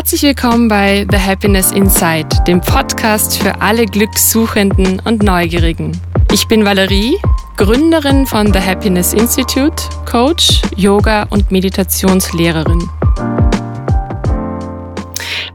Herzlich 0.00 0.22
willkommen 0.22 0.66
bei 0.66 1.06
The 1.10 1.18
Happiness 1.18 1.72
Inside, 1.72 2.28
dem 2.46 2.62
Podcast 2.62 3.36
für 3.36 3.60
alle 3.60 3.84
Glückssuchenden 3.84 4.98
und 5.04 5.22
Neugierigen. 5.22 5.92
Ich 6.32 6.48
bin 6.48 6.64
Valerie, 6.64 7.18
Gründerin 7.58 8.24
von 8.24 8.50
The 8.50 8.60
Happiness 8.60 9.12
Institute, 9.12 9.76
Coach, 10.10 10.62
Yoga 10.74 11.24
und 11.24 11.50
Meditationslehrerin. 11.50 12.88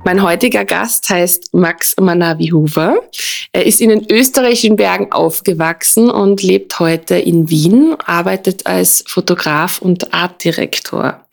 Mein 0.04 0.21
heutiger 0.21 0.64
Gast 0.64 1.09
heißt 1.09 1.52
Max 1.55 1.96
Manavi 2.00 2.50
Hoover. 2.50 2.98
Er 3.52 3.66
ist 3.66 3.82
in 3.82 3.89
den 3.89 4.05
österreichischen 4.12 4.75
Bergen 4.75 5.12
aufgewachsen 5.12 6.12
und 6.12 6.43
lebt 6.43 6.80
heute 6.80 7.16
in 7.16 7.50
Wien, 7.50 7.96
arbeitet 8.05 8.68
als 8.68 9.04
Fotograf 9.07 9.80
und 9.80 10.14
Artdirektor. 10.14 11.25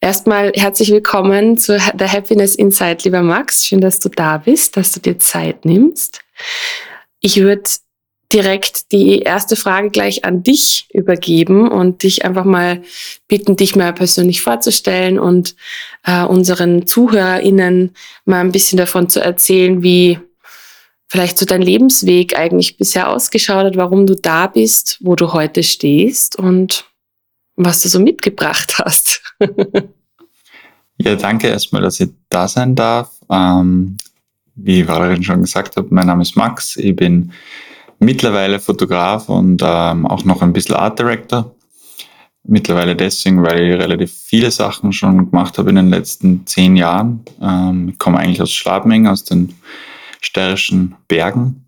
Erstmal 0.00 0.52
herzlich 0.54 0.90
willkommen 0.90 1.58
zu 1.58 1.78
der 1.94 2.12
Happiness 2.12 2.54
Inside, 2.54 2.98
lieber 3.04 3.22
Max. 3.22 3.66
Schön, 3.66 3.80
dass 3.80 3.98
du 3.98 4.08
da 4.08 4.38
bist, 4.38 4.76
dass 4.76 4.92
du 4.92 5.00
dir 5.00 5.18
Zeit 5.18 5.64
nimmst. 5.64 6.20
Ich 7.20 7.40
würde 7.40 7.64
direkt 8.32 8.92
die 8.92 9.20
erste 9.20 9.56
Frage 9.56 9.90
gleich 9.90 10.24
an 10.24 10.42
dich 10.42 10.88
übergeben 10.92 11.68
und 11.68 12.02
dich 12.02 12.24
einfach 12.24 12.44
mal 12.44 12.82
bitten, 13.28 13.56
dich 13.56 13.76
mal 13.76 13.92
persönlich 13.92 14.42
vorzustellen 14.42 15.18
und 15.18 15.54
äh, 16.04 16.24
unseren 16.24 16.86
ZuhörerInnen 16.86 17.94
mal 18.24 18.40
ein 18.40 18.52
bisschen 18.52 18.78
davon 18.78 19.08
zu 19.08 19.20
erzählen, 19.20 19.82
wie 19.82 20.18
vielleicht 21.08 21.38
so 21.38 21.46
dein 21.46 21.62
Lebensweg 21.62 22.36
eigentlich 22.36 22.76
bisher 22.76 23.10
ausgeschaut 23.10 23.64
hat, 23.64 23.76
warum 23.76 24.06
du 24.06 24.16
da 24.16 24.48
bist, 24.48 24.98
wo 25.00 25.14
du 25.14 25.32
heute 25.32 25.62
stehst 25.62 26.36
und 26.36 26.84
was 27.56 27.82
du 27.82 27.88
so 27.88 27.98
mitgebracht 27.98 28.78
hast. 28.78 29.22
ja, 30.98 31.16
danke 31.16 31.48
erstmal, 31.48 31.82
dass 31.82 32.00
ich 32.00 32.10
da 32.28 32.46
sein 32.48 32.74
darf. 32.74 33.10
Ähm, 33.30 33.96
wie 34.54 34.86
Valerin 34.86 35.22
schon 35.22 35.42
gesagt 35.42 35.76
hat, 35.76 35.90
mein 35.90 36.06
Name 36.06 36.22
ist 36.22 36.36
Max. 36.36 36.76
Ich 36.76 36.96
bin 36.96 37.32
mittlerweile 37.98 38.60
Fotograf 38.60 39.28
und 39.28 39.62
ähm, 39.64 40.06
auch 40.06 40.24
noch 40.24 40.42
ein 40.42 40.52
bisschen 40.52 40.76
Art 40.76 40.98
Director. 40.98 41.54
Mittlerweile 42.44 42.94
deswegen, 42.94 43.42
weil 43.42 43.60
ich 43.60 43.78
relativ 43.78 44.12
viele 44.12 44.50
Sachen 44.50 44.92
schon 44.92 45.30
gemacht 45.30 45.58
habe 45.58 45.70
in 45.70 45.76
den 45.76 45.90
letzten 45.90 46.46
zehn 46.46 46.76
Jahren. 46.76 47.24
Ähm, 47.42 47.90
ich 47.90 47.98
komme 47.98 48.18
eigentlich 48.18 48.40
aus 48.40 48.52
Schladming, 48.52 49.06
aus 49.06 49.24
den 49.24 49.54
steirischen 50.20 50.94
Bergen. 51.08 51.66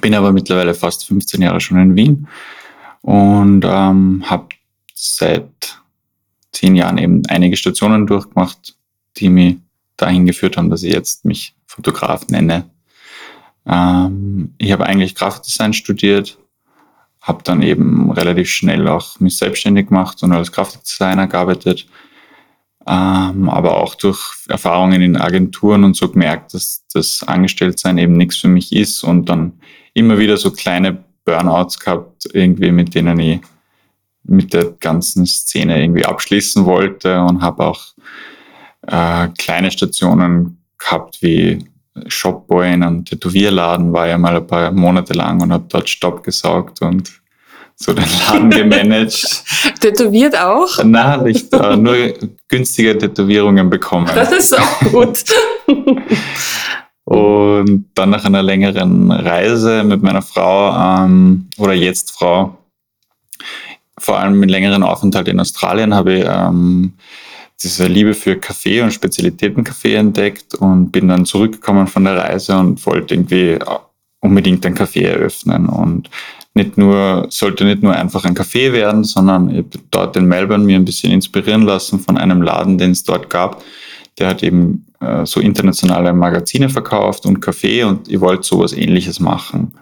Bin 0.00 0.14
aber 0.14 0.32
mittlerweile 0.32 0.74
fast 0.74 1.06
15 1.06 1.40
Jahre 1.40 1.60
schon 1.60 1.78
in 1.78 1.96
Wien 1.96 2.28
und 3.02 3.64
ähm, 3.64 4.24
habe 4.26 4.48
seit 4.94 5.82
zehn 6.52 6.76
Jahren 6.76 6.98
eben 6.98 7.22
einige 7.28 7.56
Stationen 7.56 8.06
durchgemacht, 8.06 8.76
die 9.16 9.28
mich 9.28 9.56
dahin 9.96 10.26
geführt 10.26 10.56
haben, 10.56 10.70
dass 10.70 10.82
ich 10.82 10.92
jetzt 10.92 11.24
mich 11.24 11.54
Fotograf 11.66 12.28
nenne. 12.28 12.70
Ähm, 13.66 14.54
ich 14.58 14.72
habe 14.72 14.86
eigentlich 14.86 15.14
Grafikdesign 15.14 15.72
studiert, 15.72 16.38
habe 17.20 17.42
dann 17.42 17.62
eben 17.62 18.10
relativ 18.12 18.50
schnell 18.50 18.86
auch 18.88 19.18
mich 19.20 19.36
selbstständig 19.36 19.88
gemacht 19.88 20.22
und 20.22 20.32
als 20.32 20.52
Grafikdesigner 20.52 21.26
gearbeitet, 21.26 21.86
ähm, 22.86 23.48
aber 23.48 23.76
auch 23.78 23.94
durch 23.94 24.20
Erfahrungen 24.48 25.00
in 25.00 25.16
Agenturen 25.16 25.84
und 25.84 25.96
so 25.96 26.10
gemerkt, 26.10 26.54
dass 26.54 26.84
das 26.92 27.22
Angestelltsein 27.22 27.98
eben 27.98 28.14
nichts 28.14 28.36
für 28.36 28.48
mich 28.48 28.72
ist 28.72 29.02
und 29.02 29.28
dann 29.28 29.54
immer 29.94 30.18
wieder 30.18 30.36
so 30.36 30.50
kleine 30.50 31.04
Burnouts 31.24 31.80
gehabt, 31.80 32.28
irgendwie 32.32 32.70
mit 32.70 32.94
denen 32.94 33.18
ich 33.18 33.40
mit 34.24 34.52
der 34.52 34.72
ganzen 34.80 35.26
Szene 35.26 35.82
irgendwie 35.82 36.04
abschließen 36.04 36.64
wollte 36.64 37.20
und 37.20 37.42
habe 37.42 37.64
auch 37.66 37.82
äh, 38.86 39.28
kleine 39.38 39.70
Stationen 39.70 40.58
gehabt 40.78 41.18
wie 41.22 41.64
Shopboy 42.08 42.72
in 42.72 42.82
einem 42.82 43.04
Tätowierladen, 43.04 43.92
war 43.92 44.08
ja 44.08 44.18
mal 44.18 44.36
ein 44.36 44.46
paar 44.46 44.72
Monate 44.72 45.12
lang 45.12 45.40
und 45.40 45.52
habe 45.52 45.64
dort 45.68 45.88
Stopp 45.88 46.24
gesaugt 46.24 46.82
und 46.82 47.12
so 47.76 47.92
den 47.92 48.04
Laden 48.26 48.50
gemanagt. 48.72 49.44
Tätowiert 49.80 50.36
auch? 50.36 50.82
Nein, 50.84 51.24
nicht 51.24 51.52
äh, 51.52 51.76
nur 51.76 51.96
günstige 52.48 52.96
Tätowierungen 52.98 53.70
bekommen. 53.70 54.08
Das 54.14 54.32
ist 54.32 54.58
auch 54.58 54.80
gut. 54.90 55.24
und 57.04 57.90
dann 57.94 58.10
nach 58.10 58.24
einer 58.24 58.42
längeren 58.42 59.10
Reise 59.10 59.84
mit 59.84 60.02
meiner 60.02 60.22
Frau 60.22 61.04
ähm, 61.04 61.48
oder 61.58 61.74
jetzt 61.74 62.12
Frau 62.12 62.58
vor 63.98 64.18
allem 64.18 64.40
mit 64.40 64.50
längeren 64.50 64.82
Aufenthalt 64.82 65.28
in 65.28 65.40
Australien 65.40 65.94
habe 65.94 66.14
ich 66.14 66.24
ähm, 66.28 66.94
diese 67.62 67.86
Liebe 67.86 68.14
für 68.14 68.36
Kaffee 68.36 68.82
und 68.82 68.92
Spezialitätenkaffee 68.92 69.94
entdeckt 69.94 70.54
und 70.54 70.90
bin 70.90 71.08
dann 71.08 71.24
zurückgekommen 71.24 71.86
von 71.86 72.04
der 72.04 72.16
Reise 72.16 72.58
und 72.58 72.84
wollte 72.86 73.14
irgendwie 73.14 73.58
unbedingt 74.20 74.64
ein 74.66 74.74
Café 74.74 75.06
eröffnen 75.06 75.66
und 75.66 76.10
nicht 76.54 76.78
nur, 76.78 77.26
sollte 77.30 77.64
nicht 77.64 77.82
nur 77.82 77.94
einfach 77.94 78.24
ein 78.24 78.36
Café 78.36 78.72
werden, 78.72 79.02
sondern 79.04 79.50
ich 79.50 79.58
habe 79.58 79.68
dort 79.90 80.16
in 80.16 80.26
Melbourne 80.26 80.64
mir 80.64 80.76
ein 80.76 80.84
bisschen 80.84 81.12
inspirieren 81.12 81.62
lassen 81.62 81.98
von 81.98 82.16
einem 82.16 82.42
Laden, 82.42 82.78
den 82.78 82.92
es 82.92 83.02
dort 83.02 83.28
gab. 83.28 83.62
Der 84.18 84.28
hat 84.28 84.44
eben 84.44 84.86
äh, 85.00 85.26
so 85.26 85.40
internationale 85.40 86.12
Magazine 86.12 86.68
verkauft 86.68 87.26
und 87.26 87.40
Kaffee 87.40 87.82
und 87.82 88.08
ich 88.08 88.20
wollte 88.20 88.44
sowas 88.44 88.72
ähnliches 88.72 89.18
machen. 89.18 89.74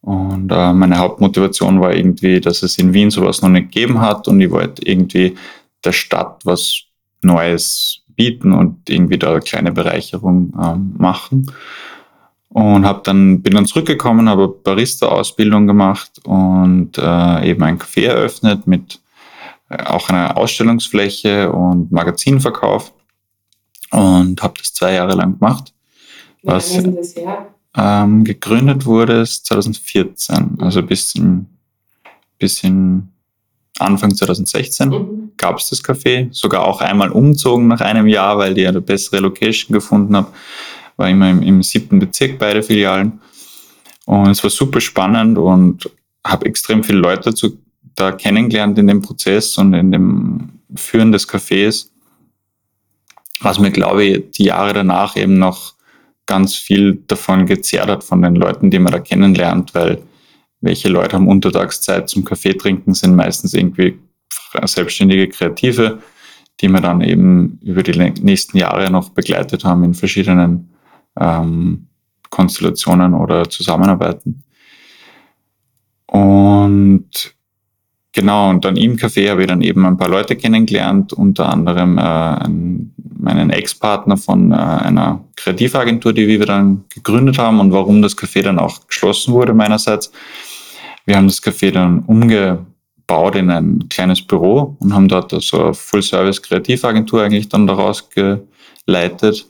Und 0.00 0.50
äh, 0.52 0.72
meine 0.72 0.98
Hauptmotivation 0.98 1.80
war 1.80 1.94
irgendwie, 1.94 2.40
dass 2.40 2.62
es 2.62 2.78
in 2.78 2.94
Wien 2.94 3.10
sowas 3.10 3.42
noch 3.42 3.48
nicht 3.48 3.72
gegeben 3.72 4.00
hat 4.00 4.28
und 4.28 4.40
ich 4.40 4.50
wollte 4.50 4.86
irgendwie 4.86 5.36
der 5.84 5.92
Stadt 5.92 6.40
was 6.44 6.82
Neues 7.22 8.02
bieten 8.14 8.52
und 8.52 8.88
irgendwie 8.88 9.18
da 9.18 9.32
eine 9.32 9.40
kleine 9.40 9.72
Bereicherung 9.72 10.52
ähm, 10.60 10.94
machen. 10.98 11.52
Und 12.50 12.86
hab 12.86 13.04
dann, 13.04 13.42
bin 13.42 13.54
dann 13.54 13.66
zurückgekommen, 13.66 14.28
habe 14.28 14.48
Barista-Ausbildung 14.48 15.66
gemacht 15.66 16.12
und 16.24 16.96
äh, 16.96 17.50
eben 17.50 17.62
ein 17.62 17.78
Café 17.78 18.06
eröffnet 18.06 18.66
mit 18.66 19.00
äh, 19.68 19.82
auch 19.84 20.08
einer 20.08 20.36
Ausstellungsfläche 20.36 21.52
und 21.52 21.92
Magazinverkauf 21.92 22.92
und 23.90 24.42
habe 24.42 24.54
das 24.58 24.72
zwei 24.72 24.94
Jahre 24.94 25.14
lang 25.14 25.38
gemacht. 25.38 25.74
Wie 26.42 26.48
was, 26.48 26.72
her? 26.72 27.48
Ähm, 27.78 28.24
gegründet 28.24 28.86
wurde 28.86 29.20
es 29.20 29.44
2014, 29.44 30.58
also 30.58 30.82
bis 30.82 31.14
in, 31.14 31.46
bis 32.38 32.64
in 32.64 33.08
Anfang 33.78 34.14
2016 34.14 34.88
mhm. 34.88 35.32
gab 35.36 35.58
es 35.58 35.70
das 35.70 35.84
Café. 35.84 36.28
Sogar 36.32 36.64
auch 36.64 36.80
einmal 36.80 37.10
umzogen 37.10 37.68
nach 37.68 37.80
einem 37.80 38.08
Jahr, 38.08 38.36
weil 38.36 38.54
die 38.54 38.66
eine 38.66 38.80
bessere 38.80 39.20
Location 39.20 39.72
gefunden 39.72 40.16
haben. 40.16 40.26
War 40.96 41.08
immer 41.08 41.30
im, 41.30 41.42
im 41.42 41.62
siebten 41.62 42.00
Bezirk 42.00 42.38
beide 42.40 42.64
Filialen. 42.64 43.20
Und 44.06 44.30
es 44.30 44.42
war 44.42 44.50
super 44.50 44.80
spannend 44.80 45.38
und 45.38 45.88
habe 46.26 46.46
extrem 46.46 46.82
viele 46.82 46.98
Leute 46.98 47.30
dazu 47.30 47.58
da 47.94 48.12
kennengelernt 48.12 48.78
in 48.78 48.86
dem 48.86 49.02
Prozess 49.02 49.56
und 49.58 49.74
in 49.74 49.92
dem 49.92 50.60
Führen 50.74 51.12
des 51.12 51.28
Cafés. 51.28 51.90
Was 53.40 53.60
mir, 53.60 53.70
glaube 53.70 54.04
ich, 54.04 54.30
die 54.32 54.44
Jahre 54.44 54.72
danach 54.72 55.16
eben 55.16 55.38
noch 55.38 55.74
ganz 56.28 56.54
viel 56.54 57.02
davon 57.08 57.46
gezerrt 57.46 57.88
hat, 57.88 58.04
von 58.04 58.22
den 58.22 58.36
Leuten, 58.36 58.70
die 58.70 58.78
man 58.78 58.92
da 58.92 59.00
kennenlernt, 59.00 59.74
weil 59.74 60.02
welche 60.60 60.88
Leute 60.88 61.16
haben 61.16 61.26
Untertagszeit 61.26 62.08
zum 62.08 62.24
Kaffee 62.24 62.52
trinken, 62.52 62.94
sind 62.94 63.16
meistens 63.16 63.54
irgendwie 63.54 63.98
selbstständige 64.64 65.28
Kreative, 65.28 65.98
die 66.60 66.68
wir 66.68 66.80
dann 66.80 67.00
eben 67.00 67.58
über 67.62 67.82
die 67.82 67.98
nächsten 67.98 68.58
Jahre 68.58 68.90
noch 68.90 69.10
begleitet 69.10 69.64
haben 69.64 69.84
in 69.84 69.94
verschiedenen 69.94 70.70
ähm, 71.18 71.88
Konstellationen 72.30 73.14
oder 73.14 73.48
Zusammenarbeiten. 73.48 74.44
Und 76.06 77.38
Genau, 78.18 78.50
und 78.50 78.64
dann 78.64 78.76
im 78.76 78.96
Café 78.96 79.30
habe 79.30 79.42
ich 79.42 79.46
dann 79.46 79.60
eben 79.60 79.86
ein 79.86 79.96
paar 79.96 80.08
Leute 80.08 80.34
kennengelernt, 80.34 81.12
unter 81.12 81.48
anderem 81.48 81.98
äh, 81.98 82.00
einen, 82.00 82.92
meinen 83.18 83.50
Ex-Partner 83.50 84.16
von 84.16 84.52
äh, 84.52 84.54
einer 84.54 85.24
Kreativagentur, 85.36 86.12
die 86.12 86.28
wir 86.28 86.46
dann 86.46 86.84
gegründet 86.88 87.38
haben 87.38 87.60
und 87.60 87.72
warum 87.72 88.02
das 88.02 88.16
Café 88.16 88.42
dann 88.42 88.58
auch 88.58 88.86
geschlossen 88.86 89.32
wurde 89.32 89.54
meinerseits. 89.54 90.10
Wir 91.04 91.16
haben 91.16 91.26
das 91.26 91.42
Café 91.42 91.70
dann 91.70 92.00
umgebaut 92.00 93.34
in 93.34 93.50
ein 93.50 93.88
kleines 93.88 94.22
Büro 94.22 94.76
und 94.80 94.94
haben 94.94 95.08
dort 95.08 95.30
so 95.42 95.62
eine 95.62 95.74
Full-Service-Kreativagentur 95.74 97.22
eigentlich 97.22 97.48
dann 97.48 97.66
daraus 97.66 98.08
geleitet. 98.10 99.46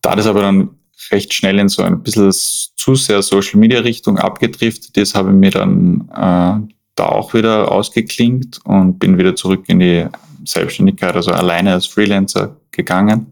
Da 0.00 0.16
das 0.16 0.26
aber 0.26 0.42
dann 0.42 0.70
recht 1.10 1.34
schnell 1.34 1.58
in 1.58 1.68
so 1.68 1.82
ein 1.82 2.02
bisschen 2.02 2.32
zu 2.32 2.94
sehr 2.94 3.22
Social-Media-Richtung 3.22 4.18
abgedriftet 4.18 4.96
ist, 4.96 5.14
habe 5.14 5.30
ich 5.30 5.36
mir 5.36 5.50
dann 5.50 6.08
äh, 6.10 6.74
da 6.94 7.06
auch 7.06 7.34
wieder 7.34 7.70
ausgeklingt 7.70 8.60
und 8.64 8.98
bin 8.98 9.18
wieder 9.18 9.34
zurück 9.34 9.64
in 9.68 9.80
die 9.80 10.06
Selbstständigkeit, 10.44 11.14
also 11.14 11.30
alleine 11.32 11.72
als 11.72 11.86
Freelancer 11.86 12.56
gegangen. 12.70 13.26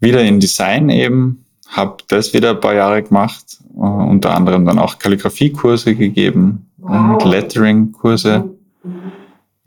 Wieder 0.00 0.22
in 0.22 0.40
Design 0.40 0.90
eben, 0.90 1.44
habe 1.68 1.96
das 2.08 2.32
wieder 2.32 2.50
ein 2.50 2.60
paar 2.60 2.74
Jahre 2.74 3.02
gemacht, 3.02 3.58
uh, 3.74 3.82
unter 3.82 4.34
anderem 4.34 4.64
dann 4.64 4.78
auch 4.78 4.98
Kalligrafiekurse 4.98 5.94
gegeben 5.94 6.70
wow. 6.78 7.22
und 7.22 7.30
Lettering-Kurse. 7.30 8.50
Mhm. 8.84 9.12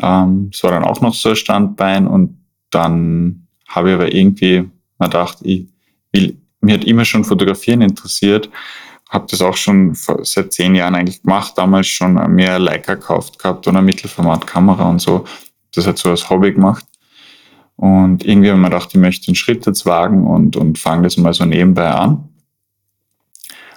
Ähm, 0.02 0.50
das 0.52 0.64
war 0.64 0.72
dann 0.72 0.84
auch 0.84 1.02
noch 1.02 1.14
so 1.14 1.30
ein 1.30 1.36
Standbein 1.36 2.08
und 2.08 2.38
dann 2.72 3.48
habe 3.68 3.90
ich 3.90 3.96
aber 3.96 4.14
irgendwie 4.14 4.70
mir 5.00 5.06
gedacht, 5.06 5.40
ich 5.44 5.68
will, 6.12 6.38
mir 6.62 6.76
hat 6.76 6.86
immer 6.86 7.06
schon 7.06 7.24
Fotografieren 7.24 7.82
interessiert, 7.82 8.50
habe 9.12 9.28
das 9.30 9.42
auch 9.42 9.58
schon 9.58 9.94
seit 9.94 10.54
zehn 10.54 10.74
Jahren 10.74 10.96
eigentlich 10.96 11.22
gemacht, 11.22 11.54
damals 11.58 11.88
schon 11.88 12.14
mehr 12.34 12.58
Leica 12.60 12.96
gekauft 12.96 13.38
gehabt 13.38 13.68
und 13.68 13.76
eine 13.76 13.86
Mittelformatkamera 13.86 14.90
und 14.90 15.00
so. 15.00 15.26
Das 15.76 15.86
hat 15.86 15.98
so 15.98 16.10
als 16.10 16.30
Hobby 16.30 16.54
gemacht. 16.54 16.86
Und 17.76 18.24
irgendwie 18.24 18.50
habe 18.50 18.60
ich 18.60 18.66
gedacht, 18.66 18.90
ich 18.94 19.00
möchte 19.00 19.28
einen 19.28 19.36
Schritt 19.36 19.66
jetzt 19.66 19.86
wagen 19.86 20.26
und, 20.26 20.56
und 20.56 20.80
fange 20.80 21.04
das 21.04 21.18
mal 21.18 21.34
so 21.34 21.44
nebenbei 21.46 21.90
an. 21.90 22.30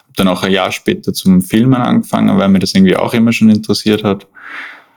Habe 0.02 0.12
dann 0.16 0.28
auch 0.28 0.44
ein 0.44 0.52
Jahr 0.52 0.70
später 0.70 1.12
zum 1.12 1.42
Filmen 1.42 1.80
angefangen, 1.80 2.38
weil 2.38 2.48
mir 2.48 2.60
das 2.60 2.74
irgendwie 2.74 2.96
auch 2.96 3.12
immer 3.12 3.32
schon 3.32 3.50
interessiert 3.50 4.04
hat. 4.04 4.28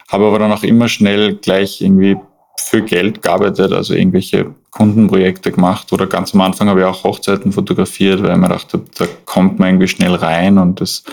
Habe 0.07 0.27
aber 0.27 0.37
dann 0.39 0.51
auch 0.51 0.63
immer 0.63 0.87
schnell 0.87 1.35
gleich 1.35 1.81
irgendwie 1.81 2.17
für 2.59 2.83
Geld 2.83 3.23
gearbeitet, 3.23 3.71
also 3.71 3.93
irgendwelche 3.95 4.53
Kundenprojekte 4.77 5.51
gemacht 5.51 5.91
oder 5.91 6.05
ganz 6.05 6.35
am 6.35 6.41
Anfang 6.41 6.69
habe 6.69 6.81
ich 6.81 6.85
auch 6.85 7.03
Hochzeiten 7.03 7.51
fotografiert, 7.51 8.21
weil 8.21 8.33
ich 8.33 8.37
mir 8.37 8.47
dachte, 8.47 8.79
da 8.97 9.07
kommt 9.25 9.57
man 9.57 9.69
irgendwie 9.69 9.87
schnell 9.87 10.13
rein 10.13 10.59
und 10.59 10.79
das, 10.79 11.03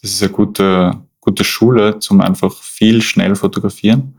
das 0.00 0.12
ist 0.12 0.22
eine 0.22 0.32
gute, 0.32 0.92
gute 1.20 1.44
Schule 1.44 1.98
zum 1.98 2.22
einfach 2.22 2.54
viel 2.54 3.02
schnell 3.02 3.36
fotografieren. 3.36 4.14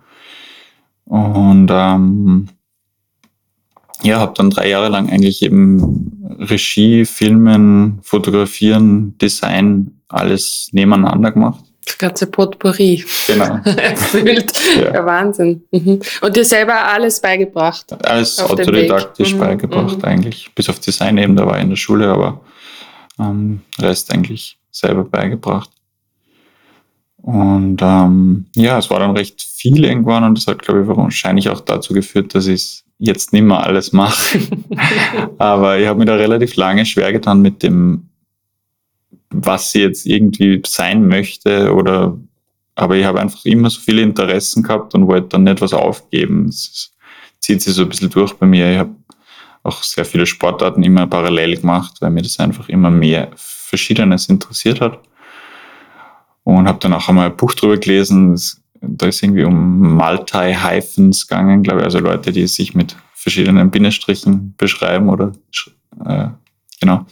Und 1.05 1.69
ähm, 1.71 2.49
ja, 4.03 4.19
habe 4.19 4.33
dann 4.35 4.51
drei 4.51 4.69
Jahre 4.69 4.89
lang 4.89 5.09
eigentlich 5.09 5.41
eben 5.41 6.37
Regie, 6.37 7.05
Filmen, 7.05 7.97
Fotografieren, 8.03 9.17
Design, 9.17 10.01
alles 10.07 10.69
nebeneinander 10.71 11.31
gemacht. 11.31 11.63
Das 11.87 11.97
ganze 11.97 12.27
Potpourri. 12.27 13.03
Genau. 13.27 13.59
Erfüllt. 13.63 14.53
Ja. 14.75 14.93
ja. 14.93 15.05
Wahnsinn. 15.05 15.63
Mhm. 15.71 16.01
Und 16.21 16.35
dir 16.35 16.45
selber 16.45 16.85
alles 16.85 17.21
beigebracht? 17.21 17.85
Alles 18.05 18.39
autodidaktisch 18.39 19.33
mhm. 19.33 19.39
beigebracht 19.39 19.97
mhm. 19.97 20.05
eigentlich. 20.05 20.51
Bis 20.53 20.69
auf 20.69 20.79
Design 20.79 21.17
eben, 21.17 21.35
da 21.35 21.45
war 21.47 21.57
ich 21.57 21.63
in 21.63 21.69
der 21.69 21.77
Schule, 21.77 22.09
aber 22.09 22.41
ähm, 23.19 23.61
Rest 23.79 24.13
eigentlich 24.13 24.57
selber 24.69 25.05
beigebracht. 25.05 25.69
Und 27.27 27.81
ähm, 27.81 28.45
ja, 28.55 28.77
es 28.77 28.89
war 28.89 28.99
dann 28.99 29.15
recht 29.15 29.41
viel 29.41 29.83
irgendwann 29.83 30.23
und 30.23 30.37
das 30.37 30.47
hat, 30.47 30.61
glaube 30.61 30.81
ich, 30.81 30.87
wahrscheinlich 30.87 31.49
auch 31.49 31.59
dazu 31.61 31.93
geführt, 31.93 32.35
dass 32.35 32.47
ich 32.47 32.55
es 32.55 32.83
jetzt 32.99 33.33
nicht 33.33 33.43
mehr 33.43 33.63
alles 33.63 33.91
mache. 33.91 34.39
Aber 35.37 35.77
ich 35.77 35.87
habe 35.87 35.99
mir 35.99 36.05
da 36.05 36.15
relativ 36.15 36.55
lange 36.55 36.85
schwer 36.85 37.11
getan 37.11 37.41
mit 37.41 37.63
dem, 37.63 38.09
was 39.29 39.71
sie 39.71 39.81
jetzt 39.81 40.05
irgendwie 40.05 40.61
sein 40.65 41.07
möchte 41.07 41.73
oder 41.73 42.17
aber 42.77 42.95
ich 42.95 43.05
habe 43.05 43.19
einfach 43.19 43.43
immer 43.43 43.71
so 43.71 43.81
viele 43.81 44.03
Interessen 44.03 44.61
gehabt 44.61 44.93
und 44.93 45.07
wollte 45.07 45.29
dann 45.29 45.45
nicht 45.45 45.61
was 45.61 45.73
aufgeben. 45.73 46.45
Es 46.45 46.93
zieht 47.39 47.59
sich 47.59 47.73
so 47.73 47.81
ein 47.81 47.89
bisschen 47.89 48.11
durch 48.11 48.33
bei 48.33 48.45
mir. 48.45 48.71
Ich 48.71 48.77
habe 48.77 48.95
auch 49.63 49.81
sehr 49.81 50.05
viele 50.05 50.27
Sportarten 50.27 50.83
immer 50.83 51.07
parallel 51.07 51.57
gemacht, 51.57 51.95
weil 52.01 52.11
mir 52.11 52.21
das 52.21 52.39
einfach 52.39 52.69
immer 52.69 52.91
mehr 52.91 53.31
Verschiedenes 53.35 54.29
interessiert 54.29 54.79
hat. 54.79 54.99
Und 56.43 56.67
habe 56.67 56.77
dann 56.79 56.93
auch 56.93 57.09
einmal 57.09 57.31
ein 57.31 57.35
Buch 57.35 57.55
drüber 57.55 57.77
gelesen. 57.77 58.39
Da 58.79 59.07
ist 59.07 59.23
irgendwie 59.23 59.43
um 59.43 59.95
Multi-Hyphens 59.95 61.27
gegangen, 61.27 61.63
glaube 61.63 61.79
ich. 61.79 61.85
Also 61.85 61.97
Leute, 61.97 62.31
die 62.31 62.45
sich 62.45 62.75
mit 62.75 62.95
verschiedenen 63.15 63.71
Bindestrichen 63.71 64.53
beschreiben 64.55 65.09
oder 65.09 65.31
äh, 66.05 66.27
genau 66.79 67.07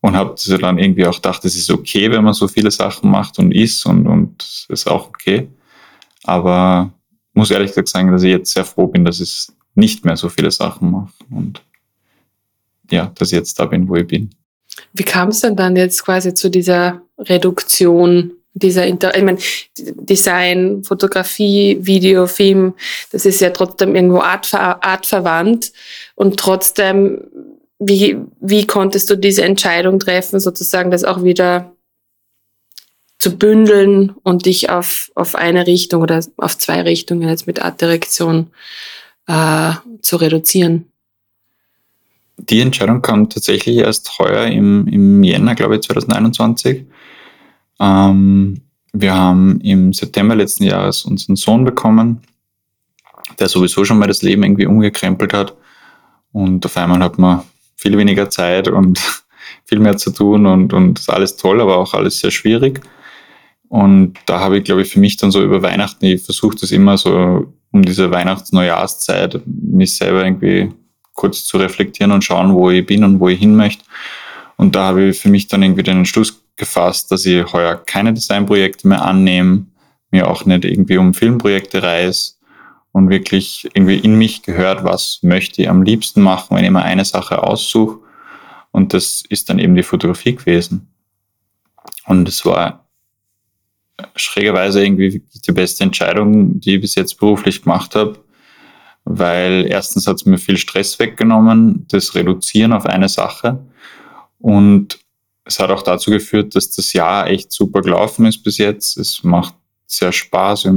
und 0.00 0.16
habe 0.16 0.34
dann 0.60 0.78
irgendwie 0.78 1.06
auch 1.06 1.16
gedacht, 1.16 1.44
es 1.44 1.56
ist 1.56 1.70
okay, 1.70 2.10
wenn 2.10 2.24
man 2.24 2.34
so 2.34 2.48
viele 2.48 2.70
Sachen 2.70 3.10
macht 3.10 3.38
und 3.38 3.52
isst 3.52 3.84
und, 3.86 4.06
und 4.06 4.66
ist 4.68 4.86
auch 4.88 5.08
okay. 5.08 5.48
Aber 6.24 6.90
muss 7.34 7.50
ehrlich 7.50 7.70
gesagt 7.70 7.88
sagen, 7.88 8.10
dass 8.10 8.22
ich 8.22 8.30
jetzt 8.30 8.52
sehr 8.52 8.64
froh 8.64 8.86
bin, 8.86 9.04
dass 9.04 9.20
ich 9.20 9.48
nicht 9.74 10.04
mehr 10.04 10.16
so 10.16 10.28
viele 10.28 10.50
Sachen 10.50 10.90
mache 10.90 11.12
und 11.30 11.62
ja, 12.90 13.12
dass 13.14 13.32
ich 13.32 13.38
jetzt 13.38 13.58
da 13.58 13.66
bin, 13.66 13.88
wo 13.88 13.96
ich 13.96 14.06
bin. 14.06 14.30
Wie 14.92 15.04
kam 15.04 15.28
es 15.28 15.40
denn 15.40 15.56
dann 15.56 15.76
jetzt 15.76 16.04
quasi 16.04 16.34
zu 16.34 16.50
dieser 16.50 17.02
Reduktion 17.18 18.32
dieser 18.52 18.84
Inter 18.86 19.16
ich 19.16 19.22
meine, 19.22 19.38
Design, 19.78 20.82
Fotografie, 20.82 21.78
Video, 21.80 22.26
Film, 22.26 22.74
das 23.12 23.24
ist 23.24 23.40
ja 23.40 23.50
trotzdem 23.50 23.94
irgendwo 23.94 24.18
artver 24.18 24.84
artverwandt 24.84 25.72
und 26.16 26.36
trotzdem 26.38 27.20
wie, 27.80 28.18
wie 28.40 28.66
konntest 28.66 29.10
du 29.10 29.16
diese 29.16 29.42
Entscheidung 29.42 29.98
treffen, 29.98 30.38
sozusagen 30.38 30.90
das 30.90 31.02
auch 31.02 31.24
wieder 31.24 31.72
zu 33.18 33.36
bündeln 33.36 34.14
und 34.22 34.46
dich 34.46 34.70
auf, 34.70 35.10
auf 35.14 35.34
eine 35.34 35.66
Richtung 35.66 36.02
oder 36.02 36.24
auf 36.36 36.56
zwei 36.58 36.82
Richtungen 36.82 37.28
jetzt 37.28 37.46
mit 37.46 37.60
Artdirektion 37.60 38.48
äh, 39.26 39.72
zu 40.02 40.16
reduzieren? 40.16 40.86
Die 42.36 42.60
Entscheidung 42.60 43.02
kam 43.02 43.28
tatsächlich 43.28 43.78
erst 43.78 44.18
heuer 44.18 44.46
im, 44.46 44.86
im 44.86 45.22
Jänner, 45.22 45.54
glaube 45.54 45.76
ich, 45.76 45.82
2021. 45.82 46.84
Ähm, 47.78 48.60
wir 48.92 49.14
haben 49.14 49.60
im 49.60 49.92
September 49.92 50.34
letzten 50.34 50.64
Jahres 50.64 51.04
unseren 51.04 51.36
Sohn 51.36 51.64
bekommen, 51.64 52.20
der 53.38 53.48
sowieso 53.48 53.84
schon 53.84 53.98
mal 53.98 54.08
das 54.08 54.22
Leben 54.22 54.42
irgendwie 54.42 54.66
umgekrempelt 54.66 55.32
hat. 55.32 55.54
Und 56.32 56.64
auf 56.64 56.76
einmal 56.76 57.00
hat 57.00 57.18
man 57.18 57.42
viel 57.80 57.96
weniger 57.96 58.28
Zeit 58.28 58.68
und 58.68 59.00
viel 59.64 59.78
mehr 59.78 59.96
zu 59.96 60.10
tun 60.10 60.46
und, 60.46 60.72
und 60.72 60.98
ist 60.98 61.10
alles 61.10 61.36
toll, 61.36 61.60
aber 61.60 61.78
auch 61.78 61.94
alles 61.94 62.20
sehr 62.20 62.30
schwierig. 62.30 62.80
Und 63.68 64.14
da 64.26 64.40
habe 64.40 64.58
ich, 64.58 64.64
glaube 64.64 64.82
ich, 64.82 64.88
für 64.88 65.00
mich 65.00 65.16
dann 65.16 65.30
so 65.30 65.42
über 65.42 65.62
Weihnachten, 65.62 66.04
ich 66.04 66.22
versuche 66.22 66.56
das 66.60 66.72
immer 66.72 66.98
so 66.98 67.46
um 67.72 67.82
diese 67.82 68.10
Weihnachts-Neujahrszeit, 68.10 69.40
mich 69.46 69.94
selber 69.94 70.24
irgendwie 70.24 70.72
kurz 71.14 71.44
zu 71.44 71.56
reflektieren 71.56 72.10
und 72.12 72.24
schauen, 72.24 72.52
wo 72.54 72.70
ich 72.70 72.84
bin 72.84 73.04
und 73.04 73.20
wo 73.20 73.28
ich 73.28 73.38
hin 73.38 73.54
möchte. 73.54 73.84
Und 74.56 74.74
da 74.74 74.88
habe 74.88 75.04
ich 75.04 75.18
für 75.18 75.28
mich 75.28 75.46
dann 75.46 75.62
irgendwie 75.62 75.84
den 75.84 75.98
Entschluss 75.98 76.42
gefasst, 76.56 77.12
dass 77.12 77.24
ich 77.24 77.50
heuer 77.52 77.76
keine 77.76 78.12
Designprojekte 78.12 78.88
mehr 78.88 79.04
annehme, 79.04 79.66
mir 80.10 80.28
auch 80.28 80.44
nicht 80.44 80.64
irgendwie 80.64 80.98
um 80.98 81.14
Filmprojekte 81.14 81.82
reise, 81.82 82.32
und 82.92 83.08
wirklich 83.08 83.68
irgendwie 83.74 83.98
in 83.98 84.16
mich 84.16 84.42
gehört, 84.42 84.84
was 84.84 85.20
möchte 85.22 85.62
ich 85.62 85.68
am 85.68 85.82
liebsten 85.82 86.22
machen, 86.22 86.56
wenn 86.56 86.64
ich 86.64 86.70
mir 86.70 86.82
eine 86.82 87.04
Sache 87.04 87.42
aussuche. 87.42 88.00
Und 88.72 88.94
das 88.94 89.22
ist 89.28 89.48
dann 89.48 89.58
eben 89.58 89.74
die 89.74 89.82
Fotografie 89.82 90.34
gewesen. 90.34 90.88
Und 92.06 92.28
es 92.28 92.44
war 92.44 92.88
schrägerweise 94.16 94.84
irgendwie 94.84 95.22
die 95.46 95.52
beste 95.52 95.84
Entscheidung, 95.84 96.60
die 96.60 96.76
ich 96.76 96.80
bis 96.80 96.94
jetzt 96.94 97.18
beruflich 97.18 97.62
gemacht 97.62 97.94
habe, 97.94 98.18
weil 99.04 99.66
erstens 99.68 100.06
hat 100.06 100.16
es 100.16 100.26
mir 100.26 100.38
viel 100.38 100.56
Stress 100.56 100.98
weggenommen, 100.98 101.86
das 101.88 102.14
Reduzieren 102.14 102.72
auf 102.72 102.86
eine 102.86 103.08
Sache. 103.08 103.64
Und 104.38 104.98
es 105.44 105.58
hat 105.58 105.70
auch 105.70 105.82
dazu 105.82 106.10
geführt, 106.10 106.54
dass 106.54 106.70
das 106.70 106.92
Jahr 106.92 107.26
echt 107.26 107.52
super 107.52 107.82
gelaufen 107.82 108.26
ist 108.26 108.42
bis 108.42 108.58
jetzt. 108.58 108.96
Es 108.96 109.22
macht 109.22 109.54
sehr 109.86 110.12
Spaß. 110.12 110.64
Wir 110.64 110.72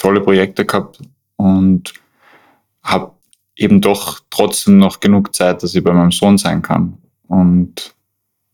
tolle 0.00 0.20
Projekte 0.20 0.64
gehabt 0.64 0.98
und 1.36 1.92
habe 2.82 3.12
eben 3.56 3.80
doch 3.80 4.20
trotzdem 4.30 4.78
noch 4.78 5.00
genug 5.00 5.34
Zeit, 5.34 5.62
dass 5.62 5.74
ich 5.74 5.84
bei 5.84 5.92
meinem 5.92 6.10
Sohn 6.10 6.38
sein 6.38 6.62
kann. 6.62 6.96
Und 7.28 7.94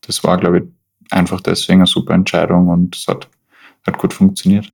das 0.02 0.22
war, 0.24 0.36
glaube 0.38 0.58
ich, 0.58 0.64
einfach 1.10 1.40
deswegen 1.40 1.80
eine 1.80 1.86
super 1.86 2.14
Entscheidung 2.14 2.68
und 2.68 2.96
es 2.96 3.06
hat, 3.06 3.28
hat 3.86 3.96
gut 3.96 4.12
funktioniert. 4.12 4.68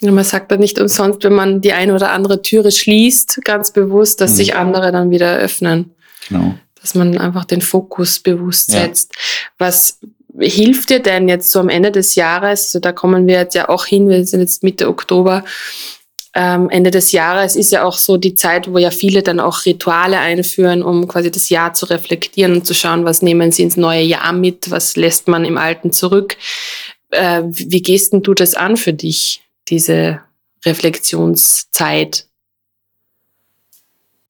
Ja, 0.00 0.10
man 0.10 0.24
sagt 0.24 0.50
dann 0.50 0.58
nicht 0.58 0.80
umsonst, 0.80 1.22
wenn 1.22 1.34
man 1.34 1.60
die 1.60 1.72
eine 1.72 1.94
oder 1.94 2.10
andere 2.10 2.42
Türe 2.42 2.72
schließt, 2.72 3.40
ganz 3.44 3.72
bewusst, 3.72 4.20
dass 4.20 4.32
mhm. 4.32 4.36
sich 4.36 4.56
andere 4.56 4.90
dann 4.90 5.10
wieder 5.10 5.36
öffnen. 5.36 5.92
Genau. 6.28 6.56
Dass 6.80 6.96
man 6.96 7.16
einfach 7.16 7.44
den 7.44 7.60
Fokus 7.60 8.18
bewusst 8.18 8.72
setzt. 8.72 9.14
Was 9.58 10.00
hilft 10.38 10.90
dir 10.90 11.00
denn 11.00 11.28
jetzt 11.28 11.50
so 11.50 11.60
am 11.60 11.68
Ende 11.68 11.92
des 11.92 12.14
Jahres? 12.14 12.66
Also 12.66 12.80
da 12.80 12.92
kommen 12.92 13.26
wir 13.26 13.34
jetzt 13.34 13.54
ja 13.54 13.68
auch 13.68 13.84
hin, 13.84 14.08
wir 14.08 14.24
sind 14.26 14.40
jetzt 14.40 14.62
Mitte 14.62 14.88
Oktober 14.88 15.44
ähm, 16.34 16.70
Ende 16.70 16.90
des 16.90 17.12
Jahres 17.12 17.56
ist 17.56 17.72
ja 17.72 17.84
auch 17.84 17.98
so 17.98 18.16
die 18.16 18.34
Zeit, 18.34 18.72
wo 18.72 18.78
ja 18.78 18.90
viele 18.90 19.22
dann 19.22 19.38
auch 19.38 19.66
Rituale 19.66 20.18
einführen, 20.18 20.82
um 20.82 21.06
quasi 21.06 21.30
das 21.30 21.50
Jahr 21.50 21.74
zu 21.74 21.86
reflektieren 21.86 22.54
und 22.54 22.66
zu 22.66 22.74
schauen, 22.74 23.04
was 23.04 23.20
nehmen 23.20 23.52
sie 23.52 23.62
ins 23.62 23.76
neue 23.76 24.02
Jahr 24.02 24.32
mit, 24.32 24.70
was 24.70 24.96
lässt 24.96 25.28
man 25.28 25.44
im 25.44 25.58
Alten 25.58 25.92
zurück. 25.92 26.36
Äh, 27.10 27.42
wie 27.48 27.82
gehst 27.82 28.14
denn 28.14 28.22
du 28.22 28.32
das 28.32 28.54
an 28.54 28.78
für 28.78 28.94
dich, 28.94 29.42
diese 29.68 30.20
Reflexionszeit? 30.64 32.26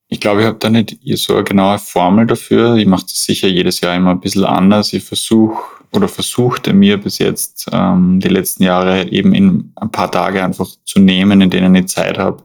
Ich 0.08 0.20
glaube, 0.20 0.40
ich 0.40 0.46
habe 0.46 0.58
da 0.58 0.68
nicht 0.70 0.98
so 1.18 1.34
eine 1.34 1.44
genaue 1.44 1.78
Formel 1.78 2.26
dafür. 2.26 2.74
Ich 2.76 2.86
mache 2.86 3.02
das 3.02 3.24
sicher 3.24 3.48
jedes 3.48 3.80
Jahr 3.80 3.94
immer 3.94 4.10
ein 4.10 4.20
bisschen 4.20 4.44
anders. 4.44 4.92
Ich 4.92 5.04
versuche 5.04 5.81
oder 5.92 6.08
versuchte 6.08 6.72
mir 6.72 6.98
bis 6.98 7.18
jetzt 7.18 7.68
ähm, 7.70 8.18
die 8.20 8.28
letzten 8.28 8.62
Jahre 8.62 9.08
eben 9.10 9.34
in 9.34 9.72
ein 9.76 9.90
paar 9.90 10.10
Tage 10.10 10.42
einfach 10.42 10.68
zu 10.84 10.98
nehmen, 11.00 11.40
in 11.40 11.50
denen 11.50 11.74
ich 11.74 11.88
Zeit 11.88 12.18
habe, 12.18 12.42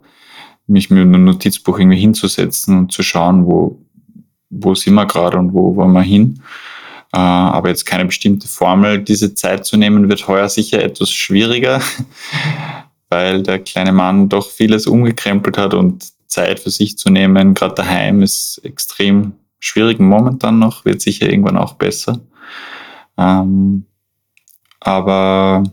mich 0.67 0.89
mit 0.89 0.99
einem 0.99 1.23
Notizbuch 1.23 1.79
irgendwie 1.79 1.99
hinzusetzen 1.99 2.77
und 2.77 2.91
zu 2.91 3.03
schauen, 3.03 3.45
wo, 3.45 3.81
wo 4.49 4.75
sind 4.75 4.95
wir 4.95 5.05
gerade 5.05 5.37
und 5.37 5.53
wo 5.53 5.75
wollen 5.75 5.93
wir 5.93 6.01
hin. 6.01 6.41
Äh, 7.13 7.19
aber 7.19 7.69
jetzt 7.69 7.85
keine 7.85 8.05
bestimmte 8.05 8.49
Formel. 8.49 9.01
Diese 9.01 9.33
Zeit 9.33 9.65
zu 9.65 9.77
nehmen 9.77 10.09
wird 10.09 10.27
heuer 10.27 10.49
sicher 10.49 10.83
etwas 10.83 11.11
schwieriger, 11.11 11.81
weil 13.09 13.43
der 13.43 13.59
kleine 13.59 13.93
Mann 13.93 14.27
doch 14.27 14.51
vieles 14.51 14.87
umgekrempelt 14.87 15.57
hat 15.57 15.73
und 15.73 16.11
Zeit 16.27 16.59
für 16.59 16.69
sich 16.69 16.97
zu 16.97 17.09
nehmen, 17.09 17.53
gerade 17.53 17.75
daheim, 17.75 18.21
ist 18.21 18.59
extrem 18.63 19.33
schwierig 19.59 19.99
momentan 19.99 20.59
noch, 20.59 20.83
wird 20.83 21.01
sicher 21.01 21.29
irgendwann 21.29 21.57
auch 21.57 21.73
besser. 21.73 22.19
Ähm, 23.17 23.85
aber 24.79 25.63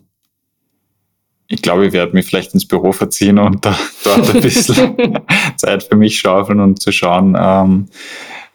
ich 1.49 1.63
glaube, 1.63 1.87
ich 1.87 1.93
werde 1.93 2.15
mich 2.15 2.27
vielleicht 2.27 2.55
ins 2.55 2.67
Büro 2.67 2.93
verziehen 2.93 3.39
und 3.39 3.65
da, 3.65 3.79
dort 4.03 4.35
ein 4.35 4.41
bisschen 4.41 4.97
Zeit 5.57 5.83
für 5.85 5.97
mich 5.97 6.19
schaufeln 6.19 6.61
und 6.61 6.81
zu 6.81 6.91
schauen, 6.91 7.37
ähm, 7.39 7.87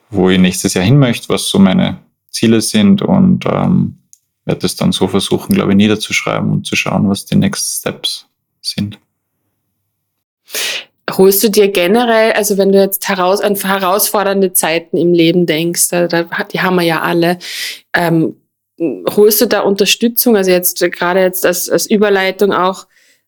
wo 0.09 0.29
ich 0.29 0.39
nächstes 0.39 0.73
Jahr 0.73 0.83
hin 0.83 0.97
möchte, 0.97 1.29
was 1.29 1.47
so 1.47 1.59
meine 1.59 1.99
Ziele 2.29 2.61
sind 2.61 3.01
und 3.01 3.45
ähm, 3.45 3.99
werde 4.45 4.65
es 4.65 4.75
dann 4.75 4.91
so 4.91 5.07
versuchen, 5.07 5.53
glaube 5.53 5.71
ich, 5.71 5.77
niederzuschreiben 5.77 6.51
und 6.51 6.65
zu 6.65 6.75
schauen, 6.75 7.09
was 7.09 7.25
die 7.25 7.35
Next 7.35 7.79
Steps 7.79 8.27
sind. 8.61 8.99
Holst 11.11 11.43
du 11.43 11.49
dir 11.49 11.69
generell, 11.69 12.33
also 12.33 12.57
wenn 12.57 12.71
du 12.71 12.79
jetzt 12.79 13.07
heraus, 13.07 13.41
an 13.41 13.55
herausfordernde 13.55 14.53
Zeiten 14.53 14.97
im 14.97 15.13
Leben 15.13 15.45
denkst, 15.45 15.89
da, 15.89 16.07
die 16.07 16.61
haben 16.61 16.75
wir 16.75 16.83
ja 16.83 17.01
alle, 17.01 17.39
ähm, 17.93 18.35
holst 18.79 19.41
du 19.41 19.45
da 19.45 19.61
Unterstützung? 19.61 20.35
Also 20.35 20.51
jetzt 20.51 20.79
gerade 20.91 21.21
jetzt 21.21 21.45
als, 21.45 21.69
als 21.69 21.89
Überleitung 21.89 22.53
auch 22.53 22.87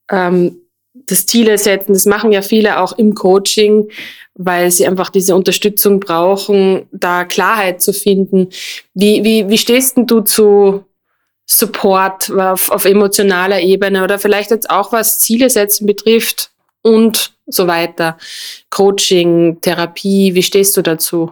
ähm, 0.10 0.62
das 0.94 1.26
Ziele 1.26 1.58
setzen, 1.58 1.94
das 1.94 2.06
machen 2.06 2.32
ja 2.32 2.42
viele 2.42 2.80
auch 2.80 2.98
im 2.98 3.16
Coaching, 3.16 3.90
weil 4.36 4.72
sie 4.72 4.88
einfach 4.88 5.10
diese 5.10 5.36
Unterstützung 5.36 6.00
brauchen, 6.00 6.88
da 6.92 7.26
Klarheit 7.26 7.82
zu 7.82 7.94
finden. 7.94 8.50
Wie, 8.94 9.24
wie, 9.24 9.50
wie 9.50 9.58
stehst 9.58 9.98
denn 9.98 10.08
du 10.08 10.22
zu 10.22 10.86
Support 11.46 12.32
auf, 12.32 12.72
auf 12.72 12.86
emotionaler 12.86 13.60
Ebene 13.62 14.04
oder 14.04 14.20
vielleicht 14.20 14.52
jetzt 14.52 14.70
auch 14.70 14.92
was 14.92 15.20
Ziele 15.20 15.50
setzen 15.50 15.86
betrifft 15.86 16.52
und 16.82 17.34
so 17.46 17.68
weiter? 17.68 18.18
Coaching, 18.70 19.60
Therapie, 19.62 20.34
wie 20.34 20.44
stehst 20.44 20.76
du 20.78 20.82
dazu? 20.82 21.32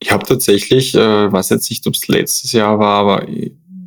Ich 0.00 0.12
habe 0.12 0.24
tatsächlich, 0.24 0.94
äh, 0.94 1.32
weiß 1.32 1.50
jetzt 1.50 1.70
nicht, 1.70 1.86
ob 1.86 1.94
es 1.94 2.06
letztes 2.08 2.52
Jahr 2.52 2.78
war, 2.78 3.00
aber 3.00 3.26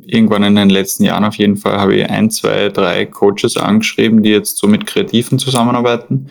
irgendwann 0.04 0.42
in 0.42 0.56
den 0.56 0.70
letzten 0.70 1.04
Jahren 1.04 1.24
auf 1.24 1.36
jeden 1.36 1.56
Fall 1.56 1.78
habe 1.78 1.96
ich 1.96 2.08
ein, 2.08 2.30
zwei, 2.30 2.68
drei 2.68 3.06
Coaches 3.06 3.56
angeschrieben, 3.56 4.22
die 4.22 4.30
jetzt 4.30 4.58
so 4.58 4.66
mit 4.66 4.86
Kreativen 4.86 5.38
zusammenarbeiten, 5.38 6.28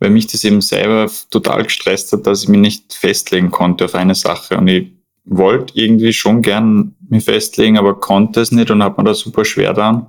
weil 0.00 0.10
mich 0.10 0.26
das 0.26 0.42
eben 0.44 0.60
selber 0.60 1.10
total 1.30 1.64
gestresst 1.64 2.12
hat, 2.12 2.26
dass 2.26 2.42
ich 2.42 2.48
mich 2.48 2.60
nicht 2.60 2.94
festlegen 2.94 3.50
konnte 3.50 3.84
auf 3.84 3.94
eine 3.94 4.14
Sache. 4.14 4.56
Und 4.56 4.66
ich 4.68 4.92
wollte 5.24 5.78
irgendwie 5.78 6.12
schon 6.12 6.42
gern 6.42 6.96
mich 7.08 7.24
festlegen, 7.24 7.78
aber 7.78 8.00
konnte 8.00 8.40
es 8.40 8.50
nicht 8.50 8.70
und 8.70 8.82
hat 8.82 8.98
mir 8.98 9.04
da 9.04 9.14
super 9.14 9.44
schwer 9.44 9.72
dann. 9.72 10.06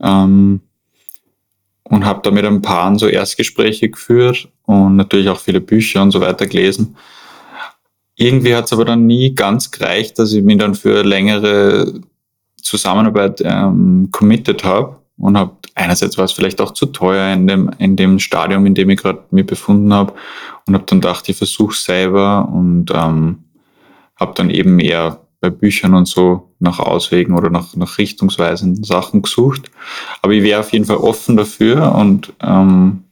Ähm, 0.00 0.60
und 1.84 2.04
habe 2.04 2.20
da 2.22 2.30
mit 2.30 2.44
ein 2.44 2.62
paar 2.62 2.98
so 2.98 3.08
Erstgespräche 3.08 3.88
geführt 3.88 4.48
und 4.66 4.96
natürlich 4.96 5.28
auch 5.28 5.40
viele 5.40 5.60
Bücher 5.60 6.02
und 6.02 6.10
so 6.10 6.20
weiter 6.20 6.46
gelesen. 6.46 6.96
Irgendwie 8.20 8.56
hat 8.56 8.64
es 8.64 8.72
aber 8.72 8.84
dann 8.84 9.06
nie 9.06 9.32
ganz 9.32 9.70
gereicht, 9.70 10.18
dass 10.18 10.32
ich 10.32 10.42
mich 10.42 10.58
dann 10.58 10.74
für 10.74 11.04
längere 11.04 12.00
Zusammenarbeit 12.60 13.40
ähm, 13.44 14.08
committed 14.10 14.64
habe 14.64 14.96
und 15.16 15.38
habe 15.38 15.52
einerseits 15.76 16.18
war 16.18 16.24
es 16.24 16.32
vielleicht 16.32 16.60
auch 16.60 16.72
zu 16.72 16.86
teuer 16.86 17.32
in 17.32 17.46
dem 17.46 17.70
in 17.78 17.94
dem 17.94 18.18
Stadium, 18.18 18.66
in 18.66 18.74
dem 18.74 18.90
ich 18.90 19.00
gerade 19.00 19.22
mich 19.30 19.46
befunden 19.46 19.94
habe 19.94 20.14
und 20.66 20.74
habe 20.74 20.84
dann 20.86 21.00
gedacht, 21.00 21.28
ich 21.28 21.36
versuche 21.36 21.76
selber 21.76 22.48
und 22.52 22.90
ähm, 22.92 23.44
habe 24.16 24.32
dann 24.34 24.50
eben 24.50 24.80
eher 24.80 25.20
bei 25.40 25.50
Büchern 25.50 25.94
und 25.94 26.06
so 26.06 26.50
nach 26.58 26.80
Auswegen 26.80 27.36
oder 27.36 27.50
nach, 27.50 27.76
nach 27.76 27.98
richtungsweisenden 27.98 28.82
Sachen 28.82 29.22
gesucht. 29.22 29.70
Aber 30.22 30.32
ich 30.32 30.42
wäre 30.42 30.58
auf 30.58 30.72
jeden 30.72 30.86
Fall 30.86 30.96
offen 30.96 31.36
dafür 31.36 31.94
und 31.94 32.32
ähm, 32.42 33.04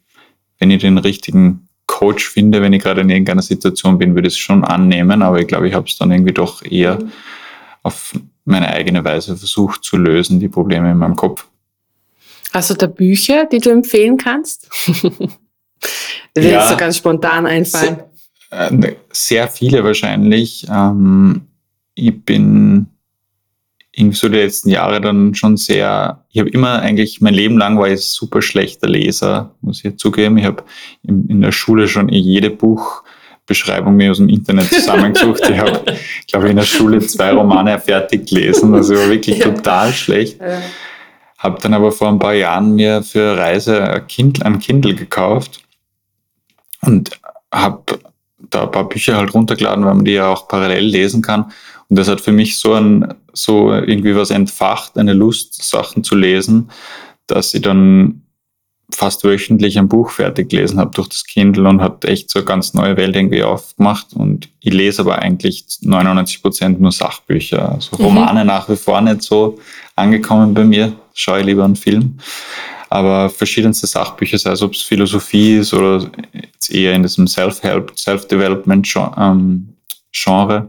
wenn 0.59 0.73
ich 0.73 0.81
den 0.81 0.99
richtigen 0.99 1.66
Coach 1.97 2.29
finde, 2.29 2.61
wenn 2.61 2.75
ich 2.75 2.83
gerade 2.83 3.01
in 3.01 3.09
irgendeiner 3.09 3.41
Situation 3.41 3.97
bin, 3.97 4.15
würde 4.15 4.29
ich 4.29 4.35
es 4.35 4.39
schon 4.39 4.65
annehmen, 4.65 5.23
aber 5.23 5.41
ich 5.41 5.47
glaube, 5.47 5.67
ich 5.67 5.73
habe 5.73 5.87
es 5.89 5.97
dann 5.97 6.11
irgendwie 6.11 6.35
doch 6.35 6.63
eher 6.63 6.97
mhm. 6.97 7.11
auf 7.83 8.13
meine 8.45 8.69
eigene 8.69 9.03
Weise 9.03 9.35
versucht 9.35 9.83
zu 9.83 9.97
lösen, 9.97 10.39
die 10.39 10.49
Probleme 10.49 10.91
in 10.91 10.99
meinem 10.99 11.17
Kopf. 11.17 11.47
Hast 12.53 12.69
du 12.69 12.75
da 12.75 12.87
Bücher, 12.87 13.47
die 13.47 13.61
du 13.61 13.71
empfehlen 13.71 14.19
kannst? 14.19 14.69
das 16.35 16.45
ja, 16.45 16.51
jetzt 16.51 16.69
so 16.69 16.77
ganz 16.77 16.99
spontan 16.99 17.47
einfallen. 17.47 18.01
Sehr, 18.51 18.73
äh, 18.73 18.97
sehr 19.11 19.49
viele 19.49 19.83
wahrscheinlich. 19.83 20.67
Ähm, 20.71 21.47
ich 21.95 22.23
bin 22.25 22.89
irgendwie 23.99 24.17
so 24.17 24.29
die 24.29 24.37
letzten 24.37 24.69
Jahre 24.69 25.01
dann 25.01 25.35
schon 25.35 25.57
sehr, 25.57 26.23
ich 26.31 26.39
habe 26.39 26.51
immer 26.51 26.81
eigentlich, 26.81 27.23
mein 27.23 27.33
Leben 27.33 27.57
lang 27.57 27.79
war 27.79 27.89
ich 27.89 28.03
super 28.03 28.43
schlechter 28.43 28.87
Leser, 28.87 29.55
muss 29.63 29.83
ich 29.83 29.97
zugeben. 29.97 30.37
Ich 30.37 30.45
habe 30.45 30.65
in, 31.03 31.27
in 31.29 31.41
der 31.41 31.51
Schule 31.51 31.89
schon 31.89 32.11
jede 32.11 32.51
Buchbeschreibung 32.51 33.97
mir 33.97 34.11
aus 34.11 34.19
dem 34.19 34.29
Internet 34.29 34.69
zusammengesucht. 34.69 35.49
ich 35.49 35.59
habe, 35.59 35.97
glaube 36.29 36.45
ich, 36.45 36.51
in 36.51 36.57
der 36.59 36.65
Schule 36.65 36.99
zwei 36.99 37.33
Romane 37.33 37.79
fertig 37.79 38.29
gelesen, 38.29 38.75
also 38.75 38.95
war 38.95 39.09
wirklich 39.09 39.39
ja. 39.45 39.47
total 39.47 39.95
schlecht. 39.95 40.43
Ja. 40.43 40.61
Habe 41.39 41.59
dann 41.63 41.73
aber 41.73 41.91
vor 41.91 42.09
ein 42.09 42.19
paar 42.19 42.35
Jahren 42.35 42.75
mir 42.75 43.03
für 43.03 43.39
Reise 43.39 43.83
ein 43.83 44.07
Kindle, 44.07 44.45
ein 44.45 44.59
Kindle 44.59 44.95
gekauft 44.95 45.63
und 46.83 47.19
habe 47.51 47.99
da 48.51 48.65
ein 48.65 48.71
paar 48.71 48.89
Bücher 48.89 49.17
halt 49.17 49.33
runtergeladen, 49.33 49.87
weil 49.87 49.95
man 49.95 50.05
die 50.05 50.13
ja 50.13 50.29
auch 50.29 50.49
parallel 50.49 50.85
lesen 50.85 51.23
kann. 51.23 51.51
Und 51.89 51.99
das 51.99 52.09
hat 52.09 52.21
für 52.21 52.33
mich 52.33 52.59
so 52.59 52.75
ein, 52.75 53.15
so 53.33 53.73
irgendwie 53.73 54.17
was 54.17 54.31
entfacht, 54.31 54.99
eine 54.99 55.13
Lust, 55.13 55.63
Sachen 55.63 56.03
zu 56.03 56.17
lesen, 56.17 56.71
dass 57.27 57.55
ich 57.55 57.63
dann 57.63 58.23
fast 58.91 59.25
wöchentlich 59.25 59.79
ein 59.79 59.89
Buch 59.89 60.11
fertig 60.11 60.51
gelesen 60.51 60.79
habe 60.79 60.93
durch 60.95 61.09
das 61.09 61.25
Kindle 61.25 61.67
und 61.69 61.81
hat 61.81 62.05
echt 62.05 62.31
so 62.31 62.39
eine 62.39 62.47
ganz 62.47 62.73
neue 62.75 62.97
Welt 62.97 63.17
irgendwie 63.17 63.43
aufgemacht. 63.43 64.13
Und 64.15 64.49
ich 64.61 64.73
lese 64.73 65.03
aber 65.03 65.19
eigentlich 65.19 65.65
99 65.81 66.41
Prozent 66.41 66.81
nur 66.81 66.93
Sachbücher. 66.93 67.73
Also 67.73 67.97
Romane 67.97 68.43
mhm. 68.43 68.47
nach 68.47 68.69
wie 68.69 68.77
vor 68.77 69.01
nicht 69.01 69.23
so 69.23 69.59
angekommen 69.97 70.55
bei 70.55 70.63
mir. 70.65 70.93
Schaue 71.15 71.41
ich 71.41 71.47
lieber 71.47 71.65
einen 71.65 71.75
Film. 71.75 72.19
Aber 72.89 73.29
verschiedenste 73.29 73.89
Sachbücher, 73.89 74.39
sei 74.39 74.53
es 74.53 74.63
ob 74.63 74.75
es 74.75 74.83
Philosophie 74.83 75.57
ist 75.57 75.75
oder 75.75 76.09
jetzt 76.33 76.71
eher 76.71 76.95
in 76.95 77.03
diesem 77.03 77.27
Self-Help, 77.27 77.99
Self-Development-Genre. 77.99 80.69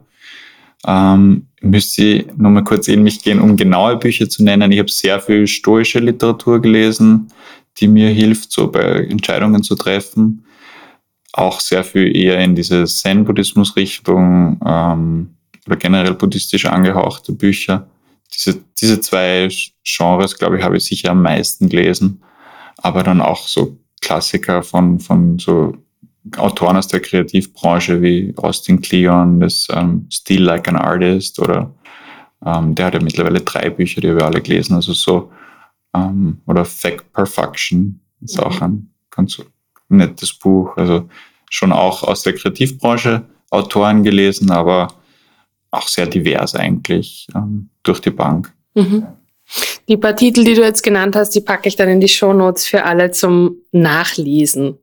Ähm, 0.88 1.48
müsste 1.62 2.04
ich 2.04 2.38
nur 2.38 2.52
mal 2.52 2.64
kurz 2.64 2.88
in 2.88 3.04
mich 3.04 3.22
gehen, 3.22 3.42
um 3.42 3.58
genaue 3.58 3.98
Bücher 3.98 4.30
zu 4.30 4.44
nennen. 4.44 4.72
Ich 4.72 4.80
habe 4.80 4.90
sehr 4.90 5.20
viel 5.20 5.46
stoische 5.46 6.00
Literatur 6.00 6.62
gelesen, 6.62 7.28
die 7.78 7.88
mir 7.88 8.10
hilft, 8.10 8.52
so 8.52 8.72
bei 8.72 9.06
Entscheidungen 9.06 9.64
zu 9.64 9.76
treffen. 9.76 10.46
Auch 11.34 11.60
sehr 11.60 11.84
viel 11.84 12.16
eher 12.16 12.40
in 12.40 12.56
diese 12.56 12.86
Zen-Buddhismus-Richtung 12.86 14.60
ähm, 14.66 15.30
oder 15.68 15.76
generell 15.76 16.14
buddhistisch 16.14 16.66
angehauchte 16.66 17.34
Bücher. 17.34 17.88
Diese, 18.34 18.60
diese 18.80 19.02
zwei 19.02 19.50
Genres, 19.84 20.38
glaube 20.38 20.58
ich, 20.58 20.64
habe 20.64 20.78
ich 20.78 20.86
sicher 20.86 21.12
am 21.12 21.22
meisten 21.22 21.70
gelesen. 21.70 22.22
Aber 22.78 23.04
dann 23.04 23.22
auch 23.22 23.48
so 23.48 23.78
Klassiker 24.02 24.64
von, 24.64 25.00
von 25.00 25.38
so 25.38 25.76
Autoren 26.38 26.78
aus 26.78 26.88
der 26.88 27.02
Kreativbranche 27.02 28.02
wie 28.02 28.34
Austin 28.38 28.82
Kleon, 28.82 29.40
das 29.40 29.68
ähm, 29.72 30.08
Still 30.12 30.44
Like 30.44 30.68
an 30.68 30.76
Artist 30.76 31.40
oder 31.40 31.74
ähm, 32.46 32.76
der 32.76 32.88
hat 32.88 32.94
ja 32.94 33.02
mittlerweile 33.02 33.42
drei 33.42 33.70
Bücher, 33.70 34.02
die 34.02 34.16
wir 34.16 34.26
alle 34.26 34.42
gelesen, 34.42 34.76
also 34.76 34.94
so 34.94 35.32
ähm, 35.96 36.42
oder 36.46 36.66
Fact 36.66 37.12
Perfection 37.14 38.00
ist 38.22 38.40
auch 38.40 38.62
ein 38.62 38.90
ganz 39.12 39.42
nettes 39.90 40.34
Buch, 40.34 40.76
also 40.78 41.10
schon 41.50 41.72
auch 41.72 42.04
aus 42.04 42.24
der 42.24 42.34
Kreativbranche 42.34 43.24
Autoren 43.50 44.04
gelesen, 44.04 44.52
aber 44.52 44.90
auch 45.72 45.88
sehr 45.88 46.08
divers 46.08 46.56
eigentlich 46.56 47.28
ähm, 47.36 47.70
durch 47.84 48.00
die 48.00 48.12
Bank. 48.12 48.54
Mhm. 48.74 49.08
Die 49.88 49.98
paar 49.98 50.16
Titel, 50.16 50.44
die 50.44 50.54
du 50.54 50.62
jetzt 50.62 50.84
genannt 50.84 51.16
hast, 51.16 51.30
die 51.32 51.42
packe 51.42 51.70
ich 51.70 51.78
dann 51.78 51.88
in 51.88 52.02
die 52.02 52.10
Show 52.10 52.34
Notes 52.34 52.68
für 52.68 52.84
alle 52.84 53.12
zum 53.12 53.56
Nachlesen. 53.72 54.78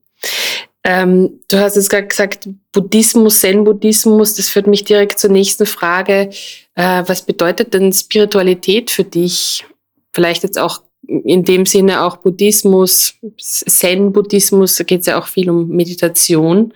Ähm, 0.86 1.40
du 1.48 1.58
hast 1.58 1.76
jetzt 1.76 1.88
gerade 1.88 2.06
gesagt, 2.06 2.48
Buddhismus, 2.72 3.40
Zen-Buddhismus, 3.40 4.34
das 4.34 4.50
führt 4.50 4.66
mich 4.66 4.84
direkt 4.84 5.18
zur 5.18 5.30
nächsten 5.30 5.64
Frage. 5.64 6.30
Äh, 6.74 7.02
was 7.06 7.24
bedeutet 7.24 7.72
denn 7.72 7.92
Spiritualität 7.92 8.90
für 8.90 9.04
dich? 9.04 9.64
Vielleicht 10.12 10.42
jetzt 10.42 10.58
auch 10.58 10.82
in 11.06 11.44
dem 11.44 11.66
Sinne 11.66 12.02
auch 12.02 12.18
Buddhismus, 12.18 13.14
Zen-Buddhismus, 13.38 14.76
da 14.76 14.84
geht 14.84 15.00
es 15.00 15.06
ja 15.06 15.18
auch 15.18 15.26
viel 15.26 15.50
um 15.50 15.68
Meditation. 15.68 16.72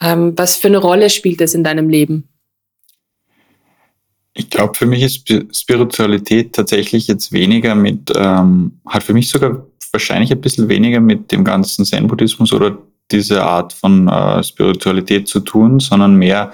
Ähm, 0.00 0.32
was 0.36 0.56
für 0.56 0.68
eine 0.68 0.78
Rolle 0.78 1.10
spielt 1.10 1.40
das 1.40 1.54
in 1.54 1.64
deinem 1.64 1.88
Leben? 1.88 2.28
Ich 4.34 4.50
glaube, 4.50 4.74
für 4.74 4.84
mich 4.86 5.02
ist 5.02 5.56
Spiritualität 5.56 6.54
tatsächlich 6.54 7.06
jetzt 7.06 7.32
weniger 7.32 7.74
mit, 7.74 8.12
ähm, 8.14 8.80
hat 8.86 9.02
für 9.02 9.14
mich 9.14 9.30
sogar 9.30 9.66
wahrscheinlich 9.92 10.30
ein 10.30 10.40
bisschen 10.40 10.68
weniger 10.68 11.00
mit 11.00 11.32
dem 11.32 11.42
ganzen 11.42 11.86
Zen-Buddhismus 11.86 12.52
oder 12.52 12.76
diese 13.10 13.44
Art 13.44 13.72
von 13.72 14.08
äh, 14.08 14.42
Spiritualität 14.42 15.28
zu 15.28 15.40
tun, 15.40 15.80
sondern 15.80 16.16
mehr, 16.16 16.52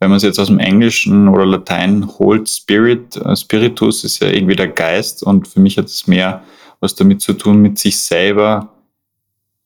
wenn 0.00 0.10
man 0.10 0.16
es 0.16 0.22
jetzt 0.22 0.38
aus 0.38 0.48
dem 0.48 0.58
Englischen 0.58 1.28
oder 1.28 1.46
Latein 1.46 2.08
holt, 2.18 2.48
Spirit, 2.48 3.16
äh, 3.16 3.36
Spiritus 3.36 4.04
ist 4.04 4.20
ja 4.20 4.28
irgendwie 4.28 4.56
der 4.56 4.68
Geist 4.68 5.22
und 5.22 5.46
für 5.46 5.60
mich 5.60 5.78
hat 5.78 5.86
es 5.86 6.06
mehr 6.06 6.42
was 6.80 6.94
damit 6.94 7.22
zu 7.22 7.32
tun, 7.32 7.62
mit 7.62 7.78
sich 7.78 7.98
selber 7.98 8.70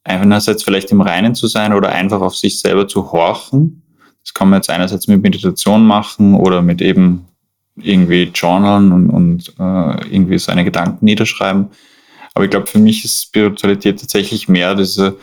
einerseits 0.04 0.62
vielleicht 0.62 0.90
im 0.92 1.00
Reinen 1.00 1.34
zu 1.34 1.48
sein 1.48 1.72
oder 1.72 1.90
einfach 1.90 2.20
auf 2.20 2.36
sich 2.36 2.60
selber 2.60 2.86
zu 2.88 3.12
horchen. 3.12 3.82
Das 4.22 4.34
kann 4.34 4.48
man 4.48 4.58
jetzt 4.58 4.70
einerseits 4.70 5.08
mit 5.08 5.22
Meditation 5.22 5.86
machen 5.86 6.34
oder 6.34 6.62
mit 6.62 6.80
eben 6.80 7.26
irgendwie 7.76 8.24
journalen 8.34 8.92
und, 8.92 9.10
und 9.10 9.48
äh, 9.58 10.14
irgendwie 10.14 10.38
seine 10.38 10.64
Gedanken 10.64 11.04
niederschreiben. 11.04 11.68
Aber 12.34 12.44
ich 12.44 12.50
glaube, 12.50 12.66
für 12.66 12.78
mich 12.78 13.04
ist 13.04 13.22
Spiritualität 13.22 14.00
tatsächlich 14.00 14.48
mehr 14.48 14.74
diese 14.74 15.16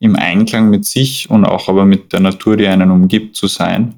im 0.00 0.16
Einklang 0.16 0.70
mit 0.70 0.86
sich 0.86 1.30
und 1.30 1.44
auch 1.44 1.68
aber 1.68 1.84
mit 1.84 2.12
der 2.12 2.20
Natur, 2.20 2.56
die 2.56 2.66
einen 2.66 2.90
umgibt, 2.90 3.36
zu 3.36 3.46
sein 3.46 3.94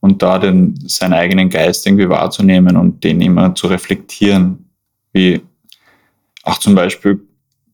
und 0.00 0.22
da 0.22 0.38
den, 0.38 0.74
seinen 0.86 1.14
eigenen 1.14 1.48
Geist 1.48 1.86
irgendwie 1.86 2.08
wahrzunehmen 2.08 2.76
und 2.76 3.02
den 3.02 3.20
immer 3.20 3.54
zu 3.54 3.68
reflektieren. 3.68 4.70
Wie 5.12 5.40
auch 6.42 6.58
zum 6.58 6.74
Beispiel 6.74 7.20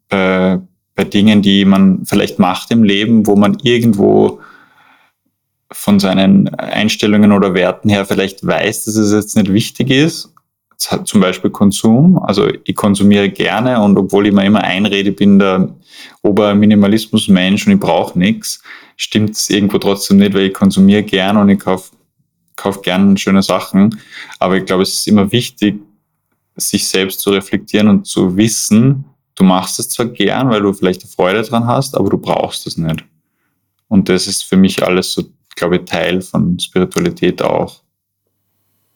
bei, 0.08 0.60
bei 0.94 1.04
Dingen, 1.04 1.42
die 1.42 1.64
man 1.64 2.04
vielleicht 2.04 2.38
macht 2.38 2.70
im 2.70 2.84
Leben, 2.84 3.26
wo 3.26 3.36
man 3.36 3.58
irgendwo 3.62 4.40
von 5.70 5.98
seinen 5.98 6.54
Einstellungen 6.54 7.32
oder 7.32 7.54
Werten 7.54 7.88
her 7.88 8.04
vielleicht 8.04 8.46
weiß, 8.46 8.84
dass 8.84 8.96
es 8.96 9.12
jetzt 9.12 9.36
nicht 9.36 9.52
wichtig 9.52 9.90
ist. 9.90 10.31
Zum 11.04 11.20
Beispiel 11.20 11.50
Konsum. 11.50 12.18
Also 12.18 12.48
ich 12.64 12.74
konsumiere 12.74 13.30
gerne 13.30 13.80
und 13.80 13.96
obwohl 13.96 14.26
ich 14.26 14.32
mir 14.32 14.44
immer 14.44 14.62
einrede, 14.62 15.12
bin 15.12 15.38
der 15.38 15.74
Oberminimalismus-Mensch 16.22 17.66
und 17.66 17.74
ich 17.74 17.80
brauche 17.80 18.18
nichts, 18.18 18.62
stimmt 18.96 19.30
es 19.30 19.50
irgendwo 19.50 19.78
trotzdem 19.78 20.18
nicht, 20.18 20.34
weil 20.34 20.46
ich 20.46 20.54
konsumiere 20.54 21.02
gerne 21.02 21.40
und 21.40 21.48
ich 21.48 21.58
kaufe 21.58 21.92
kauf 22.56 22.82
gerne 22.82 23.16
schöne 23.16 23.42
Sachen. 23.42 23.98
Aber 24.38 24.56
ich 24.56 24.66
glaube, 24.66 24.82
es 24.82 24.94
ist 24.94 25.08
immer 25.08 25.32
wichtig, 25.32 25.80
sich 26.56 26.86
selbst 26.86 27.20
zu 27.20 27.30
reflektieren 27.30 27.88
und 27.88 28.06
zu 28.06 28.36
wissen, 28.36 29.04
du 29.34 29.44
machst 29.44 29.78
es 29.78 29.88
zwar 29.88 30.06
gern, 30.06 30.50
weil 30.50 30.60
du 30.60 30.72
vielleicht 30.72 31.02
Freude 31.02 31.42
dran 31.42 31.66
hast, 31.66 31.96
aber 31.96 32.10
du 32.10 32.18
brauchst 32.18 32.66
es 32.66 32.76
nicht. 32.76 33.04
Und 33.88 34.08
das 34.08 34.26
ist 34.26 34.44
für 34.44 34.56
mich 34.56 34.82
alles 34.84 35.12
so 35.12 35.24
glaube 35.54 35.76
ich, 35.76 35.84
Teil 35.84 36.20
von 36.20 36.58
Spiritualität 36.58 37.42
auch. 37.42 37.81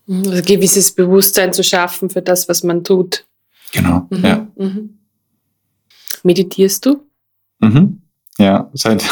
Also 0.09 0.43
gewisses 0.43 0.93
Bewusstsein 0.93 1.53
zu 1.53 1.65
schaffen 1.65 2.11
für 2.11 2.23
das, 2.23 2.49
was 2.49 2.63
man 2.63 2.85
tut. 2.85 3.25
Genau, 3.73 4.07
mhm. 4.11 4.25
ja. 4.25 4.47
Mhm. 4.57 4.99
Meditierst 6.23 6.87
du? 6.87 7.05
Mhm. 7.59 8.03
Ja, 8.39 8.71
seit, 8.73 9.05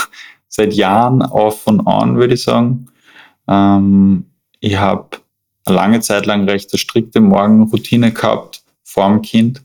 seit 0.48 0.72
Jahren 0.74 1.22
off 1.22 1.66
und 1.66 1.80
on, 1.86 2.16
würde 2.16 2.34
ich 2.34 2.42
sagen. 2.42 2.86
Ähm, 3.48 4.26
ich 4.60 4.76
habe 4.76 5.18
eine 5.64 5.76
lange 5.76 6.00
Zeit 6.00 6.26
lang 6.26 6.48
recht 6.48 6.76
strikte 6.78 7.20
Morgenroutine 7.20 8.12
gehabt, 8.12 8.62
vor 8.82 9.08
dem 9.08 9.22
Kind, 9.22 9.62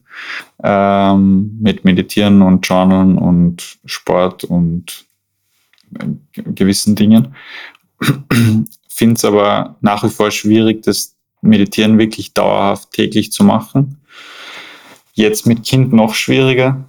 ähm, 0.63 1.57
mit 1.61 1.85
Meditieren 1.85 2.41
und 2.41 2.67
Journalen 2.67 3.17
und 3.17 3.79
Sport 3.85 4.43
und 4.43 5.05
gewissen 6.33 6.95
Dingen. 6.95 7.35
Finde 8.89 9.15
es 9.15 9.25
aber 9.25 9.77
nach 9.81 10.03
wie 10.03 10.09
vor 10.09 10.31
schwierig, 10.31 10.83
das 10.83 11.15
Meditieren 11.41 11.97
wirklich 11.97 12.33
dauerhaft 12.33 12.91
täglich 12.91 13.31
zu 13.31 13.43
machen. 13.43 13.97
Jetzt 15.13 15.45
mit 15.45 15.63
Kind 15.63 15.93
noch 15.93 16.13
schwieriger. 16.13 16.85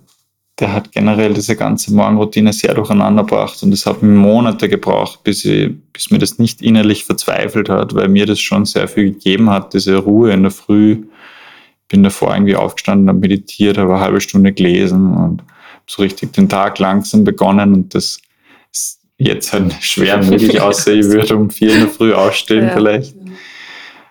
Der 0.58 0.72
hat 0.72 0.92
generell 0.92 1.32
diese 1.32 1.56
ganze 1.56 1.92
Morgenroutine 1.94 2.52
sehr 2.52 2.74
durcheinander 2.74 3.22
gebracht 3.22 3.62
und 3.62 3.72
es 3.72 3.86
hat 3.86 4.02
Monate 4.02 4.68
gebraucht, 4.68 5.24
bis, 5.24 5.44
ich, 5.44 5.72
bis 5.92 6.10
mir 6.10 6.18
das 6.18 6.38
nicht 6.38 6.60
innerlich 6.60 7.04
verzweifelt 7.04 7.70
hat, 7.70 7.94
weil 7.94 8.08
mir 8.08 8.26
das 8.26 8.40
schon 8.40 8.66
sehr 8.66 8.86
viel 8.86 9.12
gegeben 9.12 9.48
hat, 9.48 9.72
diese 9.72 9.96
Ruhe 9.96 10.32
in 10.32 10.42
der 10.42 10.52
Früh. 10.52 11.04
Bin 11.88 12.02
davor 12.02 12.34
irgendwie 12.34 12.56
aufgestanden, 12.56 13.08
habe 13.08 13.18
meditiert, 13.18 13.78
habe 13.78 13.94
eine 13.94 14.00
halbe 14.00 14.20
Stunde 14.20 14.52
gelesen 14.52 15.14
und 15.14 15.42
so 15.86 16.02
richtig 16.02 16.32
den 16.34 16.48
Tag 16.48 16.78
langsam 16.78 17.24
begonnen 17.24 17.74
und 17.74 17.94
das 17.94 18.20
jetzt 19.20 19.52
halt 19.52 19.74
schwer 19.80 20.18
möglich 20.24 20.60
außer 20.60 20.92
ich 20.94 21.06
würde 21.06 21.36
um 21.36 21.50
vier 21.50 21.74
in 21.74 21.80
der 21.80 21.88
Früh 21.88 22.12
aufstehen 22.12 22.66
ja. 22.66 22.74
vielleicht. 22.74 23.14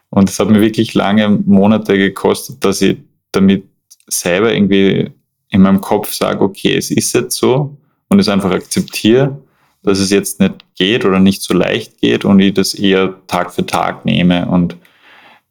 Und 0.10 0.30
es 0.30 0.40
hat 0.40 0.50
mir 0.50 0.62
wirklich 0.62 0.94
lange 0.94 1.30
Monate 1.30 1.98
gekostet, 1.98 2.64
dass 2.64 2.82
ich 2.82 2.98
damit 3.32 3.64
selber 4.08 4.54
irgendwie 4.54 5.12
in 5.50 5.62
meinem 5.62 5.82
Kopf 5.82 6.14
sage, 6.14 6.42
okay, 6.42 6.76
es 6.76 6.92
ist 6.92 7.14
jetzt 7.14 7.38
so 7.38 7.78
und 8.10 8.20
es 8.20 8.30
einfach 8.30 8.52
akzeptiere, 8.52 9.40
dass 9.84 10.00
es 10.00 10.10
jetzt 10.10 10.40
nicht 10.40 10.56
geht 10.76 11.06
oder 11.06 11.20
nicht 11.20 11.42
so 11.42 11.54
leicht 11.54 12.00
geht 12.00 12.26
und 12.26 12.40
ich 12.40 12.54
das 12.54 12.74
eher 12.74 13.16
Tag 13.28 13.54
für 13.54 13.66
Tag 13.66 14.06
nehme. 14.06 14.48
Und 14.48 14.76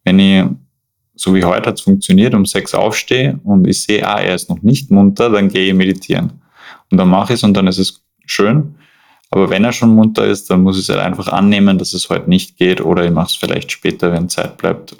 wenn 0.03 0.19
ich, 0.19 0.43
so 1.15 1.33
wie 1.35 1.43
heute 1.43 1.69
hat 1.69 1.75
es 1.75 1.81
funktioniert, 1.81 2.33
um 2.33 2.45
sechs 2.45 2.73
aufstehe 2.73 3.39
und 3.43 3.67
ich 3.67 3.81
sehe, 3.81 4.07
ah, 4.07 4.19
er 4.19 4.35
ist 4.35 4.49
noch 4.49 4.61
nicht 4.61 4.91
munter, 4.91 5.29
dann 5.29 5.49
gehe 5.49 5.69
ich 5.69 5.73
meditieren. 5.73 6.41
Und 6.91 6.97
dann 6.97 7.09
mache 7.09 7.33
ich 7.33 7.39
es 7.39 7.43
und 7.43 7.55
dann 7.55 7.67
ist 7.67 7.77
es 7.77 8.01
schön. 8.25 8.75
Aber 9.31 9.49
wenn 9.49 9.63
er 9.63 9.73
schon 9.73 9.93
munter 9.93 10.25
ist, 10.25 10.49
dann 10.49 10.63
muss 10.63 10.77
ich 10.77 10.83
es 10.83 10.89
halt 10.89 11.01
einfach 11.01 11.27
annehmen, 11.27 11.77
dass 11.77 11.93
es 11.93 12.09
heute 12.09 12.29
nicht 12.29 12.57
geht 12.57 12.81
oder 12.81 13.05
ich 13.05 13.11
mache 13.11 13.27
es 13.27 13.35
vielleicht 13.35 13.71
später, 13.71 14.11
wenn 14.11 14.29
Zeit 14.29 14.57
bleibt. 14.57 14.95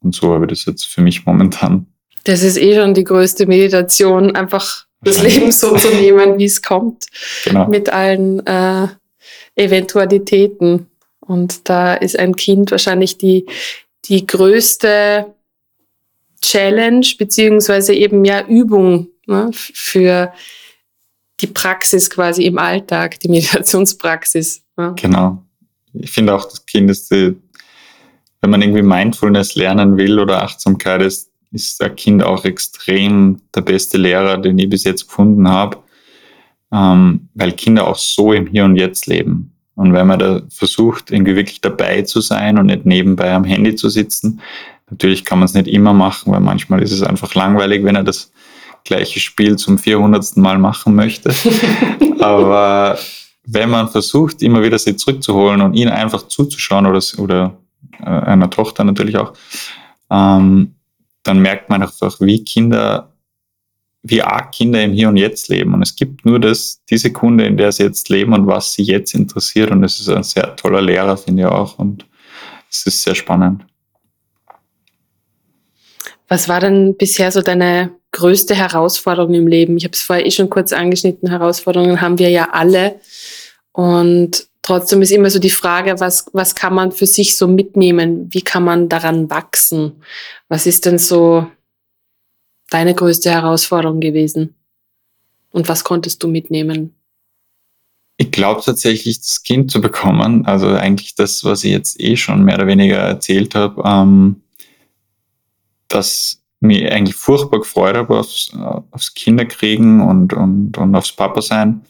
Und 0.00 0.14
so 0.14 0.32
habe 0.32 0.46
ich 0.46 0.50
das 0.50 0.64
jetzt 0.64 0.86
für 0.86 1.02
mich 1.02 1.26
momentan. 1.26 1.86
Das 2.24 2.42
ist 2.42 2.56
eh 2.56 2.74
schon 2.74 2.94
die 2.94 3.04
größte 3.04 3.46
Meditation, 3.46 4.34
einfach 4.34 4.86
das 5.02 5.22
Leben 5.22 5.52
so 5.52 5.76
zu 5.76 5.88
nehmen, 5.88 6.38
wie 6.38 6.46
es 6.46 6.62
kommt. 6.62 7.06
Genau. 7.44 7.68
Mit 7.68 7.90
allen 7.90 8.44
äh, 8.46 8.88
Eventualitäten. 9.54 10.86
Und 11.20 11.68
da 11.68 11.94
ist 11.94 12.18
ein 12.18 12.36
Kind 12.36 12.70
wahrscheinlich 12.70 13.18
die, 13.18 13.46
die 14.06 14.26
größte 14.26 15.26
Challenge, 16.40 17.06
beziehungsweise 17.18 17.94
eben 17.94 18.24
ja 18.24 18.46
Übung 18.46 19.08
ne, 19.26 19.50
für 19.52 20.32
die 21.40 21.46
Praxis 21.46 22.10
quasi 22.10 22.44
im 22.44 22.58
Alltag, 22.58 23.18
die 23.20 23.28
Meditationspraxis. 23.28 24.62
Ja. 24.78 24.90
Genau. 24.90 25.44
Ich 25.92 26.10
finde 26.10 26.34
auch, 26.34 26.44
das 26.44 26.64
Kind 26.66 26.90
ist, 26.90 27.10
die, 27.10 27.36
wenn 28.40 28.50
man 28.50 28.62
irgendwie 28.62 28.82
Mindfulness 28.82 29.54
lernen 29.54 29.96
will 29.96 30.18
oder 30.18 30.42
Achtsamkeit, 30.42 31.02
ist, 31.02 31.30
ist 31.52 31.80
ein 31.82 31.94
Kind 31.94 32.22
auch 32.22 32.44
extrem 32.44 33.40
der 33.54 33.60
beste 33.60 33.96
Lehrer, 33.96 34.38
den 34.38 34.58
ich 34.58 34.68
bis 34.68 34.84
jetzt 34.84 35.06
gefunden 35.06 35.48
habe, 35.48 35.78
ähm, 36.72 37.28
weil 37.34 37.52
Kinder 37.52 37.86
auch 37.86 37.96
so 37.96 38.32
im 38.32 38.46
Hier 38.46 38.64
und 38.64 38.76
Jetzt 38.76 39.06
leben. 39.06 39.52
Und 39.76 39.92
wenn 39.92 40.06
man 40.06 40.18
da 40.18 40.42
versucht, 40.50 41.10
irgendwie 41.10 41.36
wirklich 41.36 41.60
dabei 41.60 42.02
zu 42.02 42.20
sein 42.20 42.58
und 42.58 42.66
nicht 42.66 42.86
nebenbei 42.86 43.32
am 43.32 43.44
Handy 43.44 43.74
zu 43.74 43.88
sitzen, 43.88 44.40
natürlich 44.90 45.24
kann 45.24 45.38
man 45.38 45.46
es 45.46 45.54
nicht 45.54 45.66
immer 45.66 45.92
machen, 45.92 46.32
weil 46.32 46.40
manchmal 46.40 46.82
ist 46.82 46.92
es 46.92 47.02
einfach 47.02 47.34
langweilig, 47.34 47.84
wenn 47.84 47.96
er 47.96 48.04
das 48.04 48.32
gleiche 48.84 49.20
Spiel 49.20 49.56
zum 49.56 49.78
400. 49.78 50.36
Mal 50.36 50.58
machen 50.58 50.94
möchte. 50.94 51.34
Aber 52.20 52.98
wenn 53.46 53.70
man 53.70 53.88
versucht, 53.88 54.42
immer 54.42 54.62
wieder 54.62 54.78
sie 54.78 54.96
zurückzuholen 54.96 55.60
und 55.60 55.74
ihnen 55.74 55.92
einfach 55.92 56.28
zuzuschauen 56.28 56.86
oder, 56.86 57.02
oder 57.18 57.56
äh, 58.00 58.04
einer 58.06 58.50
Tochter 58.50 58.84
natürlich 58.84 59.16
auch, 59.16 59.32
ähm, 60.10 60.74
dann 61.22 61.40
merkt 61.40 61.70
man 61.70 61.82
einfach, 61.82 62.20
wie 62.20 62.44
Kinder, 62.44 63.12
wie 64.02 64.22
arg 64.22 64.52
Kinder 64.52 64.82
im 64.82 64.92
Hier 64.92 65.08
und 65.08 65.16
Jetzt 65.16 65.48
leben. 65.48 65.74
Und 65.74 65.82
es 65.82 65.96
gibt 65.96 66.24
nur 66.24 66.38
das, 66.38 66.82
die 66.90 66.98
Sekunde, 66.98 67.46
in 67.46 67.56
der 67.56 67.72
sie 67.72 67.84
jetzt 67.84 68.08
leben 68.10 68.34
und 68.34 68.46
was 68.46 68.74
sie 68.74 68.82
jetzt 68.82 69.14
interessiert. 69.14 69.70
Und 69.70 69.82
es 69.84 70.00
ist 70.00 70.10
ein 70.10 70.22
sehr 70.22 70.54
toller 70.56 70.82
Lehrer, 70.82 71.16
finde 71.16 71.42
ich 71.42 71.48
auch. 71.48 71.78
Und 71.78 72.06
es 72.70 72.86
ist 72.86 73.02
sehr 73.02 73.14
spannend. 73.14 73.64
Was 76.28 76.48
war 76.48 76.60
denn 76.60 76.96
bisher 76.96 77.30
so 77.30 77.42
deine 77.42 77.90
größte 78.12 78.54
Herausforderung 78.54 79.34
im 79.34 79.46
Leben? 79.46 79.76
Ich 79.76 79.84
habe 79.84 79.92
es 79.92 80.02
vorher 80.02 80.24
eh 80.24 80.30
schon 80.30 80.50
kurz 80.50 80.72
angeschnitten. 80.72 81.28
Herausforderungen 81.28 82.00
haben 82.00 82.18
wir 82.18 82.30
ja 82.30 82.50
alle. 82.52 83.00
Und 83.72 84.46
trotzdem 84.62 85.02
ist 85.02 85.10
immer 85.10 85.30
so 85.30 85.38
die 85.38 85.50
Frage, 85.50 86.00
was, 86.00 86.26
was 86.32 86.54
kann 86.54 86.74
man 86.74 86.92
für 86.92 87.06
sich 87.06 87.36
so 87.36 87.46
mitnehmen? 87.46 88.32
Wie 88.32 88.42
kann 88.42 88.64
man 88.64 88.88
daran 88.88 89.28
wachsen? 89.30 89.92
Was 90.48 90.66
ist 90.66 90.86
denn 90.86 90.98
so 90.98 91.46
deine 92.70 92.94
größte 92.94 93.30
Herausforderung 93.30 94.00
gewesen? 94.00 94.54
Und 95.50 95.68
was 95.68 95.84
konntest 95.84 96.22
du 96.22 96.28
mitnehmen? 96.28 96.94
Ich 98.16 98.30
glaube 98.30 98.62
tatsächlich, 98.64 99.20
das 99.20 99.42
Kind 99.42 99.70
zu 99.70 99.80
bekommen, 99.80 100.46
also 100.46 100.68
eigentlich 100.68 101.16
das, 101.16 101.42
was 101.44 101.64
ich 101.64 101.72
jetzt 101.72 102.00
eh 102.00 102.16
schon 102.16 102.44
mehr 102.44 102.56
oder 102.56 102.68
weniger 102.68 102.96
erzählt 102.96 103.54
habe, 103.56 103.82
ähm, 103.84 104.43
dass 105.88 106.42
mir 106.60 106.92
eigentlich 106.92 107.16
furchtbar 107.16 107.60
gefreut 107.60 107.96
habe 107.96 108.18
aufs, 108.18 108.52
aufs 108.90 109.14
Kinderkriegen 109.14 110.00
und, 110.00 110.32
und, 110.32 110.78
und 110.78 110.94
aufs 110.94 111.12
Papa 111.12 111.42
sein. 111.42 111.82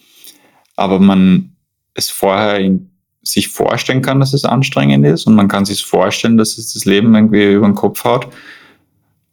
Aber 0.76 0.98
man 0.98 1.54
es 1.94 2.10
vorher 2.10 2.78
sich 3.22 3.48
vorstellen 3.48 4.02
kann, 4.02 4.20
dass 4.20 4.34
es 4.34 4.44
anstrengend 4.44 5.06
ist 5.06 5.26
und 5.26 5.34
man 5.34 5.48
kann 5.48 5.64
sich 5.64 5.84
vorstellen, 5.84 6.36
dass 6.36 6.58
es 6.58 6.74
das 6.74 6.84
Leben 6.84 7.14
irgendwie 7.14 7.52
über 7.52 7.66
den 7.66 7.74
Kopf 7.74 8.04
haut. 8.04 8.28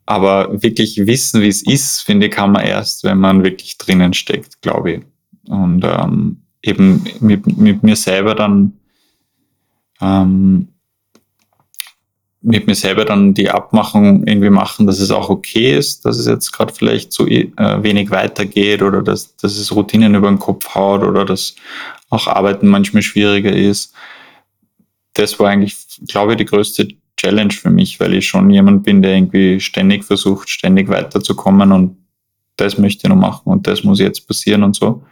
Aber 0.06 0.62
wirklich 0.62 1.06
wissen, 1.06 1.42
wie 1.42 1.48
es 1.48 1.62
ist, 1.62 2.02
finde 2.02 2.28
ich, 2.28 2.34
kann 2.34 2.52
man 2.52 2.66
erst, 2.66 3.04
wenn 3.04 3.18
man 3.18 3.44
wirklich 3.44 3.78
drinnen 3.78 4.14
steckt, 4.14 4.62
glaube 4.62 4.92
ich. 4.92 5.02
Und 5.48 5.84
ähm, 5.84 6.42
eben 6.62 7.04
mit, 7.20 7.58
mit 7.58 7.84
mir 7.84 7.96
selber 7.96 8.36
dann 8.36 8.74
ähm, 10.00 10.70
mit 12.42 12.66
mir 12.66 12.76
selber 12.76 13.06
dann 13.06 13.34
die 13.34 13.50
Abmachung 13.52 14.26
irgendwie 14.26 14.50
machen, 14.50 14.88
dass 14.88 15.00
es 15.00 15.12
auch 15.12 15.30
okay 15.30 15.78
ist, 15.78 16.06
dass 16.06 16.18
es 16.18 16.26
jetzt 16.26 16.52
gerade 16.52 16.74
vielleicht 16.74 17.14
so 17.14 17.28
äh, 17.28 17.48
wenig 17.84 18.10
weitergeht 18.10 18.82
oder 18.82 19.04
dass, 19.04 19.36
dass 19.38 19.58
es 19.58 19.74
Routinen 19.76 20.16
über 20.16 20.28
den 20.28 20.40
Kopf 20.40 20.74
haut 20.74 21.04
oder 21.04 21.24
dass 21.24 21.56
auch 22.10 22.28
Arbeiten 22.28 22.68
manchmal 22.68 23.04
schwieriger 23.04 23.54
ist. 23.54 23.94
Das 25.14 25.40
war 25.40 25.50
eigentlich, 25.50 25.78
glaube 26.08 26.34
ich, 26.34 26.38
die 26.38 26.46
größte 26.46 26.88
Challenge 27.18 27.54
für 27.54 27.70
mich, 27.70 28.00
weil 28.00 28.16
ich 28.16 28.28
schon 28.28 28.50
jemand 28.50 28.84
bin, 28.84 29.04
der 29.04 29.16
irgendwie 29.16 29.60
ständig 29.60 30.04
versucht, 30.04 30.50
ständig 30.50 30.90
weiterzukommen 30.90 31.72
und 31.72 31.98
das 32.58 32.78
möchte 32.78 33.06
ich 33.06 33.10
noch 33.10 33.16
machen 33.16 33.52
und 33.52 33.68
das 33.68 33.84
muss 33.84 34.00
jetzt 34.00 34.28
passieren 34.28 34.64
und 34.64 34.76
so. 34.76 35.04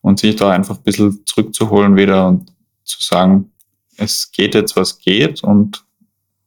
Und 0.00 0.20
sich 0.20 0.36
da 0.36 0.50
einfach 0.50 0.76
ein 0.76 0.84
bisschen 0.84 1.22
zurückzuholen 1.26 1.96
wieder 1.96 2.28
und 2.28 2.52
zu 2.84 3.02
sagen, 3.02 3.50
es 3.96 4.30
geht 4.30 4.54
jetzt, 4.54 4.76
was 4.76 5.00
geht 5.00 5.42
und 5.42 5.84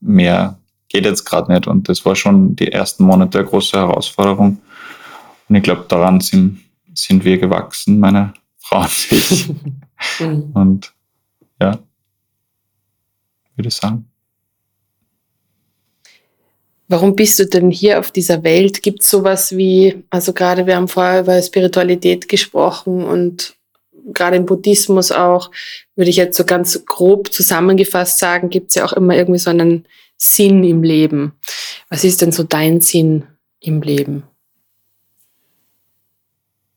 mehr 0.02 0.58
geht 0.90 1.06
jetzt 1.06 1.26
gerade 1.26 1.52
nicht. 1.52 1.68
Und 1.68 1.88
das 1.88 2.04
war 2.06 2.16
schon 2.16 2.56
die 2.56 2.72
ersten 2.72 3.04
Monate 3.04 3.40
eine 3.40 3.48
große 3.48 3.78
Herausforderung. 3.78 4.60
Und 5.48 5.56
ich 5.56 5.64
glaube, 5.64 5.86
daran 5.88 6.20
sind, 6.20 6.60
sind 6.94 7.24
wir 7.24 7.38
gewachsen, 7.38 8.00
meine 8.00 8.34
Frau 8.60 8.82
und 8.82 9.12
ich. 9.12 9.50
Mhm. 10.20 10.50
und 10.56 10.94
ja, 11.62 11.78
würde 13.56 13.68
ich 13.68 13.76
sagen. 13.76 14.12
Warum 16.88 17.16
bist 17.16 17.38
du 17.38 17.46
denn 17.46 17.70
hier 17.70 18.00
auf 18.00 18.10
dieser 18.10 18.44
Welt? 18.44 18.82
Gibt 18.82 19.02
es 19.02 19.10
sowas 19.10 19.56
wie, 19.56 20.04
also 20.10 20.34
gerade 20.34 20.66
wir 20.66 20.76
haben 20.76 20.88
vorher 20.88 21.22
über 21.22 21.40
Spiritualität 21.40 22.28
gesprochen 22.28 23.04
und 23.04 23.56
gerade 24.14 24.38
im 24.38 24.46
Buddhismus 24.46 25.12
auch, 25.12 25.52
würde 25.96 26.10
ich 26.10 26.16
jetzt 26.16 26.38
so 26.38 26.46
ganz 26.46 26.86
grob 26.86 27.32
zusammengefasst 27.32 28.20
sagen, 28.20 28.50
gibt 28.50 28.70
es 28.70 28.76
ja 28.76 28.86
auch 28.86 28.94
immer 28.94 29.16
irgendwie 29.16 29.40
so 29.40 29.50
einen 29.50 29.86
Sinn 30.18 30.64
im 30.64 30.84
Leben. 30.84 31.34
Was 31.90 32.04
ist 32.04 32.22
denn 32.22 32.32
so 32.32 32.44
dein 32.44 32.82
Sinn 32.82 33.24
im 33.60 33.82
Leben? 33.82 34.24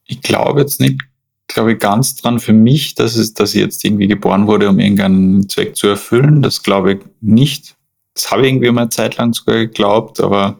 Ich 0.06 0.22
glaube 0.22 0.60
jetzt 0.60 0.80
nicht, 0.80 1.00
glaube 1.48 1.72
ich, 1.72 1.78
ganz 1.78 2.16
dran 2.16 2.38
für 2.38 2.52
mich, 2.52 2.94
dass, 2.94 3.16
es, 3.16 3.34
dass 3.34 3.54
ich 3.54 3.60
jetzt 3.60 3.84
irgendwie 3.84 4.08
geboren 4.08 4.46
wurde, 4.46 4.68
um 4.68 4.78
irgendeinen 4.78 5.48
Zweck 5.48 5.76
zu 5.76 5.88
erfüllen. 5.88 6.42
Das 6.42 6.62
glaube 6.62 6.94
ich 6.94 6.98
nicht. 7.20 7.76
Das 8.14 8.30
habe 8.30 8.42
ich 8.42 8.48
irgendwie 8.48 8.70
mal 8.70 8.82
eine 8.82 8.90
Zeit 8.90 9.16
lang 9.16 9.32
sogar 9.32 9.56
geglaubt, 9.56 10.20
aber 10.20 10.58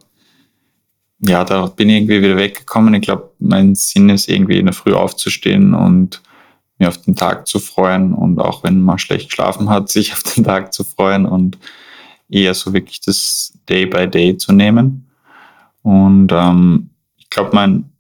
ja, 1.20 1.44
da 1.44 1.66
bin 1.66 1.88
ich 1.88 1.96
irgendwie 1.96 2.22
wieder 2.22 2.36
weggekommen. 2.36 2.94
Ich 2.94 3.02
glaube, 3.02 3.30
mein 3.38 3.74
Sinn 3.74 4.08
ist 4.10 4.28
irgendwie 4.28 4.58
in 4.58 4.66
der 4.66 4.74
Früh 4.74 4.92
aufzustehen 4.92 5.74
und 5.74 6.20
mir 6.78 6.88
auf 6.88 6.98
den 6.98 7.16
Tag 7.16 7.46
zu 7.46 7.58
freuen 7.58 8.12
und 8.12 8.38
auch 8.40 8.64
wenn 8.64 8.80
man 8.80 8.98
schlecht 8.98 9.30
geschlafen 9.30 9.70
hat, 9.70 9.88
sich 9.90 10.12
auf 10.12 10.22
den 10.22 10.44
Tag 10.44 10.72
zu 10.72 10.84
freuen 10.84 11.26
und 11.26 11.58
eher 12.28 12.54
so 12.54 12.72
wirklich 12.72 13.00
das 13.00 13.52
Day 13.68 13.86
by 13.86 14.08
Day 14.08 14.36
zu 14.36 14.52
nehmen. 14.52 15.08
Und 15.82 16.32
ähm, 16.32 16.90
ich 17.16 17.28
glaube, 17.30 17.50
mein, 17.52 17.90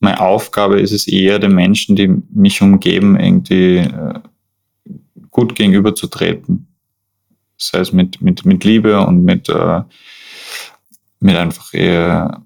meine 0.00 0.20
Aufgabe 0.20 0.80
ist 0.80 0.92
es 0.92 1.06
eher, 1.06 1.38
den 1.38 1.54
Menschen, 1.54 1.96
die 1.96 2.08
mich 2.30 2.60
umgeben, 2.60 3.18
irgendwie 3.18 3.78
äh, 3.78 4.20
gut 5.30 5.54
gegenüberzutreten. 5.54 6.66
Sei 7.56 7.78
es 7.78 7.92
mit, 7.92 8.20
mit, 8.20 8.44
mit 8.44 8.64
Liebe 8.64 9.00
und 9.04 9.24
mit, 9.24 9.48
äh, 9.48 9.82
mit 11.20 11.36
einfach 11.36 11.72
eher 11.72 12.42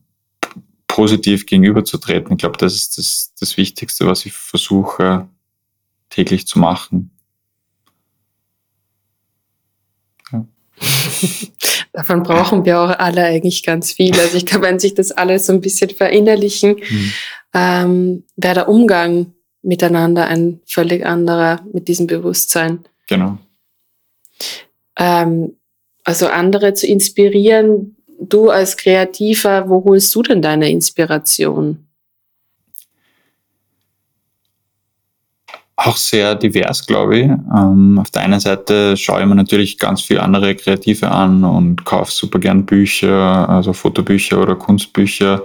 positiv 0.86 1.46
gegenüberzutreten. 1.46 2.32
Ich 2.32 2.38
glaube, 2.38 2.58
das 2.58 2.74
ist 2.74 2.98
das, 2.98 3.34
das 3.38 3.56
Wichtigste, 3.56 4.06
was 4.06 4.26
ich 4.26 4.32
versuche 4.32 5.26
täglich 6.12 6.46
zu 6.46 6.58
machen. 6.58 7.10
Ja. 10.30 10.46
Davon 11.92 12.22
brauchen 12.22 12.64
wir 12.64 12.80
auch 12.80 12.98
alle 12.98 13.24
eigentlich 13.24 13.62
ganz 13.62 13.92
viel. 13.92 14.18
Also 14.18 14.36
ich 14.36 14.46
glaube, 14.46 14.66
wenn 14.66 14.78
sich 14.78 14.94
das 14.94 15.10
alles 15.10 15.46
so 15.46 15.52
ein 15.52 15.60
bisschen 15.60 15.90
verinnerlichen, 15.90 16.76
mhm. 16.76 17.12
ähm, 17.54 18.24
wäre 18.36 18.54
der 18.54 18.68
Umgang 18.68 19.32
miteinander 19.62 20.26
ein 20.26 20.60
völlig 20.66 21.04
anderer 21.04 21.60
mit 21.72 21.88
diesem 21.88 22.06
Bewusstsein. 22.06 22.84
Genau. 23.08 23.38
Ähm, 24.96 25.56
also 26.04 26.26
andere 26.26 26.74
zu 26.74 26.86
inspirieren, 26.86 27.96
du 28.18 28.50
als 28.50 28.76
Kreativer, 28.76 29.68
wo 29.68 29.84
holst 29.84 30.14
du 30.14 30.22
denn 30.22 30.42
deine 30.42 30.70
Inspiration? 30.70 31.86
Auch 35.86 35.96
sehr 35.96 36.34
divers, 36.34 36.86
glaube 36.86 37.18
ich. 37.18 37.24
Ähm, 37.24 37.98
auf 37.98 38.10
der 38.10 38.22
einen 38.22 38.40
Seite 38.40 38.96
schaue 38.96 39.20
ich 39.20 39.26
mir 39.26 39.34
natürlich 39.34 39.78
ganz 39.78 40.02
viele 40.02 40.22
andere 40.22 40.54
Kreative 40.54 41.10
an 41.10 41.44
und 41.44 41.84
kaufe 41.84 42.12
super 42.12 42.38
gern 42.38 42.64
Bücher, 42.66 43.48
also 43.48 43.72
Fotobücher 43.72 44.40
oder 44.40 44.54
Kunstbücher 44.54 45.42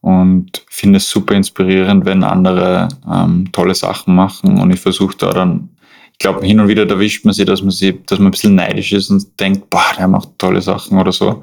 und 0.00 0.64
finde 0.68 0.98
es 0.98 1.08
super 1.08 1.34
inspirierend, 1.34 2.04
wenn 2.04 2.24
andere 2.24 2.88
ähm, 3.10 3.50
tolle 3.52 3.74
Sachen 3.74 4.14
machen 4.14 4.60
und 4.60 4.70
ich 4.70 4.80
versuche 4.80 5.16
da 5.16 5.32
dann, 5.32 5.70
ich 6.12 6.18
glaube, 6.18 6.44
hin 6.44 6.60
und 6.60 6.68
wieder 6.68 6.88
erwischt 6.88 7.24
man 7.24 7.34
sich, 7.34 7.46
dass 7.46 7.62
man 7.62 7.70
sich, 7.70 7.94
dass 8.06 8.18
man 8.18 8.28
ein 8.28 8.32
bisschen 8.32 8.54
neidisch 8.54 8.92
ist 8.92 9.10
und 9.10 9.38
denkt, 9.40 9.70
boah, 9.70 9.92
der 9.98 10.08
macht 10.08 10.30
tolle 10.38 10.62
Sachen 10.62 10.98
oder 10.98 11.12
so. 11.12 11.42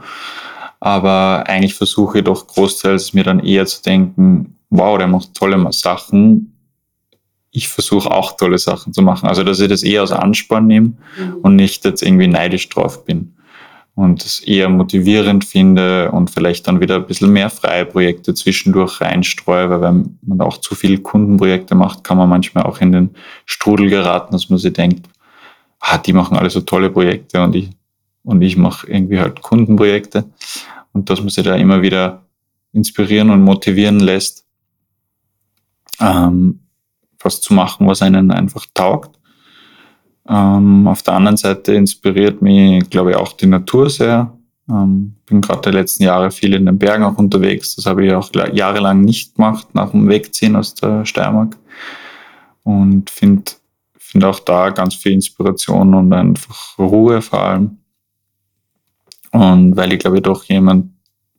Aber 0.80 1.44
eigentlich 1.48 1.74
versuche 1.74 2.20
ich 2.20 2.24
doch 2.24 2.48
großteils 2.48 3.14
mir 3.14 3.24
dann 3.24 3.40
eher 3.40 3.66
zu 3.66 3.82
denken, 3.82 4.56
wow, 4.70 4.98
der 4.98 5.08
macht 5.08 5.34
tolle 5.34 5.72
Sachen 5.72 6.55
ich 7.56 7.70
versuche 7.70 8.12
auch 8.12 8.36
tolle 8.36 8.58
Sachen 8.58 8.92
zu 8.92 9.02
machen. 9.02 9.28
Also, 9.30 9.44
dass 9.44 9.62
ich 9.62 9.70
das 9.70 9.82
eher 9.82 10.02
als 10.02 10.12
Ansporn 10.12 10.68
nehme 10.68 10.94
mhm. 11.18 11.38
und 11.42 11.56
nicht 11.56 11.86
jetzt 11.86 12.04
irgendwie 12.04 12.28
neidisch 12.28 12.68
drauf 12.68 13.06
bin. 13.06 13.34
Und 13.96 14.26
es 14.26 14.42
eher 14.42 14.68
motivierend 14.68 15.46
finde 15.46 16.12
und 16.12 16.30
vielleicht 16.30 16.68
dann 16.68 16.82
wieder 16.82 16.96
ein 16.96 17.08
bisschen 17.08 17.32
mehr 17.32 17.50
freie 17.50 17.86
Projekte 17.86 18.34
zwischendurch 18.34 19.00
reinstreue, 19.00 19.70
weil 19.70 19.82
wenn 19.82 20.20
man 20.22 20.42
auch 20.42 20.58
zu 20.58 20.76
viel 20.76 21.00
Kundenprojekte 21.00 21.76
macht, 21.76 22.04
kann 22.04 22.18
man 22.18 22.28
manchmal 22.28 22.66
auch 22.66 22.82
in 22.82 22.92
den 22.92 23.12
Strudel 23.46 23.90
geraten, 23.90 24.34
dass 24.34 24.50
man 24.50 24.60
sich 24.60 24.74
denkt, 24.74 25.08
ah, 25.80 25.98
die 25.98 26.12
machen 26.12 26.36
alle 26.36 26.50
so 26.50 26.60
tolle 26.60 26.90
Projekte 26.90 27.42
und 27.42 27.56
ich, 27.56 27.70
und 28.24 28.42
ich 28.42 28.58
mache 28.58 28.86
irgendwie 28.88 29.20
halt 29.20 29.42
Kundenprojekte. 29.42 30.26
Und 30.92 31.10
dass 31.10 31.22
man 31.22 31.30
sich 31.30 31.46
da 31.46 31.56
immer 31.56 31.82
wieder 31.82 32.26
inspirieren 32.74 33.30
und 33.30 33.44
motivieren 33.44 34.02
lässt. 34.02 34.46
Ähm, 36.02 36.65
was 37.26 37.42
zu 37.42 37.54
machen, 37.54 37.88
was 37.88 38.02
einen 38.02 38.32
einfach 38.32 38.66
taugt. 38.74 39.20
Ähm, 40.28 40.88
auf 40.88 41.04
der 41.04 41.16
anderen 41.16 41.38
Seite 41.38 41.74
inspiriert 41.74 42.42
mich, 42.42 42.90
glaube 42.90 43.12
ich, 43.12 43.18
auch 43.18 43.34
die 43.34 43.48
Natur 43.48 43.90
sehr. 43.90 44.32
Ähm, 44.70 45.16
bin 45.26 45.42
gerade 45.42 45.70
die 45.70 45.78
letzten 45.78 46.04
Jahre 46.04 46.32
viel 46.32 46.54
in 46.54 46.66
den 46.66 46.80
Bergen 46.80 47.04
auch 47.04 47.18
unterwegs. 47.18 47.76
Das 47.76 47.86
habe 47.86 48.06
ich 48.06 48.14
auch 48.14 48.32
jahrelang 48.54 49.02
nicht 49.02 49.36
gemacht 49.36 49.68
nach 49.74 49.92
dem 49.92 50.08
Wegziehen 50.08 50.56
aus 50.56 50.74
der 50.74 51.06
Steiermark. 51.06 51.58
Und 52.64 53.10
finde 53.10 53.52
find 53.98 54.24
auch 54.24 54.40
da 54.40 54.70
ganz 54.70 54.96
viel 54.96 55.12
Inspiration 55.12 55.94
und 55.94 56.14
einfach 56.14 56.80
Ruhe 56.80 57.22
vor 57.22 57.42
allem. 57.42 57.78
Und 59.32 59.76
weil 59.76 59.94
ich, 59.94 60.00
glaube 60.00 60.18
ich, 60.18 60.24
doch 60.24 60.44
jemand 60.46 60.94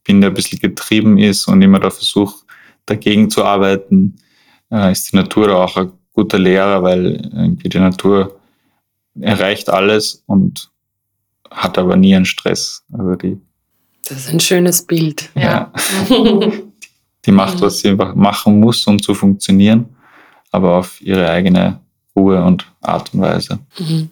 bin, 0.05 0.21
der 0.21 0.31
ein 0.31 0.35
bisschen 0.35 0.61
getrieben 0.61 1.19
ist 1.19 1.49
und 1.49 1.63
immer 1.63 1.81
da 1.81 1.91
versucht, 1.91 2.45
dagegen 2.85 3.31
zu 3.31 3.45
arbeiten, 3.45 4.17
äh, 4.71 4.93
ist 4.93 5.13
die 5.13 5.17
Natur 5.17 5.57
auch 5.57 5.77
ein 5.77 5.93
guter 6.13 6.39
Lehrer, 6.39 6.83
weil 6.83 7.31
irgendwie 7.35 7.69
die 7.69 7.79
Natur 7.79 8.39
erreicht 9.21 9.71
alles 9.71 10.23
und 10.27 10.71
hat 11.51 11.79
aber 11.79 11.97
nie 11.97 12.15
einen 12.15 12.25
Stress. 12.25 12.85
Also 12.93 13.15
die, 13.15 13.39
das 14.09 14.19
ist 14.19 14.33
ein 14.33 14.41
schönes 14.41 14.83
Bild. 14.83 15.31
Ja. 15.35 15.73
ja. 16.09 16.41
die 17.27 17.33
macht, 17.33 17.61
was 17.61 17.81
sie 17.81 17.95
machen 17.95 18.61
muss, 18.61 18.87
um 18.87 19.01
zu 19.01 19.15
funktionieren, 19.15 19.87
aber 20.51 20.77
auf 20.77 21.01
ihre 21.01 21.29
eigene 21.29 21.81
Ruhe 22.15 22.43
und 22.43 22.67
Art 22.81 23.13
und 23.13 23.21
Weise. 23.21 23.59
Mhm. 23.79 24.11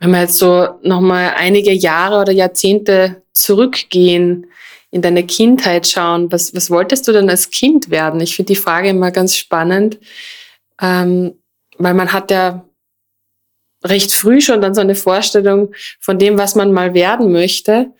Wenn 0.00 0.10
wir 0.10 0.20
jetzt 0.22 0.38
so 0.38 0.80
nochmal 0.82 1.34
einige 1.36 1.72
Jahre 1.72 2.22
oder 2.22 2.32
Jahrzehnte 2.32 3.22
zurückgehen, 3.32 4.46
in 4.92 5.02
deine 5.02 5.26
Kindheit 5.26 5.88
schauen. 5.88 6.30
Was, 6.30 6.54
was 6.54 6.70
wolltest 6.70 7.08
du 7.08 7.12
denn 7.12 7.28
als 7.28 7.50
Kind 7.50 7.90
werden? 7.90 8.20
Ich 8.20 8.36
finde 8.36 8.52
die 8.52 8.60
Frage 8.60 8.90
immer 8.90 9.10
ganz 9.10 9.36
spannend, 9.36 9.98
ähm, 10.80 11.34
weil 11.78 11.94
man 11.94 12.12
hat 12.12 12.30
ja 12.30 12.64
recht 13.82 14.12
früh 14.12 14.40
schon 14.40 14.60
dann 14.60 14.74
so 14.74 14.80
eine 14.80 14.94
Vorstellung 14.94 15.74
von 15.98 16.18
dem, 16.18 16.38
was 16.38 16.54
man 16.54 16.72
mal 16.72 16.94
werden 16.94 17.32
möchte, 17.32 17.90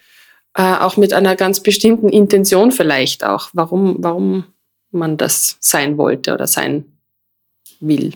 äh, 0.55 0.63
auch 0.63 0.99
mit 0.99 1.15
einer 1.15 1.35
ganz 1.35 1.61
bestimmten 1.61 2.11
Intention 2.11 2.71
vielleicht 2.71 3.25
auch, 3.25 3.49
warum, 3.55 3.97
warum 3.99 4.45
man 4.91 5.17
das 5.17 5.57
sein 5.61 5.97
wollte 5.97 6.35
oder 6.35 6.47
sein 6.47 6.85
will. 7.81 8.13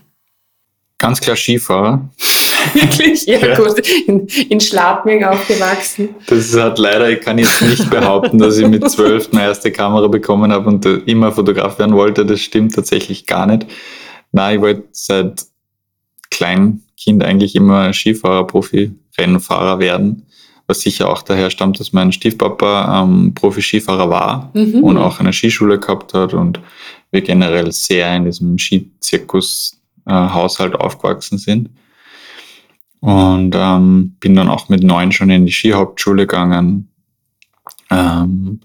Ganz 0.98 1.20
klar 1.20 1.36
Skifahrer. 1.36 2.08
Wirklich? 2.74 3.26
Ja, 3.26 3.38
ja, 3.38 3.56
gut. 3.56 3.80
In, 4.06 4.26
in 4.26 4.60
Schladming 4.60 5.24
aufgewachsen. 5.24 6.10
Das 6.26 6.56
hat 6.56 6.78
leider, 6.78 7.10
ich 7.10 7.20
kann 7.20 7.38
jetzt 7.38 7.62
nicht 7.62 7.90
behaupten, 7.90 8.38
dass 8.38 8.58
ich 8.58 8.66
mit 8.66 8.88
zwölf 8.90 9.32
meine 9.32 9.46
erste 9.46 9.72
Kamera 9.72 10.06
bekommen 10.08 10.52
habe 10.52 10.68
und 10.68 10.84
immer 11.06 11.32
Fotograf 11.32 11.78
werden 11.78 11.94
wollte. 11.94 12.26
Das 12.26 12.40
stimmt 12.40 12.74
tatsächlich 12.74 13.26
gar 13.26 13.46
nicht. 13.46 13.66
Nein, 14.32 14.56
ich 14.56 14.62
wollte 14.62 14.82
seit 14.92 15.46
Kleinkind 16.30 17.24
eigentlich 17.24 17.54
immer 17.54 17.92
Skifahrer, 17.92 18.46
Profi, 18.46 18.92
Rennfahrer 19.18 19.78
werden. 19.78 20.22
was 20.68 20.80
sicher 20.80 21.08
auch 21.08 21.22
daher 21.22 21.50
stammt, 21.50 21.78
dass 21.78 21.92
mein 21.92 22.10
Stiefpapa 22.10 23.02
ähm, 23.02 23.32
Profi-Skifahrer 23.34 24.10
war 24.10 24.50
mhm. 24.52 24.82
und 24.82 24.98
auch 24.98 25.20
eine 25.20 25.32
Skischule 25.32 25.78
gehabt 25.78 26.12
hat 26.12 26.34
und 26.34 26.58
wir 27.12 27.20
generell 27.20 27.70
sehr 27.70 28.16
in 28.16 28.24
diesem 28.24 28.58
Skizirkus-Haushalt 28.58 30.74
äh, 30.74 30.76
aufgewachsen 30.76 31.38
sind. 31.38 31.70
Und 33.06 33.54
ähm, 33.54 34.16
bin 34.18 34.34
dann 34.34 34.48
auch 34.48 34.68
mit 34.68 34.82
neun 34.82 35.12
schon 35.12 35.30
in 35.30 35.46
die 35.46 35.52
Skihauptschule 35.52 36.26
gegangen. 36.26 36.88
Ähm, 37.88 38.58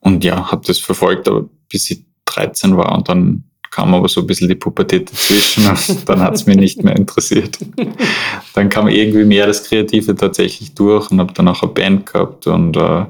und 0.00 0.24
ja, 0.24 0.50
habe 0.50 0.66
das 0.66 0.78
verfolgt, 0.78 1.28
aber 1.28 1.44
bis 1.68 1.90
ich 1.90 2.02
13 2.24 2.78
war 2.78 2.96
und 2.96 3.10
dann 3.10 3.44
kam 3.70 3.92
aber 3.92 4.08
so 4.08 4.22
ein 4.22 4.26
bisschen 4.26 4.48
die 4.48 4.54
Pubertät 4.54 5.12
dazwischen 5.12 5.66
und 5.66 6.08
dann 6.08 6.20
hat 6.20 6.32
es 6.32 6.46
mich 6.46 6.56
nicht 6.56 6.82
mehr 6.82 6.96
interessiert. 6.96 7.58
Dann 8.54 8.70
kam 8.70 8.88
irgendwie 8.88 9.26
mehr 9.26 9.46
das 9.46 9.64
Kreative 9.64 10.14
tatsächlich 10.14 10.74
durch 10.74 11.10
und 11.10 11.20
habe 11.20 11.34
dann 11.34 11.48
auch 11.48 11.62
eine 11.62 11.72
Band 11.72 12.06
gehabt 12.06 12.46
und, 12.46 12.74
äh, 12.74 13.04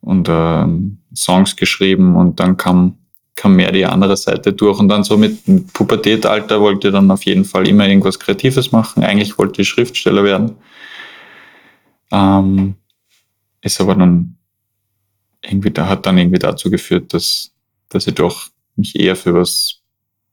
und 0.00 0.28
äh, 0.28 0.64
Songs 1.12 1.56
geschrieben 1.56 2.14
und 2.14 2.38
dann 2.38 2.56
kam, 2.56 2.98
kam 3.40 3.56
mehr 3.56 3.72
die 3.72 3.86
andere 3.86 4.18
Seite 4.18 4.52
durch 4.52 4.78
und 4.78 4.88
dann 4.88 5.02
so 5.02 5.16
mit 5.16 5.72
Pubertätalter 5.72 6.60
wollte 6.60 6.88
ich 6.88 6.92
dann 6.92 7.10
auf 7.10 7.24
jeden 7.24 7.46
Fall 7.46 7.66
immer 7.66 7.88
irgendwas 7.88 8.18
Kreatives 8.18 8.70
machen. 8.70 9.02
Eigentlich 9.02 9.38
wollte 9.38 9.62
ich 9.62 9.68
Schriftsteller 9.68 10.24
werden. 10.24 10.56
Ähm, 12.12 12.74
ist 13.62 13.80
aber 13.80 13.94
dann 13.94 14.36
irgendwie, 15.42 15.70
da 15.70 15.88
hat 15.88 16.04
dann 16.04 16.18
irgendwie 16.18 16.38
dazu 16.38 16.70
geführt, 16.70 17.14
dass, 17.14 17.50
dass 17.88 18.06
ich 18.06 18.14
doch 18.14 18.48
mich 18.76 18.94
eher 19.00 19.16
für 19.16 19.32
was 19.32 19.80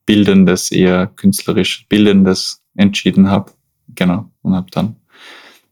Bildendes, 0.06 0.70
eher 0.70 1.08
künstlerisch 1.08 1.86
Bildendes 1.88 2.62
entschieden 2.76 3.30
habe. 3.30 3.54
Genau. 3.96 4.30
Und 4.42 4.54
habe 4.54 4.70
dann 4.72 4.98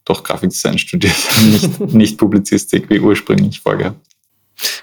doch 0.05 0.23
Grafikdesign 0.23 0.77
studiert, 0.85 1.17
nicht, 1.51 1.79
nicht 1.93 2.17
Publizistik 2.17 2.89
wie 2.89 3.01
ursprünglich 3.01 3.59
vorgehabt. 3.59 4.04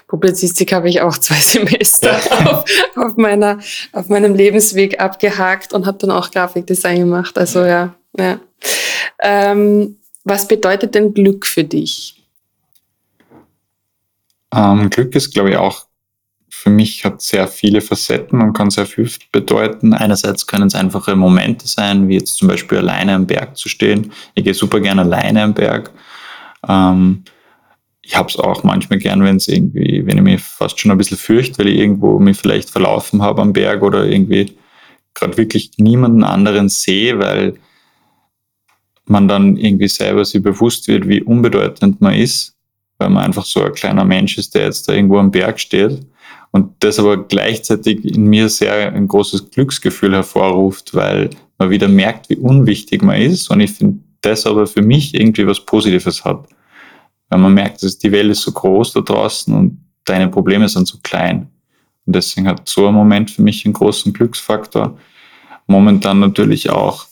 Publizistik 0.07 0.73
habe 0.73 0.89
ich 0.89 1.01
auch 1.01 1.17
zwei 1.17 1.35
Semester 1.39 2.19
ja. 2.29 2.45
auf, 2.45 2.65
auf, 2.95 3.17
meiner, 3.17 3.59
auf 3.91 4.09
meinem 4.09 4.35
Lebensweg 4.35 4.99
abgehakt 4.99 5.73
und 5.73 5.85
habe 5.85 5.97
dann 5.97 6.11
auch 6.11 6.31
Grafikdesign 6.31 6.99
gemacht. 6.99 7.37
Also 7.37 7.63
ja, 7.63 7.95
ja. 8.17 8.39
Ähm, 9.21 9.97
was 10.23 10.47
bedeutet 10.47 10.95
denn 10.95 11.13
Glück 11.13 11.45
für 11.45 11.63
dich? 11.63 12.23
Ähm, 14.53 14.89
Glück 14.89 15.15
ist, 15.15 15.33
glaube 15.33 15.49
ich, 15.51 15.57
auch 15.57 15.85
für 16.49 16.69
mich 16.69 17.03
hat 17.03 17.21
sehr 17.21 17.47
viele 17.47 17.81
Facetten 17.81 18.39
und 18.39 18.53
kann 18.53 18.69
sehr 18.69 18.85
viel 18.85 19.09
bedeuten. 19.31 19.93
Einerseits 19.93 20.47
können 20.47 20.67
es 20.67 20.75
einfache 20.75 21.15
Momente 21.15 21.67
sein, 21.67 22.07
wie 22.07 22.13
jetzt 22.13 22.35
zum 22.35 22.47
Beispiel 22.47 22.77
alleine 22.77 23.15
am 23.15 23.27
Berg 23.27 23.57
zu 23.57 23.67
stehen. 23.67 24.13
Ich 24.35 24.43
gehe 24.43 24.53
super 24.53 24.79
gerne 24.79 25.01
alleine 25.01 25.43
am 25.43 25.53
Berg. 25.53 25.91
Ähm, 26.65 27.23
ich 28.05 28.17
habe 28.17 28.29
es 28.29 28.37
auch 28.37 28.63
manchmal 28.63 28.99
gern, 28.99 29.23
wenn 29.23 29.37
es 29.37 29.47
irgendwie, 29.47 30.05
wenn 30.05 30.17
ich 30.17 30.23
mich 30.23 30.41
fast 30.41 30.79
schon 30.79 30.91
ein 30.91 30.97
bisschen 30.97 31.17
fürchte, 31.17 31.59
weil 31.59 31.69
ich 31.69 31.79
irgendwo 31.79 32.19
mich 32.19 32.37
vielleicht 32.37 32.69
verlaufen 32.69 33.21
habe 33.21 33.41
am 33.41 33.53
Berg 33.53 33.81
oder 33.81 34.05
irgendwie 34.05 34.53
gerade 35.13 35.37
wirklich 35.37 35.71
niemanden 35.77 36.23
anderen 36.23 36.69
sehe, 36.69 37.17
weil 37.19 37.55
man 39.05 39.27
dann 39.27 39.57
irgendwie 39.57 39.87
selber 39.87 40.25
sich 40.25 40.43
bewusst 40.43 40.87
wird, 40.87 41.07
wie 41.07 41.23
unbedeutend 41.23 42.01
man 42.01 42.15
ist, 42.15 42.55
weil 42.97 43.09
man 43.09 43.23
einfach 43.23 43.45
so 43.45 43.61
ein 43.63 43.73
kleiner 43.73 44.05
Mensch 44.05 44.37
ist, 44.37 44.53
der 44.53 44.65
jetzt 44.65 44.87
da 44.87 44.93
irgendwo 44.93 45.17
am 45.17 45.31
Berg 45.31 45.59
steht 45.59 46.05
und 46.51 46.71
das 46.79 46.99
aber 46.99 47.17
gleichzeitig 47.27 48.03
in 48.05 48.25
mir 48.25 48.49
sehr 48.49 48.93
ein 48.93 49.07
großes 49.07 49.49
Glücksgefühl 49.49 50.13
hervorruft, 50.13 50.93
weil 50.93 51.29
man 51.57 51.69
wieder 51.69 51.87
merkt, 51.87 52.29
wie 52.29 52.35
unwichtig 52.35 53.01
man 53.01 53.21
ist. 53.21 53.49
Und 53.49 53.59
ich 53.59 53.71
finde, 53.71 53.99
das 54.21 54.45
aber 54.45 54.67
für 54.67 54.81
mich 54.81 55.13
irgendwie 55.13 55.47
was 55.47 55.65
Positives 55.65 56.23
hat. 56.23 56.47
Weil 57.33 57.39
man 57.39 57.55
merkt, 57.55 57.81
dass 57.81 57.97
die 57.97 58.11
Welt 58.11 58.29
ist 58.29 58.43
so 58.43 58.51
groß 58.51 58.93
da 58.93 59.01
draußen 59.01 59.51
und 59.55 59.79
deine 60.05 60.27
Probleme 60.27 60.69
sind 60.69 60.87
so 60.87 60.99
klein. 61.01 61.47
Und 62.05 62.15
deswegen 62.15 62.47
hat 62.47 62.69
so 62.69 62.87
ein 62.87 62.93
Moment 62.93 63.31
für 63.31 63.41
mich 63.41 63.65
einen 63.65 63.73
großen 63.73 64.13
Glücksfaktor. 64.13 64.99
Momentan 65.65 66.19
natürlich 66.19 66.69
auch 66.69 67.07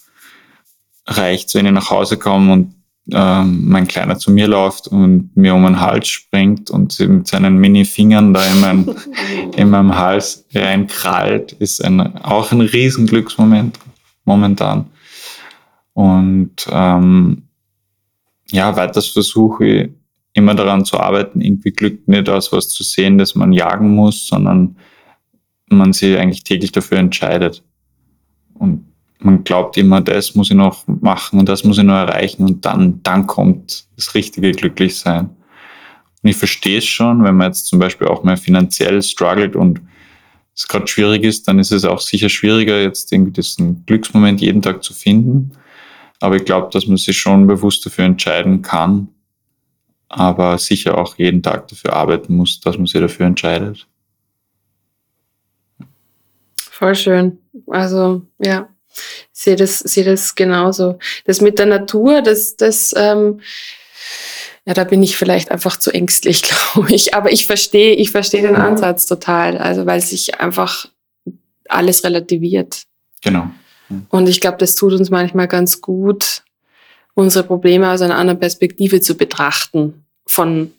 reicht, 1.08 1.56
wenn 1.56 1.66
ich 1.66 1.72
nach 1.72 1.90
Hause 1.90 2.18
komme 2.18 2.54
und 2.54 2.76
ähm, 3.12 3.68
mein 3.68 3.88
Kleiner 3.88 4.20
zu 4.20 4.30
mir 4.30 4.48
läuft 4.48 4.90
und 4.90 5.36
mir 5.36 5.56
um 5.56 5.64
den 5.64 5.82
Hals 5.82 6.08
springt 6.08 6.70
und 6.70 7.00
mit 7.00 7.26
seinen 7.26 7.58
Mini-Fingern 7.58 8.32
da 8.32 8.46
in, 8.46 8.60
mein, 8.60 8.96
in 9.56 9.72
meinem 9.72 9.98
Hals 9.98 10.46
reinkrallt, 10.54 11.54
ist 11.54 11.84
ein, 11.84 12.00
auch 12.18 12.52
ein 12.52 12.62
Riesenglücksmoment 12.62 13.80
momentan. 14.26 14.86
Und 15.94 16.68
ähm, 16.70 17.42
ja, 18.52 18.76
weiters 18.76 19.08
versuche 19.08 19.66
ich 19.66 20.01
immer 20.34 20.56
daran 20.56 20.86
zu 20.86 21.00
arbeiten, 21.00 21.42
irgendwie 21.42 21.72
Glück 21.72 22.08
nicht 22.08 22.30
als 22.30 22.52
was 22.52 22.70
zu 22.70 22.84
sehen, 22.84 23.18
das 23.18 23.36
man 23.36 23.52
jagen 23.52 23.94
muss, 23.96 24.28
sondern 24.28 24.78
man 25.70 25.94
sich 25.94 26.18
eigentlich 26.18 26.44
täglich 26.44 26.72
dafür 26.72 27.00
entscheidet. 27.00 27.64
Und 28.54 28.86
man 29.20 29.44
glaubt 29.44 29.78
immer, 29.78 30.02
das 30.02 30.36
muss 30.36 30.50
ich 30.50 30.56
noch 30.56 30.86
machen 30.88 31.40
und 31.40 31.50
das 31.50 31.64
muss 31.64 31.78
ich 31.78 31.84
noch 31.84 31.94
erreichen 31.94 32.46
und 32.46 32.66
dann, 32.66 33.02
dann 33.04 33.28
kommt 33.28 33.86
das 33.96 34.16
richtige 34.16 34.52
Glücklichsein. 34.52 35.30
Und 36.24 36.30
ich 36.30 36.38
verstehe 36.38 36.78
es 36.78 36.86
schon, 36.86 37.24
wenn 37.24 37.36
man 37.36 37.48
jetzt 37.48 37.68
zum 37.68 37.80
Beispiel 37.80 38.08
auch 38.08 38.24
mal 38.24 38.38
finanziell 38.38 39.02
struggelt 39.02 39.56
und 39.56 39.82
es 40.56 40.68
gerade 40.68 40.88
schwierig 40.88 41.24
ist, 41.24 41.48
dann 41.48 41.60
ist 41.60 41.72
es 41.72 41.86
auch 41.86 42.00
sicher 42.00 42.30
schwieriger, 42.30 42.82
jetzt 42.82 43.12
irgendwie 43.12 43.32
diesen 43.32 43.86
Glücksmoment 43.86 44.42
jeden 44.42 44.62
Tag 44.62 44.84
zu 44.84 44.94
finden. 44.94 45.52
Aber 46.20 46.36
ich 46.36 46.46
glaube, 46.46 46.70
dass 46.72 46.88
man 46.88 46.98
sich 46.98 47.18
schon 47.18 47.48
bewusst 47.48 47.86
dafür 47.86 48.06
entscheiden 48.06 48.62
kann, 48.62 49.08
aber 50.12 50.58
sicher 50.58 50.98
auch 50.98 51.18
jeden 51.18 51.42
Tag 51.42 51.68
dafür 51.70 51.94
arbeiten 51.94 52.36
muss, 52.36 52.60
dass 52.60 52.78
man 52.78 52.86
sich 52.86 53.00
dafür 53.00 53.26
entscheidet. 53.26 53.88
Voll 56.58 56.96
schön. 56.96 57.38
Also, 57.68 58.24
ja, 58.40 58.68
sehe 59.32 59.56
das, 59.56 59.80
sehe 59.80 60.04
das 60.04 60.36
genauso. 60.36 61.00
Das 61.26 61.40
mit 61.40 61.60
der 61.60 61.68
Natur, 61.68 62.22
das, 62.22 62.58
das, 62.58 62.94
ähm, 62.98 63.40
ja, 64.66 64.74
da 64.74 64.84
bin 64.84 65.02
ich 65.02 65.16
vielleicht 65.16 65.50
einfach 65.50 65.78
zu 65.78 65.92
ängstlich, 65.92 66.42
glaube 66.74 66.94
ich. 66.94 67.14
Aber 67.14 67.32
ich 67.32 67.46
verstehe, 67.46 67.96
ich 67.96 68.12
verstehe 68.12 68.42
den 68.42 68.56
Ansatz 68.58 69.06
total. 69.06 69.58
Also, 69.58 69.86
weil 69.86 70.02
sich 70.02 70.40
einfach 70.40 70.88
alles 71.70 72.04
relativiert. 72.04 72.84
Genau. 73.22 73.50
Und 74.10 74.28
ich 74.28 74.42
glaube, 74.42 74.58
das 74.58 74.76
tut 74.76 74.94
uns 74.94 75.10
manchmal 75.10 75.48
ganz 75.48 75.82
gut, 75.82 76.44
unsere 77.14 77.46
Probleme 77.46 77.92
aus 77.92 78.02
einer 78.02 78.18
anderen 78.18 78.40
Perspektive 78.40 79.02
zu 79.02 79.16
betrachten. 79.16 80.01
Von 80.32 80.72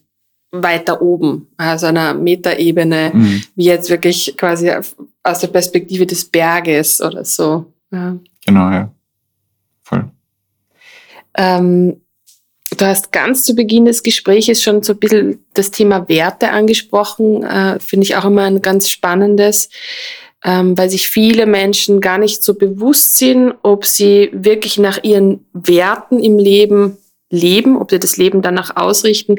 weiter 0.53 1.01
oben, 1.01 1.49
also 1.57 1.87
einer 1.87 2.15
Metaebene, 2.15 3.11
mhm. 3.15 3.43
wie 3.57 3.65
jetzt 3.65 3.88
wirklich 3.88 4.35
quasi 4.37 4.71
aus 5.23 5.38
der 5.41 5.49
Perspektive 5.49 6.07
des 6.07 6.27
Berges 6.27 7.01
oder 7.01 7.25
so. 7.25 7.73
Ja. 7.91 8.17
Genau, 8.47 8.71
ja. 8.71 8.93
Voll. 9.83 10.11
Ähm, 11.35 12.03
du 12.77 12.85
hast 12.87 13.12
ganz 13.12 13.45
zu 13.45 13.55
Beginn 13.55 13.87
des 13.87 14.03
Gesprächs 14.03 14.62
schon 14.62 14.83
so 14.83 14.93
ein 14.93 14.99
bisschen 14.99 15.45
das 15.55 15.71
Thema 15.71 16.09
Werte 16.09 16.51
angesprochen. 16.51 17.43
Äh, 17.45 17.81
Finde 17.81 18.05
ich 18.05 18.17
auch 18.17 18.27
immer 18.27 18.43
ein 18.43 18.61
ganz 18.61 18.91
spannendes, 18.91 19.71
ähm, 20.45 20.77
weil 20.77 20.91
sich 20.91 21.09
viele 21.09 21.47
Menschen 21.47 22.03
gar 22.03 22.19
nicht 22.19 22.43
so 22.43 22.55
bewusst 22.55 23.17
sind, 23.17 23.55
ob 23.62 23.87
sie 23.87 24.29
wirklich 24.33 24.79
nach 24.79 25.03
ihren 25.03 25.47
Werten 25.55 26.23
im 26.23 26.38
Leben 26.38 26.99
leben, 27.33 27.77
ob 27.77 27.90
sie 27.90 27.99
das 27.99 28.16
Leben 28.16 28.42
danach 28.42 28.77
ausrichten. 28.77 29.37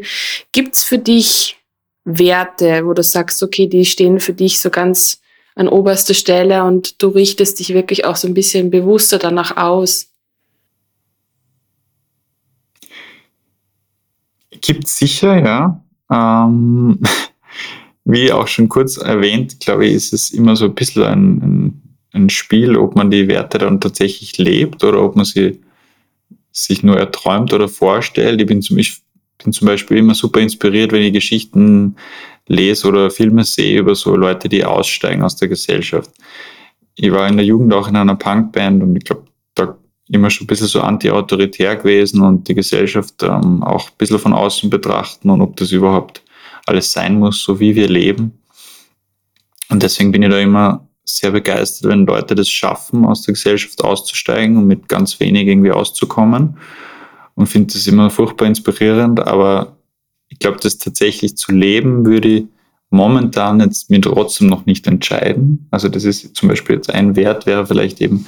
Gibt 0.52 0.76
es 0.76 0.84
für 0.84 0.98
dich 0.98 1.58
Werte, 2.04 2.86
wo 2.86 2.94
du 2.94 3.04
sagst, 3.04 3.42
okay, 3.44 3.68
die 3.68 3.86
stehen 3.86 4.20
für 4.20 4.34
dich 4.34 4.60
so 4.60 4.70
ganz 4.70 5.22
an 5.56 5.68
oberster 5.68 6.14
Stelle 6.14 6.64
und 6.64 7.02
du 7.02 7.08
richtest 7.08 7.60
dich 7.60 7.74
wirklich 7.74 8.06
auch 8.06 8.16
so 8.16 8.28
ein 8.28 8.34
bisschen 8.34 8.72
bewusster 8.72 9.20
danach 9.20 9.56
aus. 9.56 10.10
Gibt 14.62 14.88
sicher, 14.88 15.38
ja. 15.38 15.84
Ähm, 16.12 17.00
wie 18.06 18.32
auch 18.32 18.48
schon 18.48 18.68
kurz 18.68 18.98
erwähnt, 18.98 19.60
glaube 19.60 19.86
ich, 19.86 19.94
ist 19.94 20.14
es 20.14 20.32
immer 20.32 20.56
so 20.56 20.66
ein 20.66 20.76
bisschen 20.76 21.04
ein, 21.04 21.82
ein 22.12 22.30
Spiel, 22.30 22.76
ob 22.76 22.96
man 22.96 23.12
die 23.12 23.28
Werte 23.28 23.60
dann 23.60 23.80
tatsächlich 23.80 24.38
lebt 24.38 24.84
oder 24.84 25.02
ob 25.02 25.16
man 25.16 25.26
sie 25.26 25.62
sich 26.54 26.84
nur 26.84 26.98
erträumt 26.98 27.52
oder 27.52 27.68
vorstellt. 27.68 28.40
Ich 28.40 28.48
bin 28.48 28.62
zum, 28.62 28.78
ich 28.78 29.02
bin 29.44 29.52
zum 29.52 29.68
Beispiel 29.68 29.98
immer 29.98 30.16
super 30.16 30.40
inspiriert, 30.40 30.94
wenn 30.94 31.02
ich 31.02 31.12
Geschichten 31.12 31.96
lese 32.48 32.88
oder 32.88 33.10
Filme 33.10 33.44
sehe 33.44 33.80
über 33.80 33.96
so 33.96 34.16
Leute, 34.16 34.48
die 34.48 34.64
aussteigen 34.64 35.24
aus 35.24 35.36
der 35.36 35.48
Gesellschaft. 35.48 36.12
Ich 36.96 37.12
war 37.12 37.28
in 37.28 37.38
der 37.38 37.46
Jugend 37.46 37.74
auch 37.74 37.88
in 37.88 37.96
einer 37.96 38.16
Punkband 38.16 38.84
und 38.84 38.96
ich 38.96 39.04
glaube, 39.04 39.26
da 39.56 39.76
immer 40.10 40.30
schon 40.30 40.46
ein 40.46 40.48
bisschen 40.48 40.68
so 40.68 40.82
anti-autoritär 40.82 41.76
gewesen 41.76 42.22
und 42.22 42.48
die 42.48 42.54
Gesellschaft 42.54 43.24
ähm, 43.24 43.64
auch 43.64 43.90
ein 43.90 43.98
bisschen 43.98 44.20
von 44.20 44.34
außen 44.34 44.70
betrachten 44.70 45.30
und 45.30 45.42
ob 45.42 45.56
das 45.56 45.72
überhaupt 45.72 46.24
alles 46.66 46.92
sein 46.92 47.18
muss, 47.18 47.42
so 47.44 47.60
wie 47.60 47.76
wir 47.76 47.90
leben. 47.90 48.40
Und 49.70 49.82
deswegen 49.82 50.12
bin 50.12 50.22
ich 50.22 50.30
da 50.30 50.38
immer 50.38 50.88
sehr 51.06 51.32
begeistert, 51.32 51.92
wenn 51.92 52.06
Leute 52.06 52.36
das 52.36 52.50
schaffen, 52.50 53.06
aus 53.06 53.24
der 53.24 53.34
Gesellschaft 53.34 53.84
auszusteigen 53.84 54.58
und 54.58 54.68
mit 54.68 54.88
ganz 54.88 55.20
wenig 55.20 55.48
irgendwie 55.48 55.72
auszukommen. 55.72 56.58
und 57.36 57.48
finde 57.48 57.74
das 57.74 57.88
immer 57.88 58.10
furchtbar 58.10 58.46
inspirierend, 58.46 59.20
aber 59.20 59.78
ich 60.30 60.40
glaube, 60.40 60.60
das 60.62 60.78
tatsächlich 60.78 61.36
zu 61.36 61.52
leben 61.52 62.06
würde 62.06 62.28
ich 62.28 62.46
momentan 62.94 63.60
jetzt 63.60 63.90
mir 63.90 64.02
trotzdem 64.02 64.48
noch 64.48 64.68
nicht 64.68 64.86
entscheiden. 64.86 65.68
Also 65.72 65.90
das 65.90 66.04
ist 66.04 66.36
zum 66.36 66.48
Beispiel 66.48 66.76
jetzt 66.76 66.92
ein 66.92 67.16
Wert, 67.16 67.48
wäre 67.48 67.66
vielleicht 67.66 68.02
eben 68.02 68.28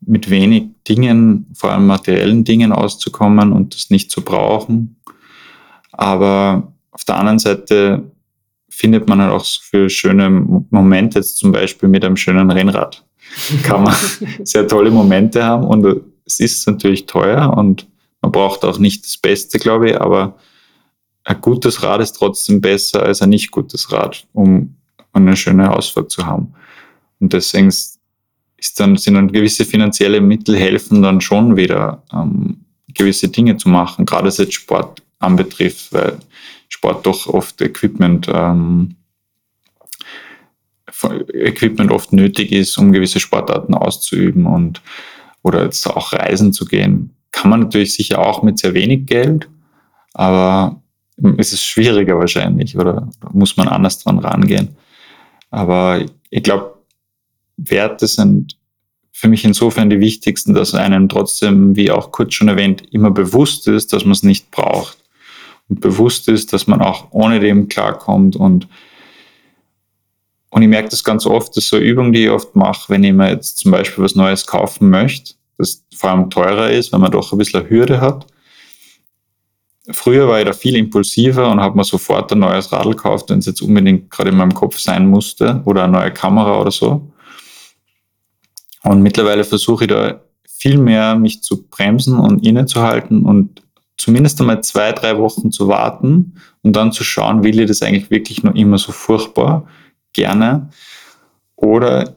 mit 0.00 0.28
wenig 0.28 0.66
Dingen, 0.86 1.46
vor 1.54 1.72
allem 1.72 1.86
materiellen 1.86 2.44
Dingen 2.44 2.72
auszukommen 2.72 3.52
und 3.52 3.74
das 3.74 3.88
nicht 3.88 4.10
zu 4.10 4.22
brauchen. 4.22 4.96
Aber 5.92 6.72
auf 6.90 7.04
der 7.04 7.16
anderen 7.16 7.38
Seite 7.38 8.10
findet 8.78 9.08
man 9.08 9.20
halt 9.20 9.32
auch 9.32 9.44
für 9.44 9.90
schöne 9.90 10.30
Momente, 10.30 11.18
jetzt 11.18 11.36
zum 11.36 11.50
Beispiel 11.50 11.88
mit 11.88 12.04
einem 12.04 12.16
schönen 12.16 12.48
Rennrad, 12.48 13.04
kann 13.64 13.82
man 13.82 13.96
sehr 14.44 14.68
tolle 14.68 14.92
Momente 14.92 15.42
haben 15.42 15.64
und 15.66 16.02
es 16.24 16.38
ist 16.38 16.64
natürlich 16.68 17.06
teuer 17.06 17.52
und 17.56 17.88
man 18.22 18.30
braucht 18.30 18.64
auch 18.64 18.78
nicht 18.78 19.04
das 19.04 19.16
Beste, 19.16 19.58
glaube 19.58 19.90
ich, 19.90 20.00
aber 20.00 20.36
ein 21.24 21.40
gutes 21.40 21.82
Rad 21.82 22.00
ist 22.00 22.12
trotzdem 22.12 22.60
besser 22.60 23.02
als 23.02 23.20
ein 23.20 23.30
nicht 23.30 23.50
gutes 23.50 23.90
Rad, 23.90 24.24
um 24.32 24.76
eine 25.12 25.36
schöne 25.36 25.74
Ausfahrt 25.74 26.12
zu 26.12 26.24
haben. 26.24 26.54
Und 27.18 27.32
deswegen 27.32 27.66
ist 27.66 27.98
dann, 28.76 28.96
sind 28.96 29.14
dann 29.14 29.32
gewisse 29.32 29.64
finanzielle 29.64 30.20
Mittel 30.20 30.56
helfen 30.56 31.02
dann 31.02 31.20
schon 31.20 31.56
wieder, 31.56 32.04
ähm, 32.12 32.60
gewisse 32.94 33.28
Dinge 33.28 33.56
zu 33.56 33.68
machen, 33.68 34.06
gerade 34.06 34.28
was 34.28 34.38
jetzt 34.38 34.54
Sport 34.54 35.02
anbetrifft, 35.18 35.92
weil 35.92 36.18
Sport 36.68 37.06
doch 37.06 37.26
oft 37.26 37.60
Equipment, 37.60 38.28
ähm, 38.32 38.96
Equipment 41.32 41.90
oft 41.90 42.12
nötig 42.12 42.52
ist, 42.52 42.76
um 42.78 42.92
gewisse 42.92 43.20
Sportarten 43.20 43.74
auszuüben 43.74 44.46
und 44.46 44.82
oder 45.42 45.64
jetzt 45.64 45.86
auch 45.86 46.12
reisen 46.12 46.52
zu 46.52 46.64
gehen. 46.64 47.14
Kann 47.30 47.50
man 47.50 47.60
natürlich 47.60 47.94
sicher 47.94 48.18
auch 48.18 48.42
mit 48.42 48.58
sehr 48.58 48.74
wenig 48.74 49.06
Geld, 49.06 49.48
aber 50.14 50.82
ist 51.36 51.52
es 51.52 51.64
schwieriger 51.64 52.18
wahrscheinlich 52.18 52.76
oder 52.76 53.08
muss 53.32 53.56
man 53.56 53.68
anders 53.68 53.98
dran 53.98 54.18
rangehen. 54.18 54.76
Aber 55.50 56.04
ich 56.30 56.42
glaube, 56.42 56.74
Werte 57.56 58.06
sind 58.06 58.56
für 59.12 59.28
mich 59.28 59.44
insofern 59.44 59.90
die 59.90 60.00
wichtigsten, 60.00 60.54
dass 60.54 60.74
einem 60.74 61.08
trotzdem, 61.08 61.74
wie 61.74 61.90
auch 61.90 62.12
kurz 62.12 62.34
schon 62.34 62.48
erwähnt, 62.48 62.82
immer 62.92 63.10
bewusst 63.10 63.66
ist, 63.66 63.92
dass 63.92 64.04
man 64.04 64.12
es 64.12 64.22
nicht 64.22 64.50
braucht. 64.50 64.98
Bewusst 65.68 66.28
ist, 66.28 66.52
dass 66.52 66.66
man 66.66 66.80
auch 66.80 67.08
ohne 67.10 67.40
dem 67.40 67.68
klarkommt. 67.68 68.36
Und, 68.36 68.68
und 70.50 70.62
ich 70.62 70.68
merke 70.68 70.88
das 70.88 71.04
ganz 71.04 71.26
oft, 71.26 71.56
das 71.56 71.64
ist 71.64 71.70
so 71.70 71.76
eine 71.76 71.84
Übung, 71.84 72.12
die 72.12 72.24
ich 72.24 72.30
oft 72.30 72.56
mache, 72.56 72.90
wenn 72.90 73.04
ich 73.04 73.12
mir 73.12 73.30
jetzt 73.30 73.58
zum 73.58 73.70
Beispiel 73.70 74.04
was 74.04 74.14
Neues 74.14 74.46
kaufen 74.46 74.90
möchte, 74.90 75.34
das 75.58 75.84
vor 75.94 76.10
allem 76.10 76.30
teurer 76.30 76.70
ist, 76.70 76.92
wenn 76.92 77.00
man 77.00 77.10
doch 77.10 77.32
ein 77.32 77.38
bisschen 77.38 77.60
eine 77.60 77.70
Hürde 77.70 78.00
hat 78.00 78.26
Früher 79.90 80.28
war 80.28 80.38
ich 80.38 80.44
da 80.44 80.52
viel 80.52 80.76
impulsiver 80.76 81.50
und 81.50 81.60
habe 81.60 81.76
mir 81.76 81.84
sofort 81.84 82.30
ein 82.32 82.40
neues 82.40 82.70
Radl 82.72 82.90
gekauft, 82.90 83.30
wenn 83.30 83.38
es 83.38 83.46
jetzt 83.46 83.62
unbedingt 83.62 84.10
gerade 84.10 84.30
in 84.30 84.36
meinem 84.36 84.52
Kopf 84.52 84.78
sein 84.78 85.06
musste 85.06 85.62
oder 85.64 85.84
eine 85.84 85.92
neue 85.92 86.12
Kamera 86.12 86.60
oder 86.60 86.70
so. 86.70 87.10
Und 88.82 89.02
mittlerweile 89.02 89.44
versuche 89.44 89.84
ich 89.84 89.88
da 89.88 90.20
viel 90.46 90.76
mehr 90.76 91.14
mich 91.14 91.42
zu 91.42 91.66
bremsen 91.68 92.18
und 92.18 92.46
innezuhalten 92.46 93.24
und 93.24 93.62
zumindest 93.98 94.40
einmal 94.40 94.62
zwei, 94.62 94.92
drei 94.92 95.18
Wochen 95.18 95.50
zu 95.50 95.68
warten 95.68 96.34
und 96.62 96.74
dann 96.74 96.92
zu 96.92 97.04
schauen, 97.04 97.44
will 97.44 97.60
ich 97.60 97.66
das 97.66 97.82
eigentlich 97.82 98.10
wirklich 98.10 98.42
noch 98.42 98.54
immer 98.54 98.78
so 98.78 98.92
furchtbar 98.92 99.66
gerne 100.12 100.70
oder 101.56 102.16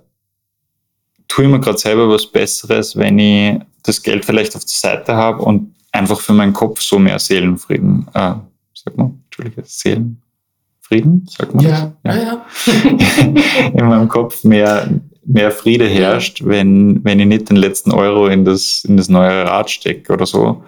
tue 1.28 1.46
ich 1.46 1.52
mir 1.52 1.60
gerade 1.60 1.78
selber 1.78 2.10
was 2.10 2.28
Besseres, 2.28 2.96
wenn 2.96 3.18
ich 3.20 3.60
das 3.84 4.02
Geld 4.04 4.26
vielleicht 4.26 4.56
auf 4.56 4.64
der 4.64 4.70
Seite 4.70 5.16
habe 5.16 5.42
und 5.42 5.74
einfach 5.92 6.20
für 6.20 6.34
meinen 6.34 6.54
Kopf 6.54 6.82
so 6.82 7.00
mehr 7.00 7.20
Seelenfrieden, 7.20 8.08
äh, 8.14 8.34
sag 8.74 8.98
mal, 8.98 9.12
Entschuldige, 9.26 9.64
Seelenfrieden, 9.66 11.28
sag 11.30 11.54
mal. 11.54 11.64
Ja, 11.64 11.94
ja. 12.04 12.16
ja. 12.16 12.46
in 13.74 13.86
meinem 13.88 14.08
Kopf 14.08 14.44
mehr, 14.44 14.90
mehr 15.26 15.52
Friede 15.52 15.88
herrscht, 15.88 16.44
wenn, 16.46 17.04
wenn 17.04 17.20
ich 17.20 17.28
nicht 17.28 17.50
den 17.50 17.58
letzten 17.58 17.92
Euro 17.92 18.28
in 18.28 18.46
das, 18.46 18.84
in 18.88 18.98
das 18.98 19.10
neue 19.10 19.46
Rad 19.46 19.70
stecke 19.70 20.14
oder 20.14 20.26
so. 20.26 20.64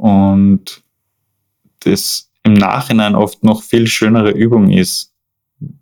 Und 0.00 0.82
das 1.80 2.30
im 2.42 2.54
Nachhinein 2.54 3.14
oft 3.14 3.44
noch 3.44 3.62
viel 3.62 3.86
schönere 3.86 4.30
Übung 4.30 4.70
ist. 4.70 5.12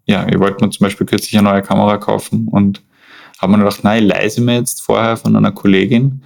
Ja, 0.07 0.27
ich 0.27 0.41
wollte 0.41 0.65
mir 0.65 0.71
zum 0.71 0.85
Beispiel 0.85 1.07
kürzlich 1.07 1.39
eine 1.39 1.49
neue 1.49 1.63
Kamera 1.63 1.99
kaufen 1.99 2.49
und 2.49 2.83
habe 3.39 3.53
mir 3.53 3.59
gedacht, 3.59 3.85
nein, 3.85 4.03
ich 4.03 4.09
leise 4.09 4.41
mir 4.41 4.57
jetzt 4.57 4.83
vorher 4.83 5.17
von 5.17 5.37
einer 5.37 5.53
Kollegin 5.53 6.25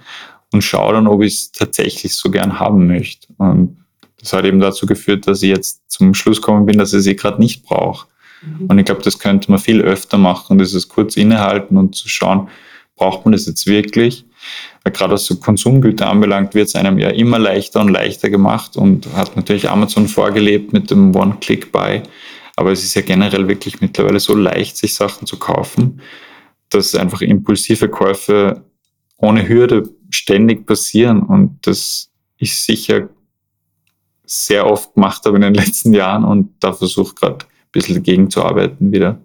und 0.51 0.63
schaue 0.63 0.93
dann, 0.93 1.05
ob 1.07 1.21
ich 1.21 1.35
es 1.35 1.51
tatsächlich 1.51 2.15
so 2.15 2.31
gern 2.31 2.59
haben 2.59 2.87
möchte. 2.87 3.27
Und 3.37 3.77
das 4.19 4.33
hat 4.33 4.45
eben 4.45 4.59
dazu 4.59 4.87
geführt, 4.87 5.27
dass 5.27 5.43
ich 5.43 5.49
jetzt 5.49 5.83
zum 5.87 6.15
Schluss 6.15 6.41
gekommen 6.41 6.65
bin, 6.65 6.79
dass 6.79 6.93
ich 6.93 7.03
sie 7.03 7.15
gerade 7.15 7.39
nicht 7.39 7.63
brauche. 7.63 8.07
Mhm. 8.41 8.65
Und 8.65 8.79
ich 8.79 8.85
glaube, 8.85 9.03
das 9.03 9.19
könnte 9.19 9.51
man 9.51 9.59
viel 9.59 9.81
öfter 9.81 10.17
machen, 10.17 10.57
dieses 10.57 10.89
kurz 10.89 11.15
innehalten 11.15 11.77
und 11.77 11.93
zu 11.93 12.09
schauen, 12.09 12.47
braucht 12.95 13.23
man 13.23 13.33
das 13.33 13.45
jetzt 13.45 13.67
wirklich? 13.67 14.25
Gerade 14.85 15.13
was 15.13 15.25
so 15.25 15.37
Konsumgüter 15.37 16.09
anbelangt, 16.09 16.53
wird 16.55 16.67
es 16.67 16.75
einem 16.75 16.99
ja 16.99 17.09
immer 17.09 17.39
leichter 17.39 17.79
und 17.79 17.89
leichter 17.89 18.29
gemacht 18.29 18.75
und 18.75 19.07
hat 19.15 19.35
natürlich 19.35 19.69
Amazon 19.69 20.07
vorgelebt 20.07 20.73
mit 20.73 20.91
dem 20.91 21.15
One-Click-Buy. 21.15 22.03
Aber 22.57 22.71
es 22.71 22.83
ist 22.83 22.93
ja 22.93 23.01
generell 23.01 23.47
wirklich 23.47 23.79
mittlerweile 23.79 24.19
so 24.19 24.35
leicht, 24.35 24.77
sich 24.77 24.93
Sachen 24.93 25.25
zu 25.25 25.39
kaufen, 25.39 26.01
dass 26.69 26.95
einfach 26.95 27.21
impulsive 27.21 27.87
Käufe 27.87 28.63
ohne 29.17 29.47
Hürde 29.47 29.89
ständig 30.09 30.65
passieren 30.65 31.23
und 31.23 31.65
das 31.65 32.11
ich 32.37 32.55
sicher 32.59 33.09
sehr 34.25 34.65
oft 34.65 34.93
gemacht 34.95 35.25
habe 35.25 35.37
in 35.37 35.41
den 35.43 35.53
letzten 35.53 35.93
Jahren 35.93 36.25
und 36.25 36.51
da 36.59 36.73
versuche 36.73 37.15
gerade 37.15 37.45
ein 37.45 37.71
bisschen 37.71 37.95
dagegen 37.95 38.29
zu 38.29 38.43
arbeiten 38.43 38.91
wieder. 38.91 39.21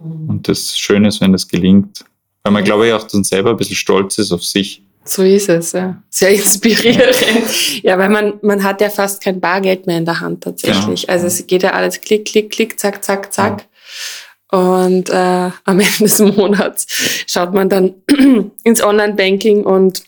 Mhm. 0.00 0.28
Und 0.28 0.48
das 0.48 0.78
Schöne 0.78 1.08
ist, 1.08 1.20
wenn 1.20 1.32
das 1.32 1.48
gelingt. 1.48 2.04
Weil 2.42 2.52
man, 2.52 2.64
glaube 2.64 2.86
ich, 2.86 2.92
auch 2.92 3.04
dann 3.04 3.24
selber 3.24 3.50
ein 3.50 3.56
bisschen 3.56 3.76
stolz 3.76 4.18
ist 4.18 4.32
auf 4.32 4.44
sich. 4.44 4.82
So 5.08 5.22
ist 5.22 5.48
es, 5.48 5.72
ja. 5.72 6.02
Sehr 6.10 6.34
inspirierend. 6.34 7.82
ja, 7.82 7.96
weil 7.96 8.10
man, 8.10 8.34
man 8.42 8.62
hat 8.62 8.82
ja 8.82 8.90
fast 8.90 9.22
kein 9.22 9.40
Bargeld 9.40 9.86
mehr 9.86 9.96
in 9.96 10.04
der 10.04 10.20
Hand 10.20 10.44
tatsächlich. 10.44 11.04
Ja. 11.04 11.08
Also 11.08 11.26
es 11.26 11.46
geht 11.46 11.62
ja 11.62 11.70
alles 11.70 12.02
klick, 12.02 12.26
klick, 12.26 12.50
klick, 12.50 12.78
zack, 12.78 13.02
zack, 13.02 13.32
zack. 13.32 13.66
Ja. 14.52 14.58
Und 14.58 15.08
äh, 15.08 15.14
am 15.14 15.54
Ende 15.80 15.98
des 16.00 16.18
Monats 16.18 16.86
schaut 17.26 17.54
man 17.54 17.70
dann 17.70 17.94
ins 18.64 18.82
Online-Banking 18.82 19.64
und 19.64 20.02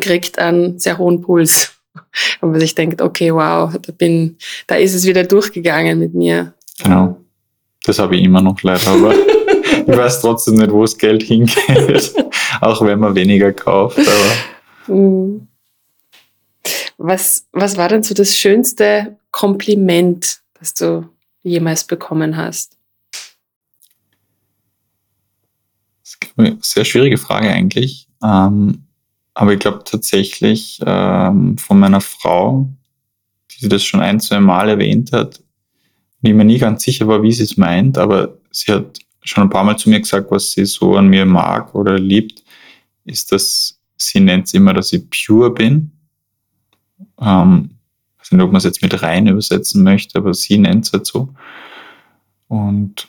kriegt 0.00 0.38
einen 0.38 0.78
sehr 0.78 0.98
hohen 0.98 1.20
Puls. 1.20 1.72
Und 2.40 2.52
man 2.52 2.60
sich 2.60 2.76
denkt, 2.76 3.02
okay, 3.02 3.34
wow, 3.34 3.72
da 3.76 3.92
bin, 3.92 4.36
da 4.68 4.76
ist 4.76 4.94
es 4.94 5.06
wieder 5.06 5.24
durchgegangen 5.24 5.98
mit 5.98 6.14
mir. 6.14 6.54
Genau. 6.82 7.16
Das 7.82 7.98
habe 7.98 8.14
ich 8.14 8.22
immer 8.22 8.40
noch 8.40 8.62
leider, 8.62 8.86
aber 8.86 9.12
ich 9.90 9.98
weiß 9.98 10.20
trotzdem 10.20 10.54
nicht, 10.54 10.70
wo 10.70 10.82
das 10.82 10.96
Geld 10.96 11.22
hingeht. 11.22 12.14
Auch 12.60 12.84
wenn 12.84 12.98
man 12.98 13.14
weniger 13.14 13.52
kauft. 13.52 13.98
Mhm. 14.86 15.48
Was, 16.98 17.46
was 17.52 17.76
war 17.76 17.88
denn 17.88 18.02
so 18.02 18.14
das 18.14 18.36
schönste 18.36 19.18
Kompliment, 19.30 20.40
das 20.58 20.74
du 20.74 21.08
jemals 21.42 21.84
bekommen 21.84 22.36
hast? 22.36 22.76
Das 26.02 26.10
ist 26.12 26.18
eine 26.36 26.58
sehr 26.60 26.84
schwierige 26.84 27.18
Frage 27.18 27.48
eigentlich. 27.48 28.08
Ähm, 28.22 28.84
aber 29.34 29.54
ich 29.54 29.60
glaube 29.60 29.82
tatsächlich 29.84 30.80
ähm, 30.84 31.56
von 31.56 31.78
meiner 31.78 32.00
Frau, 32.00 32.68
die 33.52 33.68
das 33.68 33.84
schon 33.84 34.00
ein, 34.00 34.20
zwei 34.20 34.40
Mal 34.40 34.68
erwähnt 34.68 35.12
hat, 35.12 35.42
die 36.20 36.34
mir 36.34 36.44
nie 36.44 36.58
ganz 36.58 36.82
sicher 36.82 37.08
war, 37.08 37.22
wie 37.22 37.32
sie 37.32 37.44
es 37.44 37.56
meint, 37.56 37.96
aber 37.96 38.36
sie 38.50 38.72
hat 38.72 38.98
schon 39.22 39.44
ein 39.44 39.50
paar 39.50 39.64
Mal 39.64 39.76
zu 39.76 39.90
mir 39.90 40.00
gesagt, 40.00 40.30
was 40.30 40.52
sie 40.52 40.64
so 40.64 40.96
an 40.96 41.08
mir 41.08 41.26
mag 41.26 41.74
oder 41.74 41.98
liebt, 41.98 42.42
ist, 43.04 43.32
dass 43.32 43.78
sie 43.96 44.20
nennt 44.20 44.46
es 44.46 44.54
immer, 44.54 44.72
dass 44.72 44.92
ich 44.92 45.04
pure 45.10 45.50
bin. 45.50 45.92
Ähm, 47.20 47.70
ich 48.14 48.20
weiß 48.20 48.32
nicht, 48.32 48.42
ob 48.42 48.52
man 48.52 48.58
es 48.58 48.64
jetzt 48.64 48.82
mit 48.82 49.02
rein 49.02 49.26
übersetzen 49.26 49.82
möchte, 49.82 50.18
aber 50.18 50.34
sie 50.34 50.58
nennt 50.58 50.86
es 50.86 50.92
halt 50.92 51.06
so. 51.06 51.34
Und 52.48 53.08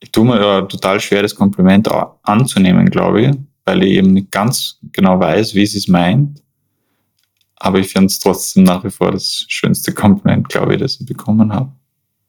ich 0.00 0.12
tue 0.12 0.24
mir 0.24 0.40
ja 0.40 0.62
total 0.62 1.00
schwer, 1.00 1.22
das 1.22 1.34
Kompliment 1.34 1.88
anzunehmen, 2.22 2.90
glaube 2.90 3.22
ich, 3.22 3.36
weil 3.64 3.82
ich 3.82 3.92
eben 3.92 4.12
nicht 4.12 4.30
ganz 4.30 4.78
genau 4.92 5.18
weiß, 5.18 5.54
wie 5.54 5.66
sie 5.66 5.78
es 5.78 5.88
meint. 5.88 6.42
Aber 7.56 7.78
ich 7.78 7.88
finde 7.88 8.06
es 8.06 8.20
trotzdem 8.20 8.62
nach 8.64 8.84
wie 8.84 8.90
vor 8.90 9.10
das 9.10 9.44
schönste 9.48 9.92
Kompliment, 9.92 10.48
glaube 10.48 10.74
ich, 10.74 10.80
das 10.80 11.00
ich 11.00 11.06
bekommen 11.06 11.52
habe. 11.52 11.72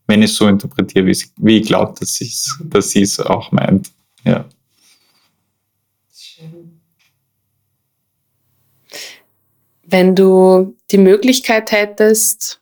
Wenn 0.10 0.24
ich 0.24 0.32
es 0.32 0.38
so 0.38 0.48
interpretiere, 0.48 1.06
wie, 1.06 1.14
sie, 1.14 1.28
wie 1.38 1.60
ich 1.60 1.68
glaube, 1.68 1.94
dass, 2.00 2.20
dass 2.64 2.90
sie 2.90 3.04
es 3.04 3.20
auch 3.20 3.52
meint. 3.52 3.92
Ja. 4.24 4.44
Wenn 9.84 10.16
du 10.16 10.76
die 10.90 10.98
Möglichkeit 10.98 11.72
hättest, 11.72 12.60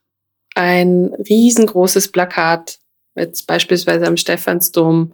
ein 0.56 1.14
riesengroßes 1.30 2.12
Plakat, 2.12 2.80
jetzt 3.16 3.48
beispielsweise 3.48 4.08
am 4.08 4.18
Stephansdom, 4.18 5.14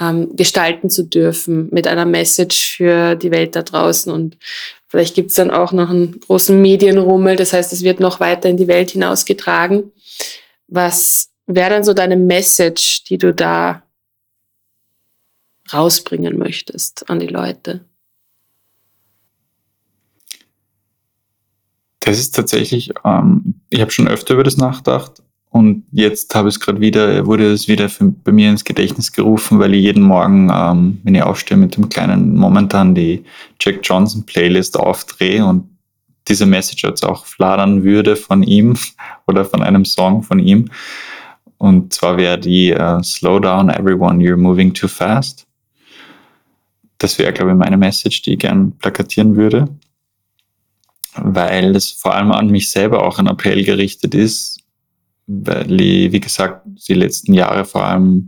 ähm, 0.00 0.34
gestalten 0.34 0.90
zu 0.90 1.04
dürfen 1.04 1.68
mit 1.70 1.86
einer 1.86 2.04
Message 2.04 2.74
für 2.74 3.14
die 3.14 3.30
Welt 3.30 3.54
da 3.54 3.62
draußen. 3.62 4.12
Und 4.12 4.38
vielleicht 4.88 5.14
gibt 5.14 5.30
es 5.30 5.36
dann 5.36 5.52
auch 5.52 5.70
noch 5.70 5.90
einen 5.90 6.18
großen 6.18 6.60
Medienrummel, 6.60 7.36
das 7.36 7.52
heißt, 7.52 7.72
es 7.72 7.84
wird 7.84 8.00
noch 8.00 8.18
weiter 8.18 8.48
in 8.48 8.56
die 8.56 8.66
Welt 8.66 8.90
hinausgetragen. 8.90 9.92
Was 10.66 11.30
wäre 11.46 11.70
dann 11.70 11.84
so 11.84 11.94
deine 11.94 12.16
Message, 12.16 13.04
die 13.04 13.18
du 13.18 13.34
da 13.34 13.82
rausbringen 15.72 16.38
möchtest 16.38 17.08
an 17.08 17.20
die 17.20 17.26
Leute? 17.26 17.84
Das 22.00 22.18
ist 22.18 22.34
tatsächlich, 22.34 22.90
ähm, 23.04 23.60
ich 23.70 23.80
habe 23.80 23.90
schon 23.90 24.08
öfter 24.08 24.34
über 24.34 24.44
das 24.44 24.58
nachgedacht 24.58 25.22
und 25.48 25.84
jetzt 25.90 26.34
habe 26.34 26.48
es 26.48 26.60
gerade 26.60 26.80
wieder, 26.80 27.24
wurde 27.24 27.50
es 27.50 27.66
wieder 27.66 27.88
für, 27.88 28.10
bei 28.10 28.30
mir 28.30 28.50
ins 28.50 28.64
Gedächtnis 28.64 29.12
gerufen, 29.12 29.58
weil 29.58 29.72
ich 29.72 29.82
jeden 29.82 30.02
Morgen, 30.02 30.50
ähm, 30.52 31.00
wenn 31.02 31.14
ich 31.14 31.22
aufstehe, 31.22 31.56
mit 31.56 31.76
dem 31.76 31.88
kleinen 31.88 32.36
momentan 32.36 32.94
die 32.94 33.24
Jack 33.58 33.80
Johnson 33.82 34.26
Playlist 34.26 34.78
aufdrehe 34.78 35.46
und 35.46 35.66
diese 36.28 36.44
Message 36.44 36.84
jetzt 36.84 37.04
auch 37.04 37.24
fladern 37.24 37.84
würde 37.84 38.16
von 38.16 38.42
ihm 38.42 38.74
oder 39.26 39.44
von 39.44 39.62
einem 39.62 39.84
Song 39.84 40.22
von 40.22 40.38
ihm. 40.38 40.70
Und 41.64 41.92
zwar 41.94 42.16
wäre 42.16 42.38
die 42.38 42.74
uh, 42.74 43.02
Slow 43.02 43.40
down 43.40 43.70
everyone, 43.70 44.22
you're 44.22 44.36
moving 44.36 44.72
too 44.72 44.88
fast. 44.88 45.46
Das 46.98 47.18
wäre, 47.18 47.32
glaube 47.32 47.52
ich, 47.52 47.56
meine 47.56 47.76
Message, 47.76 48.22
die 48.22 48.34
ich 48.34 48.38
gern 48.38 48.72
plakatieren 48.78 49.36
würde 49.36 49.68
weil 51.16 51.76
es 51.76 51.90
vor 51.90 52.14
allem 52.14 52.32
an 52.32 52.48
mich 52.48 52.70
selber 52.70 53.02
auch 53.06 53.18
ein 53.18 53.26
Appell 53.26 53.64
gerichtet 53.64 54.14
ist, 54.14 54.60
weil 55.26 55.80
ich, 55.80 56.12
wie 56.12 56.20
gesagt, 56.20 56.62
die 56.66 56.94
letzten 56.94 57.32
Jahre 57.32 57.64
vor 57.64 57.84
allem 57.84 58.26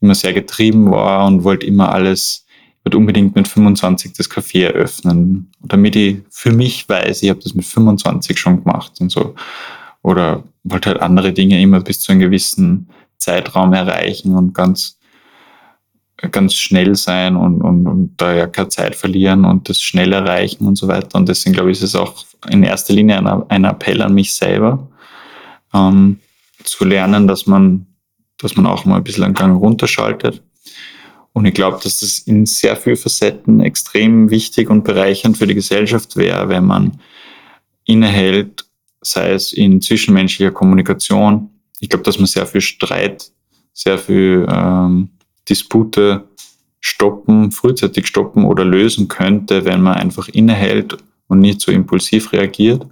immer 0.00 0.14
sehr 0.14 0.32
getrieben 0.32 0.90
war 0.90 1.26
und 1.26 1.44
wollte 1.44 1.66
immer 1.66 1.92
alles, 1.92 2.46
wollte 2.84 2.98
unbedingt 2.98 3.34
mit 3.34 3.48
25 3.48 4.12
das 4.12 4.30
Café 4.30 4.64
eröffnen, 4.64 5.50
damit 5.60 5.96
ich 5.96 6.18
für 6.30 6.52
mich 6.52 6.88
weiß, 6.88 7.22
ich 7.22 7.30
habe 7.30 7.40
das 7.40 7.54
mit 7.54 7.64
25 7.64 8.38
schon 8.38 8.62
gemacht 8.62 9.00
und 9.00 9.10
so. 9.10 9.34
Oder 10.02 10.44
wollte 10.64 10.90
halt 10.90 11.00
andere 11.00 11.32
Dinge 11.32 11.60
immer 11.60 11.80
bis 11.80 12.00
zu 12.00 12.12
einem 12.12 12.20
gewissen 12.20 12.88
Zeitraum 13.18 13.72
erreichen 13.72 14.34
und 14.34 14.54
ganz 14.54 15.00
ganz 16.28 16.54
schnell 16.54 16.94
sein 16.96 17.36
und, 17.36 17.62
und, 17.62 17.86
und 17.86 18.14
da 18.18 18.34
ja 18.34 18.46
keine 18.46 18.68
Zeit 18.68 18.94
verlieren 18.94 19.44
und 19.44 19.68
das 19.68 19.80
schnell 19.80 20.12
erreichen 20.12 20.66
und 20.66 20.76
so 20.76 20.88
weiter. 20.88 21.18
Und 21.18 21.28
deswegen 21.28 21.54
glaube 21.54 21.70
ich, 21.70 21.78
ist 21.78 21.84
es 21.84 21.96
auch 21.96 22.24
in 22.48 22.62
erster 22.62 22.92
Linie 22.92 23.18
ein, 23.18 23.26
ein 23.48 23.64
Appell 23.64 24.02
an 24.02 24.14
mich 24.14 24.34
selber, 24.34 24.86
ähm, 25.72 26.18
zu 26.64 26.84
lernen, 26.84 27.26
dass 27.26 27.46
man, 27.46 27.86
dass 28.38 28.56
man 28.56 28.66
auch 28.66 28.84
mal 28.84 28.96
ein 28.96 29.04
bisschen 29.04 29.24
einen 29.24 29.34
Gang 29.34 29.58
runterschaltet. 29.58 30.42
Und 31.32 31.46
ich 31.46 31.54
glaube, 31.54 31.78
dass 31.82 32.00
das 32.00 32.18
in 32.18 32.44
sehr 32.44 32.76
vielen 32.76 32.96
Facetten 32.96 33.60
extrem 33.60 34.30
wichtig 34.30 34.68
und 34.68 34.84
bereichernd 34.84 35.38
für 35.38 35.46
die 35.46 35.54
Gesellschaft 35.54 36.16
wäre, 36.16 36.48
wenn 36.48 36.66
man 36.66 37.00
innehält, 37.84 38.66
sei 39.00 39.32
es 39.32 39.52
in 39.52 39.80
zwischenmenschlicher 39.80 40.52
Kommunikation. 40.52 41.50
Ich 41.80 41.88
glaube, 41.88 42.04
dass 42.04 42.18
man 42.18 42.26
sehr 42.26 42.46
viel 42.46 42.60
Streit, 42.60 43.32
sehr 43.72 43.98
viel 43.98 44.46
ähm, 44.48 45.10
Dispute 45.48 46.28
stoppen, 46.80 47.52
frühzeitig 47.52 48.06
stoppen 48.06 48.44
oder 48.44 48.64
lösen 48.64 49.08
könnte, 49.08 49.64
wenn 49.64 49.82
man 49.82 49.94
einfach 49.94 50.28
innehält 50.28 50.96
und 51.28 51.40
nicht 51.40 51.60
so 51.60 51.72
impulsiv 51.72 52.32
reagiert. 52.32 52.86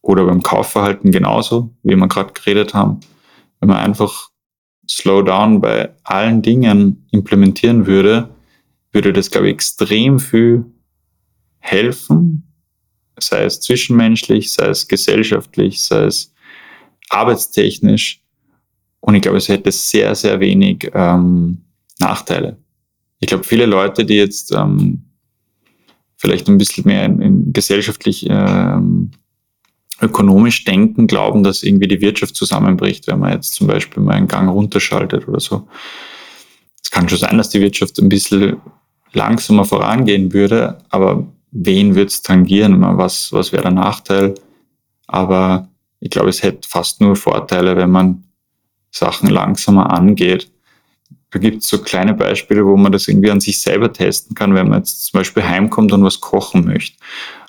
Oder 0.00 0.24
beim 0.24 0.42
Kaufverhalten 0.42 1.10
genauso, 1.10 1.70
wie 1.82 1.96
wir 1.96 2.08
gerade 2.08 2.32
geredet 2.32 2.72
haben. 2.72 3.00
Wenn 3.60 3.68
man 3.68 3.78
einfach 3.78 4.30
Slow 4.88 5.22
Down 5.22 5.60
bei 5.60 5.94
allen 6.04 6.40
Dingen 6.40 7.06
implementieren 7.10 7.86
würde, 7.86 8.30
würde 8.92 9.12
das, 9.12 9.30
glaube 9.30 9.48
ich, 9.48 9.54
extrem 9.54 10.18
viel 10.18 10.64
helfen, 11.58 12.47
sei 13.22 13.44
es 13.44 13.60
zwischenmenschlich, 13.60 14.52
sei 14.52 14.66
es 14.66 14.88
gesellschaftlich, 14.88 15.82
sei 15.82 16.04
es 16.04 16.32
arbeitstechnisch. 17.10 18.22
Und 19.00 19.14
ich 19.14 19.22
glaube, 19.22 19.38
es 19.38 19.48
hätte 19.48 19.70
sehr, 19.72 20.14
sehr 20.14 20.40
wenig 20.40 20.90
ähm, 20.94 21.58
Nachteile. 21.98 22.58
Ich 23.20 23.28
glaube, 23.28 23.44
viele 23.44 23.66
Leute, 23.66 24.04
die 24.04 24.16
jetzt 24.16 24.52
ähm, 24.52 25.04
vielleicht 26.16 26.48
ein 26.48 26.58
bisschen 26.58 26.84
mehr 26.86 27.04
in, 27.04 27.20
in 27.20 27.52
gesellschaftlich 27.52 28.26
ähm, 28.28 29.10
ökonomisch 30.00 30.64
denken, 30.64 31.06
glauben, 31.06 31.42
dass 31.42 31.62
irgendwie 31.62 31.88
die 31.88 32.00
Wirtschaft 32.00 32.36
zusammenbricht, 32.36 33.06
wenn 33.06 33.18
man 33.18 33.32
jetzt 33.32 33.54
zum 33.54 33.66
Beispiel 33.66 34.02
mal 34.02 34.14
einen 34.14 34.28
Gang 34.28 34.48
runterschaltet 34.48 35.26
oder 35.26 35.40
so. 35.40 35.68
Es 36.82 36.90
kann 36.90 37.08
schon 37.08 37.18
sein, 37.18 37.36
dass 37.36 37.50
die 37.50 37.60
Wirtschaft 37.60 37.98
ein 37.98 38.08
bisschen 38.08 38.56
langsamer 39.12 39.64
vorangehen 39.64 40.32
würde, 40.32 40.78
aber 40.90 41.26
wen 41.50 41.94
wird 41.94 42.10
es 42.10 42.22
tangieren? 42.22 42.80
Was, 42.98 43.32
was 43.32 43.52
wäre 43.52 43.62
der 43.62 43.72
Nachteil? 43.72 44.34
Aber 45.06 45.68
ich 46.00 46.10
glaube, 46.10 46.28
es 46.28 46.42
hätte 46.42 46.68
fast 46.68 47.00
nur 47.00 47.16
Vorteile, 47.16 47.76
wenn 47.76 47.90
man 47.90 48.24
Sachen 48.90 49.28
langsamer 49.28 49.92
angeht 49.92 50.50
da 51.30 51.38
gibt 51.38 51.62
es 51.62 51.68
so 51.68 51.78
kleine 51.78 52.14
Beispiele, 52.14 52.64
wo 52.64 52.76
man 52.76 52.92
das 52.92 53.08
irgendwie 53.08 53.30
an 53.30 53.40
sich 53.40 53.60
selber 53.60 53.92
testen 53.92 54.34
kann, 54.34 54.54
wenn 54.54 54.68
man 54.68 54.78
jetzt 54.78 55.06
zum 55.06 55.18
Beispiel 55.18 55.44
heimkommt 55.44 55.92
und 55.92 56.02
was 56.02 56.20
kochen 56.20 56.64
möchte. 56.64 56.96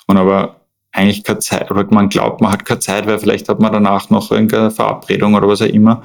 Und 0.08 0.18
aber 0.18 0.62
eigentlich 0.92 1.24
keine 1.24 1.40
Zeit, 1.40 1.72
oder 1.72 1.86
man 1.92 2.10
glaubt, 2.10 2.42
man 2.42 2.52
hat 2.52 2.66
keine 2.66 2.80
Zeit, 2.80 3.08
weil 3.08 3.20
vielleicht 3.20 3.48
hat 3.48 3.60
man 3.60 3.72
danach 3.72 4.10
noch 4.10 4.32
irgendeine 4.32 4.72
Verabredung 4.72 5.36
oder 5.36 5.48
was 5.48 5.62
auch 5.62 5.68
immer. 5.68 6.04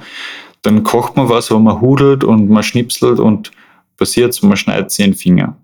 Dann 0.61 0.83
kocht 0.83 1.15
man 1.17 1.27
was, 1.27 1.51
wo 1.51 1.59
man 1.59 1.81
hudelt 1.81 2.23
und 2.23 2.49
man 2.49 2.63
schnipselt 2.63 3.19
und 3.19 3.51
passiert 3.97 4.41
und 4.41 4.49
man 4.49 4.57
schneidet 4.57 4.91
sich 4.91 5.05
den 5.05 5.13
Finger. 5.13 5.57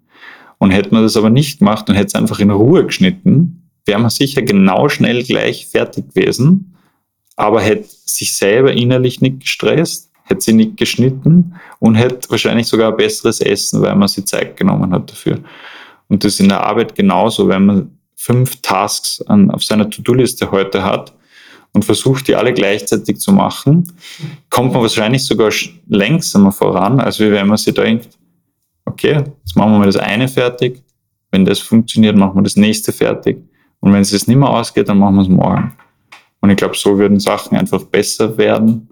Und 0.61 0.69
hätte 0.69 0.93
man 0.93 1.01
das 1.01 1.17
aber 1.17 1.31
nicht 1.31 1.57
gemacht 1.57 1.89
und 1.89 1.95
hätte 1.95 2.07
es 2.07 2.15
einfach 2.15 2.39
in 2.39 2.51
Ruhe 2.51 2.85
geschnitten, 2.85 3.69
wäre 3.85 3.99
man 3.99 4.11
sicher 4.11 4.43
genau 4.43 4.89
schnell 4.89 5.23
gleich 5.23 5.65
fertig 5.65 6.13
gewesen, 6.13 6.75
aber 7.35 7.61
hätte 7.61 7.87
sich 8.05 8.35
selber 8.35 8.71
innerlich 8.71 9.21
nicht 9.21 9.39
gestresst 9.39 10.11
hätte 10.31 10.41
sie 10.41 10.53
nicht 10.53 10.77
geschnitten 10.77 11.55
und 11.79 11.95
hätte 11.95 12.29
wahrscheinlich 12.29 12.67
sogar 12.67 12.91
besseres 12.93 13.41
Essen, 13.41 13.81
weil 13.81 13.95
man 13.95 14.07
sich 14.07 14.25
Zeit 14.25 14.57
genommen 14.57 14.91
hat 14.93 15.11
dafür. 15.11 15.39
Und 16.07 16.23
das 16.23 16.33
ist 16.33 16.39
in 16.39 16.49
der 16.49 16.63
Arbeit 16.63 16.95
genauso, 16.95 17.47
wenn 17.47 17.65
man 17.65 17.97
fünf 18.15 18.61
Tasks 18.61 19.21
an, 19.21 19.51
auf 19.51 19.63
seiner 19.63 19.89
To-Do-Liste 19.89 20.51
heute 20.51 20.83
hat 20.83 21.13
und 21.73 21.85
versucht, 21.85 22.27
die 22.27 22.35
alle 22.35 22.53
gleichzeitig 22.53 23.19
zu 23.19 23.31
machen, 23.31 23.91
kommt 24.49 24.73
man 24.73 24.81
wahrscheinlich 24.81 25.25
sogar 25.25 25.51
langsamer 25.87 26.51
voran, 26.51 26.99
als 26.99 27.19
wenn 27.19 27.47
man 27.47 27.57
sich 27.57 27.73
denkt, 27.73 28.09
okay, 28.91 29.23
jetzt 29.43 29.55
machen 29.55 29.71
wir 29.71 29.79
mal 29.79 29.85
das 29.85 29.97
eine 29.97 30.27
fertig, 30.27 30.83
wenn 31.31 31.45
das 31.45 31.59
funktioniert, 31.59 32.15
machen 32.15 32.35
wir 32.35 32.43
das 32.43 32.55
nächste 32.55 32.91
fertig 32.91 33.37
und 33.79 33.93
wenn 33.93 34.01
es 34.01 34.11
jetzt 34.11 34.27
nicht 34.27 34.37
mehr 34.37 34.49
ausgeht, 34.49 34.89
dann 34.89 34.99
machen 34.99 35.15
wir 35.15 35.23
es 35.23 35.27
morgen. 35.27 35.73
Und 36.39 36.49
ich 36.49 36.57
glaube, 36.57 36.75
so 36.75 36.97
würden 36.97 37.19
Sachen 37.19 37.57
einfach 37.57 37.83
besser 37.83 38.37
werden 38.37 38.89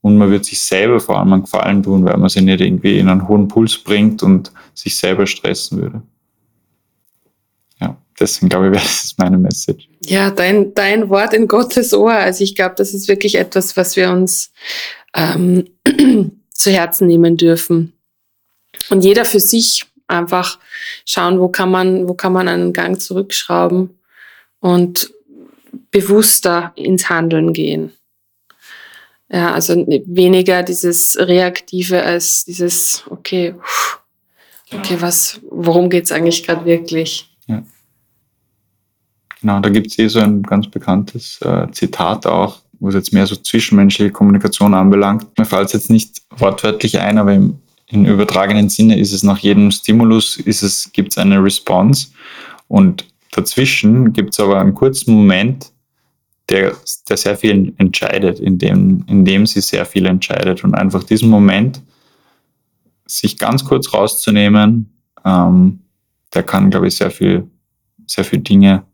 und 0.00 0.16
man 0.16 0.30
wird 0.30 0.44
sich 0.44 0.60
selber 0.60 1.00
vor 1.00 1.18
allem 1.18 1.32
einen 1.32 1.42
Gefallen 1.42 1.82
tun, 1.82 2.04
weil 2.04 2.16
man 2.16 2.28
sich 2.28 2.42
nicht 2.42 2.60
irgendwie 2.60 2.98
in 2.98 3.08
einen 3.08 3.26
hohen 3.28 3.48
Puls 3.48 3.78
bringt 3.78 4.22
und 4.22 4.52
sich 4.74 4.96
selber 4.96 5.26
stressen 5.26 5.80
würde. 5.80 6.02
Ja, 7.80 7.96
deswegen 8.18 8.48
glaube 8.48 8.66
ich, 8.66 8.72
wäre 8.72 8.82
das 8.84 9.14
meine 9.18 9.38
Message. 9.38 9.88
Ja, 10.06 10.30
dein, 10.30 10.74
dein 10.74 11.08
Wort 11.08 11.34
in 11.34 11.48
Gottes 11.48 11.94
Ohr. 11.94 12.12
Also 12.12 12.44
ich 12.44 12.54
glaube, 12.54 12.74
das 12.76 12.94
ist 12.94 13.08
wirklich 13.08 13.36
etwas, 13.36 13.76
was 13.76 13.96
wir 13.96 14.10
uns 14.10 14.52
ähm, 15.14 15.64
zu 16.52 16.70
Herzen 16.70 17.06
nehmen 17.06 17.36
dürfen. 17.36 17.92
Und 18.90 19.04
jeder 19.04 19.24
für 19.24 19.40
sich 19.40 19.86
einfach 20.06 20.58
schauen, 21.04 21.38
wo 21.38 21.48
kann 21.48 21.70
man, 21.70 22.08
wo 22.08 22.14
kann 22.14 22.32
man 22.32 22.48
einen 22.48 22.72
Gang 22.72 23.00
zurückschrauben 23.00 23.90
und 24.60 25.12
bewusster 25.90 26.72
ins 26.74 27.08
Handeln 27.08 27.52
gehen. 27.52 27.92
Ja, 29.30 29.52
also 29.52 29.74
weniger 30.06 30.62
dieses 30.62 31.16
Reaktive 31.18 32.02
als 32.02 32.44
dieses, 32.46 33.04
okay, 33.10 33.54
okay, 34.72 34.96
was, 35.00 35.40
worum 35.50 35.90
geht's 35.90 36.12
eigentlich 36.12 36.44
gerade 36.44 36.64
wirklich? 36.64 37.28
Ja. 37.46 37.62
Genau, 39.40 39.60
da 39.60 39.68
gibt's 39.68 39.98
eh 39.98 40.08
so 40.08 40.20
ein 40.20 40.42
ganz 40.42 40.68
bekanntes 40.68 41.40
äh, 41.42 41.70
Zitat 41.72 42.26
auch, 42.26 42.60
wo 42.80 42.88
es 42.88 42.94
jetzt 42.94 43.12
mehr 43.12 43.26
so 43.26 43.36
zwischenmenschliche 43.36 44.10
Kommunikation 44.10 44.72
anbelangt. 44.72 45.38
Mir 45.38 45.44
fällt 45.44 45.66
es 45.66 45.72
jetzt 45.74 45.90
nicht 45.90 46.22
wortwörtlich 46.30 46.98
ein, 46.98 47.18
aber 47.18 47.34
im, 47.34 47.60
im 47.90 48.04
übertragenen 48.04 48.68
Sinne 48.68 48.98
ist 48.98 49.12
es 49.12 49.22
nach 49.22 49.38
jedem 49.38 49.70
Stimulus 49.70 50.36
ist 50.36 50.62
es, 50.62 50.92
gibt's 50.92 51.16
eine 51.18 51.42
Response 51.42 52.08
und 52.68 53.06
dazwischen 53.32 54.12
gibt's 54.12 54.38
aber 54.40 54.60
einen 54.60 54.74
kurzen 54.74 55.14
Moment, 55.14 55.72
der, 56.48 56.74
der 57.08 57.16
sehr 57.16 57.36
viel 57.36 57.74
entscheidet, 57.78 58.40
in 58.40 58.58
dem, 58.58 59.04
in 59.06 59.24
dem 59.24 59.46
sie 59.46 59.60
sehr 59.60 59.84
viel 59.84 60.06
entscheidet. 60.06 60.64
Und 60.64 60.74
einfach 60.74 61.04
diesen 61.04 61.28
Moment, 61.28 61.82
sich 63.06 63.38
ganz 63.38 63.64
kurz 63.64 63.92
rauszunehmen, 63.92 64.92
ähm, 65.24 65.80
der 66.34 66.42
kann, 66.42 66.70
glaube 66.70 66.88
ich, 66.88 66.96
sehr 66.96 67.10
viel, 67.10 67.48
sehr 68.06 68.24
viel 68.24 68.40
Dinge 68.40 68.84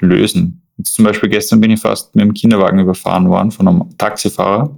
lösen. 0.00 0.62
Jetzt 0.78 0.94
zum 0.94 1.04
Beispiel 1.04 1.28
gestern 1.28 1.60
bin 1.60 1.70
ich 1.70 1.80
fast 1.80 2.14
mit 2.14 2.24
dem 2.24 2.34
Kinderwagen 2.34 2.80
überfahren 2.80 3.28
worden 3.28 3.52
von 3.52 3.68
einem 3.68 3.96
Taxifahrer. 3.98 4.76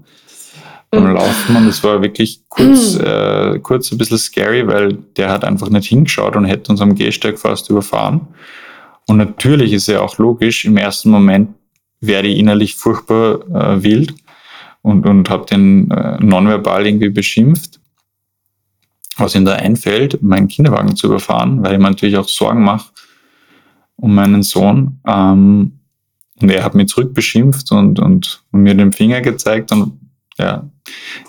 Beim 0.95 1.14
Laufen 1.14 1.57
und 1.57 1.66
es 1.66 1.82
war 1.82 2.03
wirklich 2.03 2.40
kurz, 2.49 2.97
äh, 2.97 3.59
kurz 3.61 3.90
ein 3.92 3.99
bisschen 3.99 4.18
scary, 4.18 4.66
weil 4.66 4.95
der 5.16 5.30
hat 5.30 5.45
einfach 5.45 5.68
nicht 5.68 5.88
hingeschaut 5.88 6.36
und 6.36 6.45
hätte 6.45 6.72
uns 6.72 6.80
am 6.80 6.95
Gehsteig 6.95 7.38
fast 7.38 7.70
überfahren. 7.70 8.22
Und 9.07 9.18
natürlich 9.18 9.72
ist 9.72 9.88
ja 9.88 10.01
auch 10.01 10.18
logisch, 10.18 10.64
im 10.64 10.76
ersten 10.76 11.11
Moment 11.11 11.51
werde 12.01 12.28
ich 12.28 12.38
innerlich 12.38 12.74
furchtbar 12.74 13.40
äh, 13.55 13.82
wild 13.82 14.14
und, 14.82 15.07
und 15.07 15.30
habe 15.30 15.47
den 15.47 15.90
äh, 15.90 16.18
nonverbal 16.22 16.86
irgendwie 16.86 17.11
beschimpft, 17.11 17.80
was 19.16 19.34
ihm 19.34 19.45
da 19.45 19.55
einfällt, 19.55 20.22
meinen 20.22 20.49
Kinderwagen 20.49 20.97
zu 20.97 21.07
überfahren, 21.07 21.62
weil 21.62 21.74
ich 21.74 21.78
mir 21.78 21.90
natürlich 21.90 22.16
auch 22.16 22.28
Sorgen 22.28 22.64
mache 22.64 22.86
um 23.97 24.14
meinen 24.14 24.42
Sohn. 24.42 25.01
Ähm, 25.07 25.72
und 26.40 26.51
er 26.51 26.64
hat 26.64 26.74
mich 26.74 26.88
zurückbeschimpft 26.88 27.70
und, 27.72 27.99
und, 27.99 28.45
und 28.51 28.62
mir 28.62 28.74
den 28.74 28.92
Finger 28.92 29.20
gezeigt 29.20 29.72
und 29.72 29.99
ja, 30.39 30.68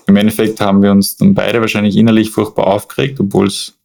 im 0.08 0.16
Endeffekt 0.16 0.60
haben 0.62 0.82
wir 0.82 0.92
uns 0.92 1.18
dann 1.18 1.34
beide 1.34 1.62
wahrscheinlich 1.62 1.96
innerlich 1.96 2.32
furchtbar 2.32 2.68
aufgeregt, 2.68 3.20
obwohl 3.20 3.48
es 3.48 3.78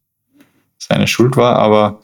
seine 0.78 1.06
Schuld 1.06 1.36
war, 1.36 1.56
aber 1.56 2.02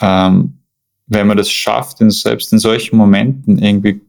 ähm, 0.00 0.58
wenn 1.06 1.26
man 1.26 1.36
das 1.36 1.50
schafft, 1.50 2.00
in, 2.00 2.10
selbst 2.10 2.52
in 2.52 2.58
solchen 2.58 2.96
Momenten 2.96 3.58
irgendwie 3.58 4.00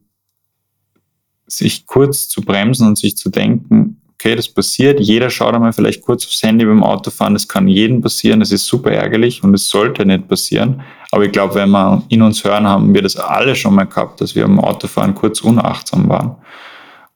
sich 1.45 1.85
kurz 1.85 2.27
zu 2.29 2.41
bremsen 2.41 2.87
und 2.87 2.97
sich 2.97 3.15
zu 3.15 3.29
denken, 3.29 4.01
okay, 4.13 4.35
das 4.35 4.47
passiert, 4.47 4.99
jeder 4.99 5.29
schaut 5.29 5.53
einmal 5.53 5.73
vielleicht 5.73 6.01
kurz 6.01 6.25
aufs 6.25 6.41
Handy 6.41 6.65
beim 6.65 6.81
Autofahren, 6.81 7.33
das 7.33 7.47
kann 7.47 7.67
jedem 7.67 8.01
passieren, 8.01 8.39
das 8.39 8.51
ist 8.51 8.65
super 8.65 8.91
ärgerlich 8.91 9.43
und 9.43 9.53
es 9.53 9.69
sollte 9.69 10.05
nicht 10.05 10.27
passieren. 10.27 10.81
Aber 11.11 11.25
ich 11.25 11.31
glaube, 11.31 11.55
wenn 11.55 11.69
wir 11.69 12.03
in 12.09 12.21
uns 12.23 12.43
hören, 12.43 12.65
haben 12.65 12.93
wir 12.93 13.01
das 13.01 13.17
alle 13.17 13.55
schon 13.55 13.75
mal 13.75 13.83
gehabt, 13.83 14.21
dass 14.21 14.33
wir 14.33 14.45
am 14.45 14.59
Autofahren 14.59 15.13
kurz 15.13 15.41
unachtsam 15.41 16.09
waren 16.09 16.37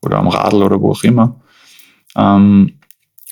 oder 0.01 0.17
am 0.17 0.27
Radl 0.27 0.63
oder 0.63 0.79
wo 0.81 0.91
auch 0.91 1.03
immer. 1.03 1.39
Ähm, 2.15 2.73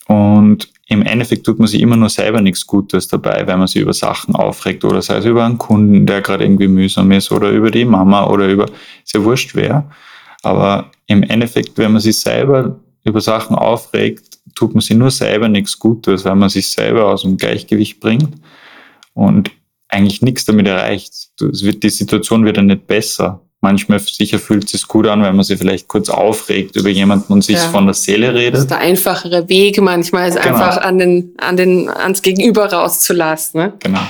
und 0.08 0.70
im 0.88 1.02
Endeffekt 1.02 1.46
tut 1.46 1.58
man 1.58 1.68
sich 1.68 1.82
immer 1.82 1.98
nur 1.98 2.10
selber 2.10 2.42
nichts 2.42 2.68
Gutes 2.68 3.08
dabei, 3.08 3.48
wenn 3.48 3.58
man 3.58 3.68
sich 3.68 3.82
über 3.82 3.94
Sachen 3.94 4.36
aufregt 4.36 4.86
oder 4.86 5.02
sei 5.02 5.18
es 5.18 5.26
über 5.26 5.44
einen 5.44 5.58
Kunden, 5.58 6.06
der 6.06 6.22
gerade 6.22 6.44
irgendwie 6.44 6.68
mühsam 6.68 7.12
ist 7.12 7.32
oder 7.32 7.50
über 7.50 7.72
die 7.72 7.86
Mama 7.86 8.28
oder 8.28 8.48
über, 8.48 8.66
ist 9.04 9.14
ja 9.14 9.24
wurscht 9.24 9.56
wer. 9.56 9.90
Aber 10.44 10.92
im 11.08 11.24
Endeffekt, 11.24 11.78
wenn 11.78 11.94
man 11.94 12.02
sich 12.02 12.20
selber 12.20 12.80
über 13.04 13.20
Sachen 13.20 13.56
aufregt, 13.56 14.40
tut 14.54 14.74
man 14.74 14.82
sich 14.82 14.96
nur 14.96 15.10
selber 15.10 15.48
nichts 15.48 15.80
Gutes, 15.80 16.24
weil 16.24 16.36
man 16.36 16.50
sich 16.50 16.70
selber 16.70 17.08
aus 17.08 17.24
dem 17.24 17.38
Gleichgewicht 17.38 18.00
bringt 18.00 18.36
und 19.14 19.52
eigentlich 19.88 20.22
nichts 20.22 20.46
damit 20.46 20.68
erreicht. 20.68 21.30
Wird, 21.40 21.84
die 21.84 21.90
Situation 21.90 22.46
wird 22.46 22.58
dann 22.58 22.68
nicht 22.68 22.86
besser. 22.86 23.42
Manchmal 23.62 24.00
sicher 24.00 24.38
fühlt 24.38 24.66
es 24.66 24.72
sich 24.72 24.88
gut 24.88 25.08
an, 25.08 25.24
wenn 25.24 25.36
man 25.36 25.44
sich 25.44 25.58
vielleicht 25.58 25.88
kurz 25.88 26.10
aufregt 26.10 26.76
über 26.76 26.90
jemanden 26.90 27.34
und 27.34 27.44
sich 27.44 27.56
ja. 27.56 27.70
von 27.70 27.86
der 27.86 27.96
Seele 27.96 28.34
redet. 28.34 28.54
Das 28.54 28.62
ist 28.62 28.70
der 28.70 28.80
einfachere 28.80 29.50
Weg 29.50 29.82
manchmal, 29.82 30.30
ist 30.30 30.40
genau. 30.40 30.56
einfach 30.56 30.78
an 30.78 31.00
den, 31.00 31.34
an 31.38 31.58
den, 31.58 31.90
ans 31.90 32.22
Gegenüber 32.22 32.72
rauszulassen. 32.72 33.62
Ne? 33.62 33.74
Genau. 33.80 34.02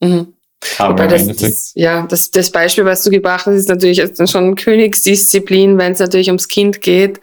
Mhm. 0.00 0.34
Aber 0.78 1.06
das, 1.06 1.26
das, 1.26 1.72
ja, 1.74 2.06
das, 2.06 2.30
das 2.30 2.50
Beispiel, 2.50 2.84
was 2.84 3.02
du 3.02 3.10
gebracht 3.10 3.46
hast, 3.46 3.54
ist 3.54 3.68
natürlich 3.68 4.00
schon 4.30 4.54
Königsdisziplin, 4.54 5.76
wenn 5.78 5.92
es 5.92 5.98
natürlich 5.98 6.28
ums 6.28 6.48
Kind 6.48 6.80
geht. 6.80 7.18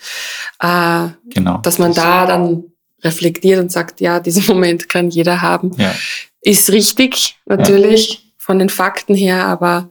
Äh, 0.59 1.07
genau. 1.30 1.59
Dass 1.59 1.80
man 1.80 1.93
da 1.93 2.26
dann 2.26 2.65
reflektiert 3.01 3.59
und 3.59 3.72
sagt, 3.72 4.01
ja, 4.01 4.20
diesen 4.20 4.45
Moment 4.47 4.89
kann 4.89 5.09
jeder 5.09 5.41
haben. 5.41 5.72
Ja. 5.78 5.95
Ist 6.41 6.72
richtig, 6.72 7.38
natürlich, 7.45 8.09
ja. 8.09 8.20
von 8.38 8.59
den 8.59 8.70
Fakten 8.70 9.15
her, 9.15 9.45
aber 9.45 9.89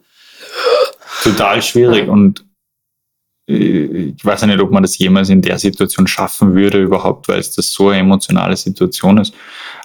total 1.23 1.62
schwierig 1.62 2.09
und 2.09 2.45
äh, 3.49 4.12
ich 4.16 4.25
weiß 4.25 4.47
nicht, 4.47 4.61
ob 4.61 4.71
man 4.71 4.83
das 4.83 4.99
jemals 4.99 5.31
in 5.31 5.43
der 5.43 5.59
Situation 5.59 6.07
schaffen 6.07 6.55
würde 6.55 6.83
überhaupt, 6.83 7.29
weil 7.29 7.39
es 7.39 7.55
das 7.55 7.73
so 7.73 7.89
eine 7.89 8.01
emotionale 8.01 8.57
Situation 8.57 9.19
ist. 9.19 9.35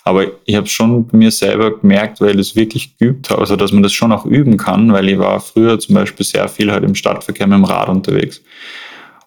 Aber 0.03 0.25
ich 0.45 0.55
habe 0.55 0.67
schon 0.67 1.07
bei 1.07 1.17
mir 1.17 1.31
selber 1.31 1.79
gemerkt, 1.79 2.19
weil 2.19 2.35
ich 2.39 2.49
es 2.49 2.55
wirklich 2.55 2.97
geübt 2.97 3.29
habe, 3.29 3.41
also 3.41 3.55
dass 3.55 3.71
man 3.71 3.83
das 3.83 3.93
schon 3.93 4.11
auch 4.11 4.25
üben 4.25 4.57
kann, 4.57 4.91
weil 4.91 5.07
ich 5.07 5.17
war 5.17 5.39
früher 5.39 5.79
zum 5.79 5.95
Beispiel 5.95 6.25
sehr 6.25 6.47
viel 6.49 6.71
halt 6.71 6.83
im 6.83 6.95
Stadtverkehr 6.95 7.47
mit 7.47 7.57
dem 7.57 7.63
Rad 7.63 7.89
unterwegs. 7.89 8.41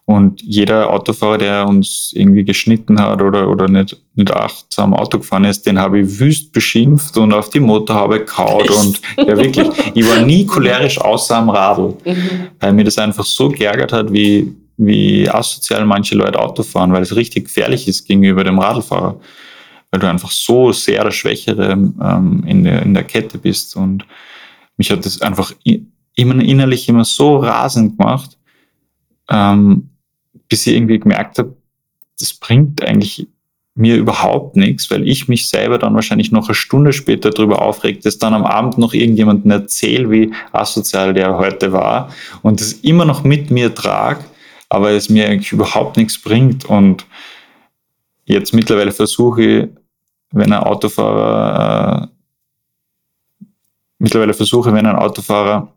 Und 0.08 0.40
jeder 0.40 0.92
Autofahrer, 0.92 1.36
der 1.36 1.66
uns 1.66 2.12
irgendwie 2.14 2.44
geschnitten 2.44 3.00
hat 3.00 3.20
oder, 3.20 3.48
oder 3.48 3.66
nicht, 3.66 4.00
nicht 4.14 4.32
achtsam 4.32 4.94
Auto 4.94 5.18
gefahren 5.18 5.44
ist, 5.44 5.66
den 5.66 5.80
habe 5.80 5.98
ich 5.98 6.20
wüst 6.20 6.52
beschimpft 6.52 7.16
und 7.16 7.32
auf 7.32 7.50
die 7.50 7.58
Motorhaube 7.58 8.24
kaut. 8.24 8.70
Und 8.70 9.00
ja, 9.16 9.36
wirklich, 9.36 9.68
ich 9.94 10.08
war 10.08 10.20
nie 10.20 10.46
cholerisch 10.46 11.00
außer 11.00 11.36
am 11.36 11.50
Radl, 11.50 11.96
mhm. 12.04 12.48
weil 12.60 12.72
mir 12.72 12.84
das 12.84 12.98
einfach 12.98 13.24
so 13.24 13.48
geärgert 13.48 13.92
hat, 13.92 14.12
wie, 14.12 14.54
wie 14.76 15.28
asozial 15.28 15.84
manche 15.84 16.14
Leute 16.14 16.38
Auto 16.38 16.62
fahren, 16.62 16.92
weil 16.92 17.02
es 17.02 17.16
richtig 17.16 17.46
gefährlich 17.46 17.88
ist 17.88 18.06
gegenüber 18.06 18.44
dem 18.44 18.60
Radlfahrer. 18.60 19.18
Weil 19.90 20.00
du 20.00 20.08
einfach 20.08 20.30
so 20.30 20.70
sehr 20.70 21.02
der 21.02 21.10
Schwächere 21.10 21.72
ähm, 21.72 22.44
in, 22.46 22.62
der, 22.62 22.82
in 22.82 22.94
der 22.94 23.02
Kette 23.02 23.38
bist. 23.38 23.74
Und 23.74 24.06
mich 24.76 24.92
hat 24.92 25.04
das 25.04 25.20
einfach 25.20 25.52
immer 26.14 26.40
innerlich 26.44 26.88
immer 26.88 27.04
so 27.04 27.38
rasend 27.38 27.98
gemacht. 27.98 28.38
Ähm, 29.28 29.90
bis 30.48 30.66
ich 30.66 30.74
irgendwie 30.74 30.98
gemerkt 30.98 31.38
habe, 31.38 31.56
das 32.18 32.34
bringt 32.34 32.82
eigentlich 32.82 33.28
mir 33.76 33.96
überhaupt 33.96 34.56
nichts, 34.56 34.90
weil 34.90 35.06
ich 35.06 35.28
mich 35.28 35.48
selber 35.48 35.78
dann 35.78 35.94
wahrscheinlich 35.94 36.32
noch 36.32 36.48
eine 36.48 36.54
Stunde 36.54 36.94
später 36.94 37.30
darüber 37.30 37.60
aufregt, 37.60 38.06
dass 38.06 38.18
dann 38.18 38.32
am 38.32 38.46
Abend 38.46 38.78
noch 38.78 38.94
irgendjemandem 38.94 39.50
erzähle, 39.50 40.10
wie 40.10 40.32
asozial 40.52 41.12
der 41.12 41.36
heute 41.36 41.72
war 41.72 42.10
und 42.42 42.60
das 42.60 42.72
immer 42.72 43.04
noch 43.04 43.22
mit 43.22 43.50
mir 43.50 43.74
trage, 43.74 44.24
aber 44.70 44.92
es 44.92 45.10
mir 45.10 45.28
eigentlich 45.28 45.52
überhaupt 45.52 45.98
nichts 45.98 46.18
bringt. 46.18 46.64
Und 46.64 47.06
jetzt 48.24 48.54
mittlerweile 48.54 48.92
versuche 48.92 49.42
ich, 49.42 49.68
wenn 50.30 50.52
ein 50.52 50.62
Autofahrer, 50.62 52.08
äh, 52.10 53.46
mittlerweile 53.98 54.32
versuche, 54.32 54.72
wenn 54.72 54.86
ein 54.86 54.96
Autofahrer 54.96 55.70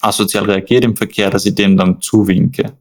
asozial 0.00 0.44
reagiert 0.44 0.84
im 0.84 0.96
Verkehr, 0.96 1.28
dass 1.28 1.44
ich 1.44 1.54
dem 1.54 1.76
dann 1.76 2.00
zuwinke. 2.00 2.72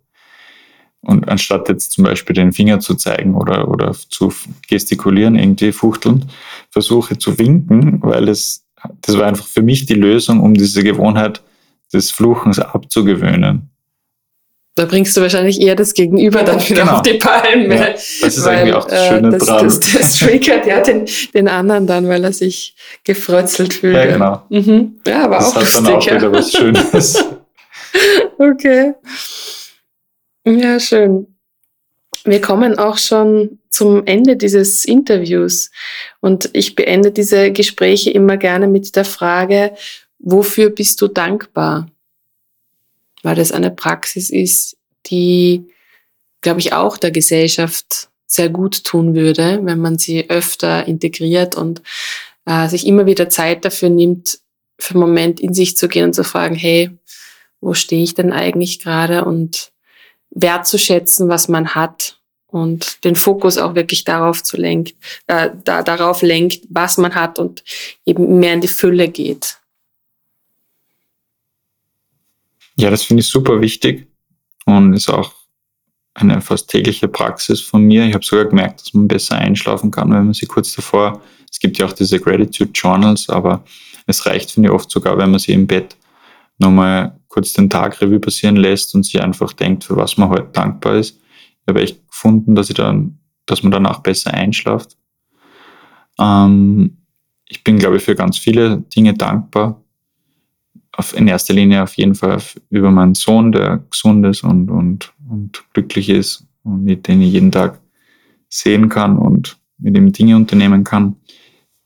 Und 1.05 1.29
anstatt 1.29 1.69
jetzt 1.69 1.93
zum 1.93 2.03
Beispiel 2.03 2.35
den 2.35 2.51
Finger 2.51 2.79
zu 2.79 2.95
zeigen 2.95 3.35
oder, 3.35 3.67
oder 3.67 3.93
zu 3.93 4.33
gestikulieren, 4.67 5.35
irgendwie 5.35 5.71
fuchteln, 5.71 6.25
versuche 6.71 7.17
zu 7.17 7.37
winken, 7.37 7.99
weil 8.01 8.27
es, 8.27 8.65
das 9.01 9.17
war 9.17 9.27
einfach 9.27 9.47
für 9.47 9.61
mich 9.61 9.85
die 9.85 9.93
Lösung, 9.93 10.39
um 10.41 10.53
diese 10.53 10.83
Gewohnheit 10.83 11.41
des 11.93 12.11
Fluchens 12.11 12.59
abzugewöhnen. 12.59 13.69
Da 14.77 14.83
bringst 14.83 15.15
du 15.15 15.21
wahrscheinlich 15.21 15.61
eher 15.61 15.75
das 15.75 15.93
Gegenüber 15.93 16.43
dann 16.43 16.59
wieder 16.59 16.81
genau. 16.81 16.97
auf 16.97 17.01
die 17.01 17.13
Palme. 17.13 17.73
Ja, 17.73 17.91
das 17.93 18.21
ist 18.21 18.43
weil, 18.43 18.57
eigentlich 18.57 18.75
auch 18.75 18.85
das 18.85 19.07
Schöne 19.07 19.27
äh, 19.29 19.31
das, 19.31 19.47
dran. 19.47 19.63
Das, 19.63 19.79
das, 19.79 19.93
das 19.93 20.19
triggert 20.19 20.65
ja 20.67 20.81
den, 20.81 21.05
den 21.33 21.47
anderen 21.47 21.87
dann, 21.87 22.09
weil 22.09 22.21
er 22.25 22.33
sich 22.33 22.75
gefrötzelt 23.05 23.73
fühlt. 23.73 23.95
Ja, 23.95 24.05
genau. 24.05 24.41
Mhm. 24.49 24.99
Ja, 25.07 25.23
aber 25.23 25.37
das 25.37 25.51
auch 25.51 25.55
hat 25.55 25.61
lustig, 25.61 25.85
dann 25.85 25.93
auch 25.95 26.05
ja. 26.05 26.15
wieder 26.15 26.31
was 26.33 26.51
Schönes. 26.51 27.25
okay. 28.37 28.93
Ja, 30.45 30.79
schön. 30.79 31.35
Wir 32.23 32.39
kommen 32.39 32.77
auch 32.77 32.97
schon 32.99 33.59
zum 33.69 34.05
Ende 34.05 34.37
dieses 34.37 34.85
Interviews 34.85 35.71
und 36.21 36.51
ich 36.53 36.75
beende 36.75 37.11
diese 37.11 37.51
Gespräche 37.51 38.11
immer 38.11 38.37
gerne 38.37 38.67
mit 38.67 38.95
der 38.95 39.05
Frage, 39.05 39.75
wofür 40.19 40.69
bist 40.69 41.01
du 41.01 41.07
dankbar? 41.07 41.89
Weil 43.23 43.35
das 43.35 43.51
eine 43.51 43.71
Praxis 43.71 44.29
ist, 44.29 44.77
die, 45.07 45.65
glaube 46.41 46.59
ich, 46.59 46.73
auch 46.73 46.97
der 46.97 47.11
Gesellschaft 47.11 48.09
sehr 48.27 48.49
gut 48.49 48.83
tun 48.83 49.15
würde, 49.15 49.59
wenn 49.63 49.79
man 49.79 49.97
sie 49.97 50.29
öfter 50.29 50.87
integriert 50.87 51.55
und 51.55 51.81
äh, 52.45 52.67
sich 52.69 52.85
immer 52.85 53.07
wieder 53.07 53.29
Zeit 53.29 53.65
dafür 53.65 53.89
nimmt, 53.89 54.39
für 54.77 54.93
einen 54.93 55.01
Moment 55.01 55.39
in 55.39 55.55
sich 55.55 55.75
zu 55.75 55.87
gehen 55.87 56.05
und 56.05 56.13
zu 56.13 56.23
fragen, 56.23 56.55
hey, 56.55 56.91
wo 57.61 57.73
stehe 57.73 58.03
ich 58.03 58.13
denn 58.13 58.31
eigentlich 58.31 58.79
gerade 58.79 59.25
und 59.25 59.71
wertzuschätzen, 60.31 61.29
was 61.29 61.47
man 61.47 61.75
hat 61.75 62.19
und 62.47 63.03
den 63.03 63.15
Fokus 63.15 63.57
auch 63.57 63.75
wirklich 63.75 64.03
darauf 64.03 64.43
zu 64.43 64.57
lenkt, 64.57 64.95
äh, 65.27 65.49
da, 65.63 65.83
darauf 65.83 66.21
lenkt, 66.21 66.65
was 66.69 66.97
man 66.97 67.15
hat 67.15 67.39
und 67.39 67.63
eben 68.05 68.39
mehr 68.39 68.53
in 68.53 68.61
die 68.61 68.67
Fülle 68.67 69.09
geht. 69.09 69.57
Ja, 72.77 72.89
das 72.89 73.03
finde 73.03 73.21
ich 73.21 73.27
super 73.27 73.61
wichtig 73.61 74.07
und 74.65 74.93
ist 74.93 75.09
auch 75.09 75.33
eine 76.13 76.41
fast 76.41 76.69
tägliche 76.69 77.07
Praxis 77.07 77.61
von 77.61 77.83
mir. 77.83 78.05
Ich 78.05 78.13
habe 78.13 78.25
sogar 78.25 78.45
gemerkt, 78.45 78.81
dass 78.81 78.93
man 78.93 79.07
besser 79.07 79.35
einschlafen 79.35 79.91
kann, 79.91 80.11
wenn 80.11 80.25
man 80.25 80.33
sie 80.33 80.45
kurz 80.45 80.73
davor. 80.73 81.21
Es 81.51 81.59
gibt 81.59 81.77
ja 81.77 81.85
auch 81.85 81.93
diese 81.93 82.19
Gratitude 82.19 82.71
Journals, 82.73 83.29
aber 83.29 83.63
es 84.07 84.25
reicht, 84.25 84.51
finde 84.51 84.69
ich, 84.69 84.73
oft 84.73 84.89
sogar, 84.89 85.17
wenn 85.17 85.31
man 85.31 85.39
sie 85.39 85.53
im 85.53 85.67
Bett 85.67 85.95
nochmal 86.57 87.19
kurz 87.27 87.53
den 87.53 87.69
Tag 87.69 88.01
Revue 88.01 88.19
passieren 88.19 88.55
lässt 88.55 88.95
und 88.95 89.03
sich 89.03 89.21
einfach 89.21 89.53
denkt, 89.53 89.83
für 89.83 89.97
was 89.97 90.17
man 90.17 90.29
heute 90.29 90.49
dankbar 90.53 90.95
ist. 90.95 91.19
Ich 91.61 91.67
habe 91.67 91.81
echt 91.81 92.07
gefunden, 92.07 92.55
dass 92.55 92.69
ich 92.69 92.75
dann, 92.75 93.19
dass 93.45 93.63
man 93.63 93.71
danach 93.71 93.99
besser 93.99 94.33
einschlaft. 94.33 94.97
Ähm, 96.19 96.97
ich 97.47 97.63
bin, 97.63 97.77
glaube 97.77 97.97
ich, 97.97 98.03
für 98.03 98.15
ganz 98.15 98.37
viele 98.37 98.81
Dinge 98.95 99.13
dankbar. 99.13 99.81
Auf, 100.93 101.15
in 101.15 101.27
erster 101.27 101.53
Linie 101.53 101.83
auf 101.83 101.95
jeden 101.95 102.15
Fall 102.15 102.41
über 102.69 102.89
meinen 102.89 103.15
Sohn, 103.15 103.51
der 103.51 103.83
gesund 103.89 104.25
ist 104.25 104.43
und, 104.43 104.69
und, 104.69 105.13
und 105.29 105.63
glücklich 105.73 106.09
ist 106.09 106.47
und 106.63 106.85
den 106.85 107.21
ich 107.21 107.33
jeden 107.33 107.51
Tag 107.51 107.81
sehen 108.47 108.87
kann 108.87 109.17
und 109.17 109.57
mit 109.77 109.97
ihm 109.97 110.13
Dinge 110.13 110.37
unternehmen 110.37 110.83
kann. 110.83 111.17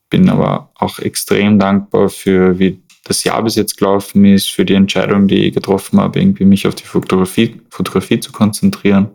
Bin 0.10 0.30
aber 0.30 0.72
auch 0.76 1.00
extrem 1.00 1.58
dankbar 1.58 2.10
für, 2.10 2.60
wie 2.60 2.80
das 3.04 3.24
Jahr 3.24 3.42
bis 3.44 3.56
jetzt 3.56 3.78
gelaufen 3.78 4.26
ist, 4.26 4.50
für 4.50 4.66
die 4.66 4.74
Entscheidung, 4.74 5.28
die 5.28 5.48
ich 5.48 5.54
getroffen 5.54 6.00
habe, 6.00 6.20
irgendwie 6.20 6.46
mich 6.46 6.68
auf 6.68 6.76
die 6.76 6.84
Fotografie, 6.84 7.62
Fotografie 7.70 8.20
zu 8.20 8.32
konzentrieren. 8.32 9.10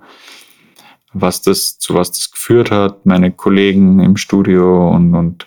Was 1.12 1.43
das, 1.43 1.78
zu 1.78 1.95
was 1.95 2.11
das 2.11 2.30
geführt 2.30 2.70
hat, 2.70 3.07
meine 3.07 3.30
Kollegen 3.30 4.01
im 4.01 4.16
Studio 4.16 4.91
und, 4.91 5.14
und 5.14 5.47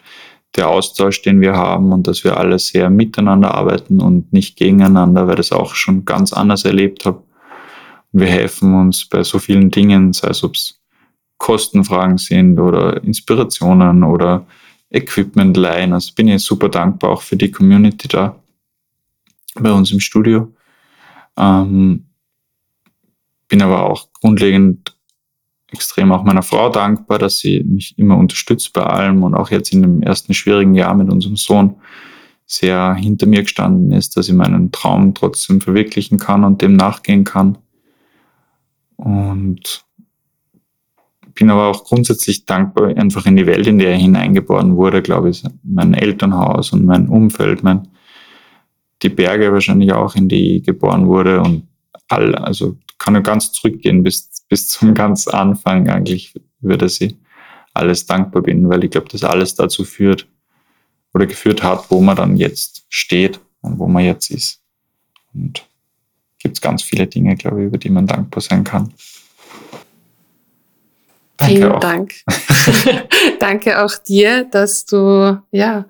der 0.56 0.70
Austausch, 0.70 1.22
den 1.22 1.42
wir 1.42 1.54
haben 1.54 1.92
und 1.92 2.08
dass 2.08 2.24
wir 2.24 2.38
alle 2.38 2.58
sehr 2.58 2.90
miteinander 2.90 3.54
arbeiten 3.54 4.02
und 4.02 4.32
nicht 4.34 4.58
gegeneinander, 4.58 5.28
weil 5.28 5.36
das 5.36 5.52
auch 5.52 5.76
schon 5.76 6.06
ganz 6.06 6.34
anders 6.34 6.66
erlebt 6.66 7.06
habe. 7.06 7.24
wir 8.14 8.28
helfen 8.28 8.74
uns 8.74 9.06
bei 9.06 9.24
so 9.24 9.38
vielen 9.38 9.70
Dingen, 9.70 10.14
sei 10.14 10.30
es 10.30 10.44
ob 10.44 10.56
es 10.56 10.80
Kostenfragen 11.38 12.18
sind 12.18 12.60
oder 12.60 13.04
Inspirationen 13.04 14.04
oder 14.04 14.48
Equipment 14.90 15.56
leihen. 15.58 15.94
Also 15.94 16.14
bin 16.14 16.28
ich 16.28 16.44
super 16.44 16.70
dankbar 16.70 17.12
auch 17.12 17.22
für 17.22 17.36
die 17.36 17.52
Community 17.52 18.08
da 18.08 18.42
bei 19.56 19.72
uns 19.72 19.92
im 19.92 20.00
Studio. 20.00 20.54
Ähm, 21.38 22.06
bin 23.48 23.62
aber 23.62 23.90
auch 23.90 24.12
grundlegend 24.14 24.96
extrem 25.72 26.12
auch 26.12 26.24
meiner 26.24 26.44
Frau 26.44 26.70
dankbar, 26.70 27.20
dass 27.20 27.40
sie 27.40 27.64
mich 27.64 27.98
immer 27.98 28.18
unterstützt 28.18 28.74
bei 28.74 28.84
allem 28.84 29.24
und 29.24 29.36
auch 29.36 29.52
jetzt 29.52 29.74
in 29.74 29.82
dem 29.82 30.02
ersten 30.02 30.34
schwierigen 30.34 30.76
Jahr 30.76 30.96
mit 30.96 31.12
unserem 31.12 31.36
Sohn 31.36 31.76
sehr 32.46 32.94
hinter 32.96 33.26
mir 33.26 33.44
gestanden 33.44 33.92
ist, 33.92 34.16
dass 34.16 34.30
ich 34.30 34.34
meinen 34.34 34.72
Traum 34.72 35.14
trotzdem 35.14 35.60
verwirklichen 35.60 36.18
kann 36.18 36.46
und 36.46 36.62
dem 36.62 36.78
nachgehen 36.78 37.26
kann. 37.26 37.58
Und 38.96 39.86
bin 41.38 41.50
aber 41.50 41.68
auch 41.68 41.84
grundsätzlich 41.86 42.46
dankbar 42.46 42.88
einfach 42.98 43.26
in 43.26 43.36
die 43.36 43.48
Welt, 43.48 43.68
in 43.68 43.80
der 43.80 43.92
er 43.92 43.98
hineingeboren 43.98 44.76
wurde, 44.76 45.02
glaube 45.02 45.30
ich. 45.30 45.44
Mein 45.64 45.94
Elternhaus 45.94 46.74
und 46.74 46.86
mein 46.86 47.08
Umfeld, 47.08 47.64
mein, 47.64 47.88
die 49.02 49.10
Berge 49.10 49.54
wahrscheinlich 49.54 49.94
auch, 49.94 50.16
in 50.16 50.28
die 50.28 50.58
ich 50.58 50.64
geboren 50.64 51.08
wurde 51.08 51.42
und 51.42 51.68
all, 52.10 52.36
also 52.36 52.78
kann 52.98 53.16
ich 53.16 53.24
ganz 53.24 53.52
zurückgehen 53.52 54.04
bis, 54.04 54.46
bis 54.50 54.68
zum 54.68 54.94
ganz 54.94 55.28
Anfang 55.28 55.90
eigentlich, 55.90 56.34
über 56.62 56.78
das 56.78 57.00
ich 57.00 57.16
alles 57.74 58.06
dankbar 58.06 58.42
bin, 58.42 58.68
weil 58.70 58.84
ich 58.84 58.92
glaube, 58.92 59.10
dass 59.10 59.24
alles 59.24 59.56
dazu 59.56 59.84
führt 59.84 60.28
oder 61.14 61.26
geführt 61.26 61.64
hat, 61.64 61.90
wo 61.90 62.02
man 62.02 62.16
dann 62.16 62.38
jetzt 62.38 62.86
steht 62.90 63.40
und 63.62 63.78
wo 63.80 63.88
man 63.88 64.04
jetzt 64.04 64.32
ist. 64.32 64.62
Und 65.34 65.68
gibt 66.40 66.58
es 66.58 66.62
ganz 66.62 66.82
viele 66.82 67.08
Dinge, 67.08 67.36
glaube 67.36 67.62
ich, 67.62 67.68
über 67.68 67.78
die 67.78 67.90
man 67.90 68.08
dankbar 68.08 68.42
sein 68.42 68.64
kann. 68.64 68.94
Danke 71.38 71.56
Vielen 71.56 71.72
auch. 71.72 71.80
Dank. 71.80 72.16
Danke 73.40 73.84
auch 73.84 73.96
dir, 73.96 74.46
dass 74.46 74.86
du 74.86 75.40
ja, 75.52 75.86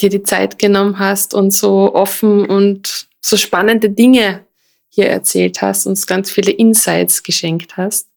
dir 0.00 0.08
die 0.08 0.22
Zeit 0.22 0.58
genommen 0.58 0.98
hast 0.98 1.34
und 1.34 1.52
so 1.52 1.94
offen 1.94 2.46
und 2.46 3.06
so 3.20 3.36
spannende 3.36 3.90
Dinge 3.90 4.44
hier 4.88 5.08
erzählt 5.08 5.62
hast, 5.62 5.86
uns 5.86 6.06
ganz 6.06 6.30
viele 6.30 6.50
Insights 6.50 7.22
geschenkt 7.22 7.76
hast. 7.76 8.08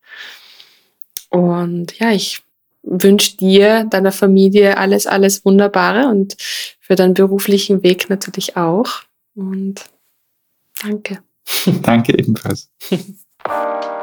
Und 1.30 2.00
ja, 2.00 2.12
ich 2.12 2.42
wünsche 2.84 3.38
dir, 3.38 3.86
deiner 3.86 4.12
Familie 4.12 4.78
alles, 4.78 5.08
alles 5.08 5.46
Wunderbare 5.46 6.08
und 6.08 6.36
für 6.80 6.96
deinen 6.96 7.14
beruflichen 7.14 7.84
Weg 7.84 8.10
natürlich 8.10 8.58
auch. 8.58 9.04
Und 9.36 9.86
danke. 10.82 11.24
danke 11.82 12.18
ebenfalls. 12.18 12.70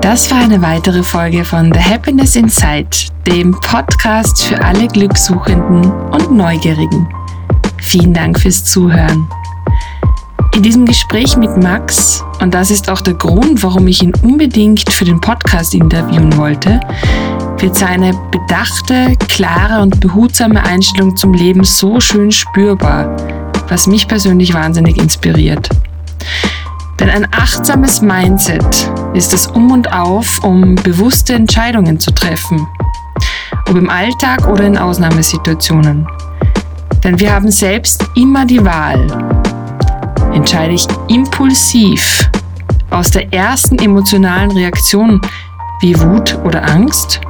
Das 0.00 0.28
war 0.30 0.38
eine 0.38 0.60
weitere 0.60 1.04
Folge 1.04 1.44
von 1.44 1.72
The 1.72 1.78
Happiness 1.78 2.34
Inside, 2.34 2.88
dem 3.26 3.52
Podcast 3.60 4.42
für 4.42 4.60
alle 4.60 4.88
Glückssuchenden 4.88 5.84
und 6.10 6.32
Neugierigen. 6.32 7.08
Vielen 7.78 8.12
Dank 8.12 8.40
fürs 8.40 8.64
Zuhören. 8.64 9.28
In 10.56 10.62
diesem 10.64 10.84
Gespräch 10.84 11.36
mit 11.36 11.56
Max, 11.56 12.24
und 12.40 12.52
das 12.52 12.72
ist 12.72 12.90
auch 12.90 13.00
der 13.00 13.14
Grund, 13.14 13.62
warum 13.62 13.86
ich 13.86 14.02
ihn 14.02 14.12
unbedingt 14.22 14.90
für 14.90 15.04
den 15.04 15.20
Podcast 15.20 15.74
interviewen 15.74 16.36
wollte, 16.36 16.80
wird 17.62 17.76
seine 17.76 18.14
bedachte, 18.30 19.16
klare 19.28 19.82
und 19.82 20.00
behutsame 20.00 20.62
Einstellung 20.64 21.16
zum 21.16 21.34
Leben 21.34 21.62
so 21.62 22.00
schön 22.00 22.32
spürbar, 22.32 23.14
was 23.68 23.86
mich 23.86 24.08
persönlich 24.08 24.54
wahnsinnig 24.54 24.96
inspiriert. 24.96 25.68
Denn 26.98 27.10
ein 27.10 27.26
achtsames 27.32 28.00
Mindset 28.00 28.90
ist 29.14 29.32
das 29.32 29.46
Um 29.46 29.70
und 29.70 29.92
Auf, 29.92 30.42
um 30.42 30.74
bewusste 30.74 31.34
Entscheidungen 31.34 31.98
zu 31.98 32.10
treffen. 32.10 32.66
Ob 33.68 33.76
im 33.76 33.90
Alltag 33.90 34.46
oder 34.48 34.64
in 34.64 34.76
Ausnahmesituationen. 34.76 36.06
Denn 37.04 37.18
wir 37.20 37.32
haben 37.32 37.50
selbst 37.50 38.04
immer 38.16 38.44
die 38.44 38.64
Wahl. 38.64 39.06
Entscheide 40.32 40.74
ich 40.74 40.86
impulsiv 41.08 42.30
aus 42.90 43.10
der 43.10 43.32
ersten 43.32 43.78
emotionalen 43.78 44.50
Reaktion 44.50 45.20
wie 45.80 45.98
Wut 45.98 46.38
oder 46.44 46.68
Angst? 46.68 47.20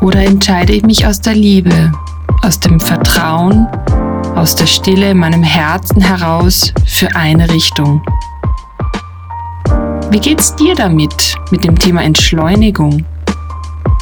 Oder 0.00 0.24
entscheide 0.24 0.72
ich 0.72 0.82
mich 0.82 1.06
aus 1.06 1.20
der 1.20 1.34
Liebe, 1.34 1.92
aus 2.42 2.60
dem 2.60 2.80
Vertrauen, 2.80 3.66
aus 4.34 4.54
der 4.54 4.66
Stille 4.66 5.10
in 5.10 5.18
meinem 5.18 5.42
Herzen 5.42 6.00
heraus 6.00 6.72
für 6.86 7.14
eine 7.16 7.50
Richtung? 7.50 8.02
Wie 10.10 10.20
geht's 10.20 10.54
dir 10.56 10.74
damit, 10.74 11.34
mit 11.50 11.64
dem 11.64 11.78
Thema 11.78 12.02
Entschleunigung? 12.02 13.04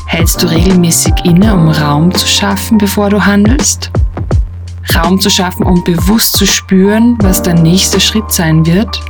Hältst 0.06 0.42
du 0.42 0.46
regelmäßig 0.46 1.14
inne, 1.24 1.54
um 1.54 1.68
Raum 1.68 2.12
zu 2.12 2.26
schaffen, 2.26 2.78
bevor 2.78 3.08
du 3.08 3.24
handelst? 3.24 3.90
Raum 4.94 5.18
zu 5.20 5.30
schaffen, 5.30 5.64
um 5.64 5.82
bewusst 5.84 6.34
zu 6.34 6.46
spüren, 6.46 7.16
was 7.20 7.42
dein 7.42 7.62
nächster 7.62 8.00
Schritt 8.00 8.30
sein 8.30 8.66
wird? 8.66 9.00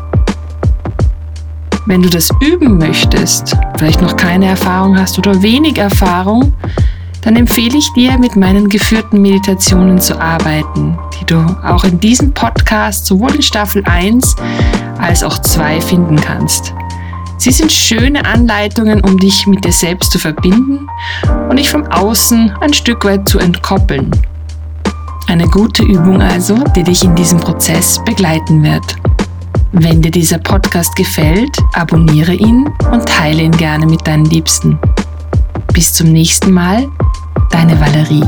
Wenn 1.84 2.00
du 2.00 2.08
das 2.08 2.30
üben 2.40 2.78
möchtest, 2.78 3.56
vielleicht 3.76 4.00
noch 4.00 4.16
keine 4.16 4.46
Erfahrung 4.46 4.96
hast 4.96 5.18
oder 5.18 5.42
wenig 5.42 5.78
Erfahrung, 5.78 6.52
dann 7.22 7.34
empfehle 7.34 7.76
ich 7.76 7.92
dir, 7.92 8.18
mit 8.18 8.36
meinen 8.36 8.68
geführten 8.68 9.20
Meditationen 9.20 9.98
zu 9.98 10.20
arbeiten, 10.20 10.96
die 11.18 11.24
du 11.24 11.38
auch 11.64 11.82
in 11.82 11.98
diesem 11.98 12.32
Podcast 12.32 13.06
sowohl 13.06 13.34
in 13.34 13.42
Staffel 13.42 13.82
1 13.84 14.36
als 14.98 15.24
auch 15.24 15.40
2 15.40 15.80
finden 15.80 16.16
kannst. 16.16 16.72
Sie 17.36 17.50
sind 17.50 17.72
schöne 17.72 18.24
Anleitungen, 18.24 19.00
um 19.00 19.18
dich 19.18 19.48
mit 19.48 19.64
dir 19.64 19.72
selbst 19.72 20.12
zu 20.12 20.20
verbinden 20.20 20.86
und 21.50 21.58
dich 21.58 21.70
vom 21.70 21.84
Außen 21.86 22.52
ein 22.60 22.72
Stück 22.72 23.04
weit 23.04 23.28
zu 23.28 23.40
entkoppeln. 23.40 24.08
Eine 25.26 25.48
gute 25.48 25.82
Übung 25.82 26.22
also, 26.22 26.62
die 26.76 26.84
dich 26.84 27.02
in 27.02 27.16
diesem 27.16 27.40
Prozess 27.40 28.00
begleiten 28.04 28.62
wird. 28.62 29.01
Wenn 29.74 30.02
dir 30.02 30.10
dieser 30.10 30.36
Podcast 30.36 30.94
gefällt, 30.96 31.56
abonniere 31.72 32.34
ihn 32.34 32.68
und 32.90 33.06
teile 33.06 33.42
ihn 33.42 33.52
gerne 33.52 33.86
mit 33.86 34.06
deinen 34.06 34.26
Liebsten. 34.26 34.78
Bis 35.72 35.94
zum 35.94 36.12
nächsten 36.12 36.52
Mal, 36.52 36.90
deine 37.50 37.80
Valerie. 37.80 38.22